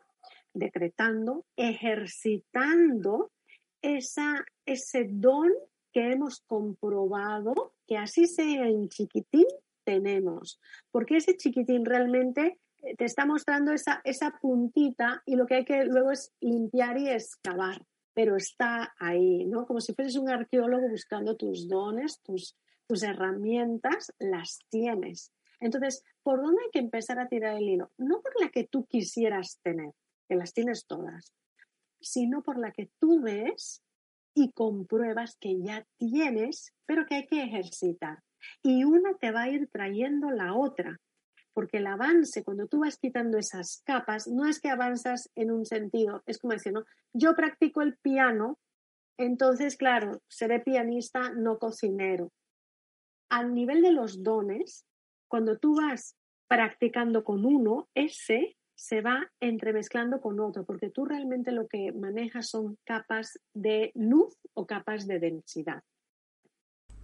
decretando, 0.53 1.45
ejercitando 1.55 3.31
esa, 3.81 4.45
ese 4.65 5.07
don 5.09 5.53
que 5.97 6.13
hemos 6.13 6.43
comprobado 6.43 7.73
que 7.87 7.97
así 7.97 8.27
sea 8.27 8.69
en 8.69 8.91
chiquitín 8.91 9.47
tenemos, 9.83 10.61
porque 10.91 11.17
ese 11.17 11.39
chiquitín 11.39 11.87
realmente 11.87 12.59
eh, 12.83 12.95
te 12.97 13.07
está 13.07 13.25
mostrando 13.25 13.73
esa, 13.73 14.03
esa 14.05 14.39
puntita 14.43 15.23
y 15.25 15.37
lo 15.37 15.47
que 15.47 15.55
hay 15.55 15.65
que 15.65 15.87
luego 15.87 16.11
es 16.11 16.35
limpiar 16.39 16.99
y 16.99 17.09
excavar, 17.09 17.81
pero 18.13 18.37
está 18.37 18.95
ahí, 18.99 19.47
¿no? 19.47 19.65
Como 19.65 19.81
si 19.81 19.95
fueses 19.95 20.17
un 20.17 20.29
arqueólogo 20.29 20.87
buscando 20.91 21.35
tus 21.35 21.67
dones, 21.67 22.21
tus, 22.23 22.59
tus 22.87 23.03
herramientas, 23.03 24.13
las 24.19 24.59
tienes. 24.69 25.33
Entonces, 25.61 26.05
¿por 26.23 26.43
dónde 26.43 26.61
hay 26.63 26.71
que 26.73 26.81
empezar 26.81 27.19
a 27.19 27.29
tirar 27.29 27.57
el 27.57 27.71
hilo? 27.71 27.91
No 27.97 28.21
por 28.21 28.39
la 28.39 28.51
que 28.51 28.65
tú 28.65 28.85
quisieras 28.85 29.61
tener, 29.63 29.95
que 30.29 30.37
las 30.37 30.53
tienes 30.53 30.85
todas, 30.87 31.33
sino 32.03 32.43
por 32.43 32.59
la 32.59 32.73
que 32.73 32.91
tú 32.99 33.23
ves 33.23 33.83
y 34.37 34.53
compruebas 34.53 35.39
que 35.41 35.61
ya 35.63 35.85
tienes, 35.97 36.75
pero 36.85 37.07
que 37.07 37.17
hay 37.17 37.27
que 37.27 37.43
ejercitar. 37.43 38.23
Y 38.63 38.85
una 38.85 39.15
te 39.15 39.33
va 39.33 39.43
a 39.43 39.49
ir 39.49 39.67
trayendo 39.73 40.31
la 40.31 40.55
otra, 40.55 41.01
porque 41.55 41.79
el 41.79 41.87
avance, 41.87 42.45
cuando 42.45 42.69
tú 42.69 42.81
vas 42.81 42.99
quitando 42.99 43.39
esas 43.39 43.83
capas, 43.87 44.29
no 44.29 44.47
es 44.47 44.61
que 44.61 44.69
avanzas 44.69 45.31
en 45.35 45.51
un 45.51 45.65
sentido, 45.65 46.23
es 46.27 46.39
como 46.39 46.53
decir, 46.53 46.75
¿no? 46.75 46.85
Yo 47.15 47.35
practico 47.35 47.81
el 47.81 47.97
piano, 47.97 48.59
entonces, 49.17 49.79
claro, 49.79 50.21
seré 50.29 50.61
pianista, 50.61 51.31
no 51.31 51.59
cocinero. 51.59 52.31
Al 53.31 53.55
nivel 53.55 53.81
de 53.81 53.93
los 53.93 54.23
dones, 54.23 54.85
cuando 55.29 55.57
tú 55.57 55.77
vas 55.77 56.15
practicando 56.47 57.25
con 57.25 57.47
uno, 57.47 57.89
ese 57.95 58.59
se 58.77 59.01
va 59.01 59.33
entremezclando 59.41 60.21
con 60.21 60.39
otro, 60.39 60.65
porque 60.65 60.91
tú 60.91 61.07
realmente 61.07 61.51
lo 61.51 61.67
que 61.67 61.93
manejas 61.93 62.51
son 62.51 62.79
capas 62.85 63.41
de 63.55 63.91
luz 63.95 64.39
o 64.55 64.67
capas 64.67 65.07
de 65.07 65.19
densidad. 65.19 65.83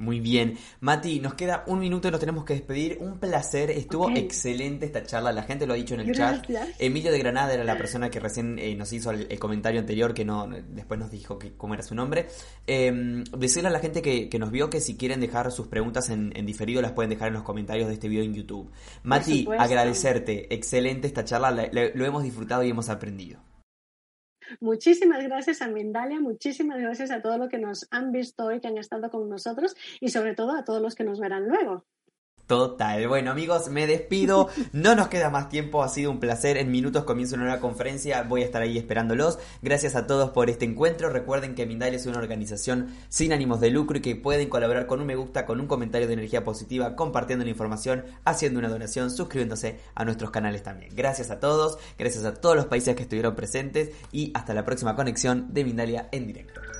Muy 0.02 0.18
bien. 0.18 0.58
Mati, 0.80 1.20
nos 1.20 1.34
queda 1.34 1.62
un 1.68 1.78
minuto 1.78 2.08
y 2.08 2.10
nos 2.10 2.18
tenemos 2.18 2.44
que 2.44 2.54
despedir. 2.54 2.98
Un 3.00 3.18
placer. 3.18 3.70
Estuvo 3.70 4.10
excelente 4.10 4.84
esta 4.84 5.04
charla. 5.04 5.30
La 5.30 5.44
gente 5.44 5.64
lo 5.64 5.74
ha 5.74 5.76
dicho 5.76 5.94
en 5.94 6.00
el 6.00 6.12
chat. 6.12 6.44
Emilio 6.80 7.12
de 7.12 7.18
Granada 7.20 7.54
era 7.54 7.62
la 7.62 7.78
persona 7.78 8.10
que 8.10 8.18
recién 8.18 8.58
eh, 8.58 8.74
nos 8.74 8.92
hizo 8.92 9.12
el, 9.12 9.38
comentario 9.38 9.78
anterior, 9.78 10.12
que 10.12 10.24
no 10.24 10.48
después 10.48 10.98
nos 10.98 11.12
dijo 11.12 11.38
que, 11.38 11.52
cómo 11.52 11.74
era 11.74 11.84
su 11.84 11.94
nombre. 11.94 12.26
Eh, 12.66 13.22
decirle 13.38 13.68
a 13.68 13.72
la 13.72 13.78
gente 13.78 14.02
que, 14.02 14.38
nos 14.40 14.50
vio 14.50 14.68
que 14.68 14.80
si 14.80 14.96
quieren 14.96 15.20
dejar 15.20 15.52
sus 15.52 15.68
preguntas 15.68 16.10
en, 16.10 16.32
diferido, 16.44 16.82
las 16.82 16.92
pueden 16.92 17.10
dejar 17.10 17.28
en 17.28 17.34
los 17.34 17.44
comentarios 17.44 17.86
de 17.86 17.94
este 17.94 18.08
video 18.08 18.24
en 18.24 18.34
YouTube. 18.34 18.72
Mati, 19.04 19.46
agradecerte. 19.56 20.52
Excelente 20.52 21.06
esta 21.06 21.24
charla. 21.24 21.70
lo 21.72 22.04
hemos 22.04 22.24
disfrutado 22.24 22.64
y 22.64 22.70
hemos 22.70 22.88
aprendido. 22.88 23.51
Muchísimas 24.60 25.22
gracias 25.22 25.62
a 25.62 25.68
Mindalia, 25.68 26.20
muchísimas 26.20 26.78
gracias 26.78 27.10
a 27.10 27.22
todos 27.22 27.38
los 27.38 27.48
que 27.48 27.58
nos 27.58 27.86
han 27.90 28.12
visto 28.12 28.44
hoy, 28.44 28.60
que 28.60 28.68
han 28.68 28.78
estado 28.78 29.10
con 29.10 29.28
nosotros 29.28 29.74
y 30.00 30.08
sobre 30.08 30.34
todo 30.34 30.52
a 30.52 30.64
todos 30.64 30.82
los 30.82 30.94
que 30.94 31.04
nos 31.04 31.20
verán 31.20 31.48
luego. 31.48 31.84
Total. 32.52 33.08
Bueno, 33.08 33.30
amigos, 33.30 33.70
me 33.70 33.86
despido. 33.86 34.50
No 34.74 34.94
nos 34.94 35.08
queda 35.08 35.30
más 35.30 35.48
tiempo. 35.48 35.82
Ha 35.82 35.88
sido 35.88 36.10
un 36.10 36.20
placer. 36.20 36.58
En 36.58 36.70
minutos 36.70 37.04
comienza 37.04 37.34
una 37.34 37.44
nueva 37.44 37.62
conferencia. 37.62 38.24
Voy 38.24 38.42
a 38.42 38.44
estar 38.44 38.60
ahí 38.60 38.76
esperándolos. 38.76 39.38
Gracias 39.62 39.96
a 39.96 40.06
todos 40.06 40.32
por 40.32 40.50
este 40.50 40.66
encuentro. 40.66 41.08
Recuerden 41.08 41.54
que 41.54 41.64
Mindalia 41.64 41.96
es 41.96 42.04
una 42.04 42.18
organización 42.18 42.88
sin 43.08 43.32
ánimos 43.32 43.58
de 43.62 43.70
lucro 43.70 43.96
y 43.96 44.02
que 44.02 44.16
pueden 44.16 44.50
colaborar 44.50 44.86
con 44.86 45.00
un 45.00 45.06
me 45.06 45.16
gusta, 45.16 45.46
con 45.46 45.60
un 45.60 45.66
comentario 45.66 46.06
de 46.06 46.12
energía 46.12 46.44
positiva, 46.44 46.94
compartiendo 46.94 47.46
la 47.46 47.52
información, 47.52 48.04
haciendo 48.26 48.58
una 48.58 48.68
donación, 48.68 49.10
suscribiéndose 49.10 49.78
a 49.94 50.04
nuestros 50.04 50.30
canales 50.30 50.62
también. 50.62 50.94
Gracias 50.94 51.30
a 51.30 51.40
todos. 51.40 51.78
Gracias 51.98 52.26
a 52.26 52.34
todos 52.34 52.54
los 52.54 52.66
países 52.66 52.94
que 52.94 53.04
estuvieron 53.04 53.34
presentes. 53.34 53.92
Y 54.12 54.30
hasta 54.34 54.52
la 54.52 54.66
próxima 54.66 54.94
conexión 54.94 55.54
de 55.54 55.64
Mindalia 55.64 56.10
en 56.12 56.26
directo. 56.26 56.71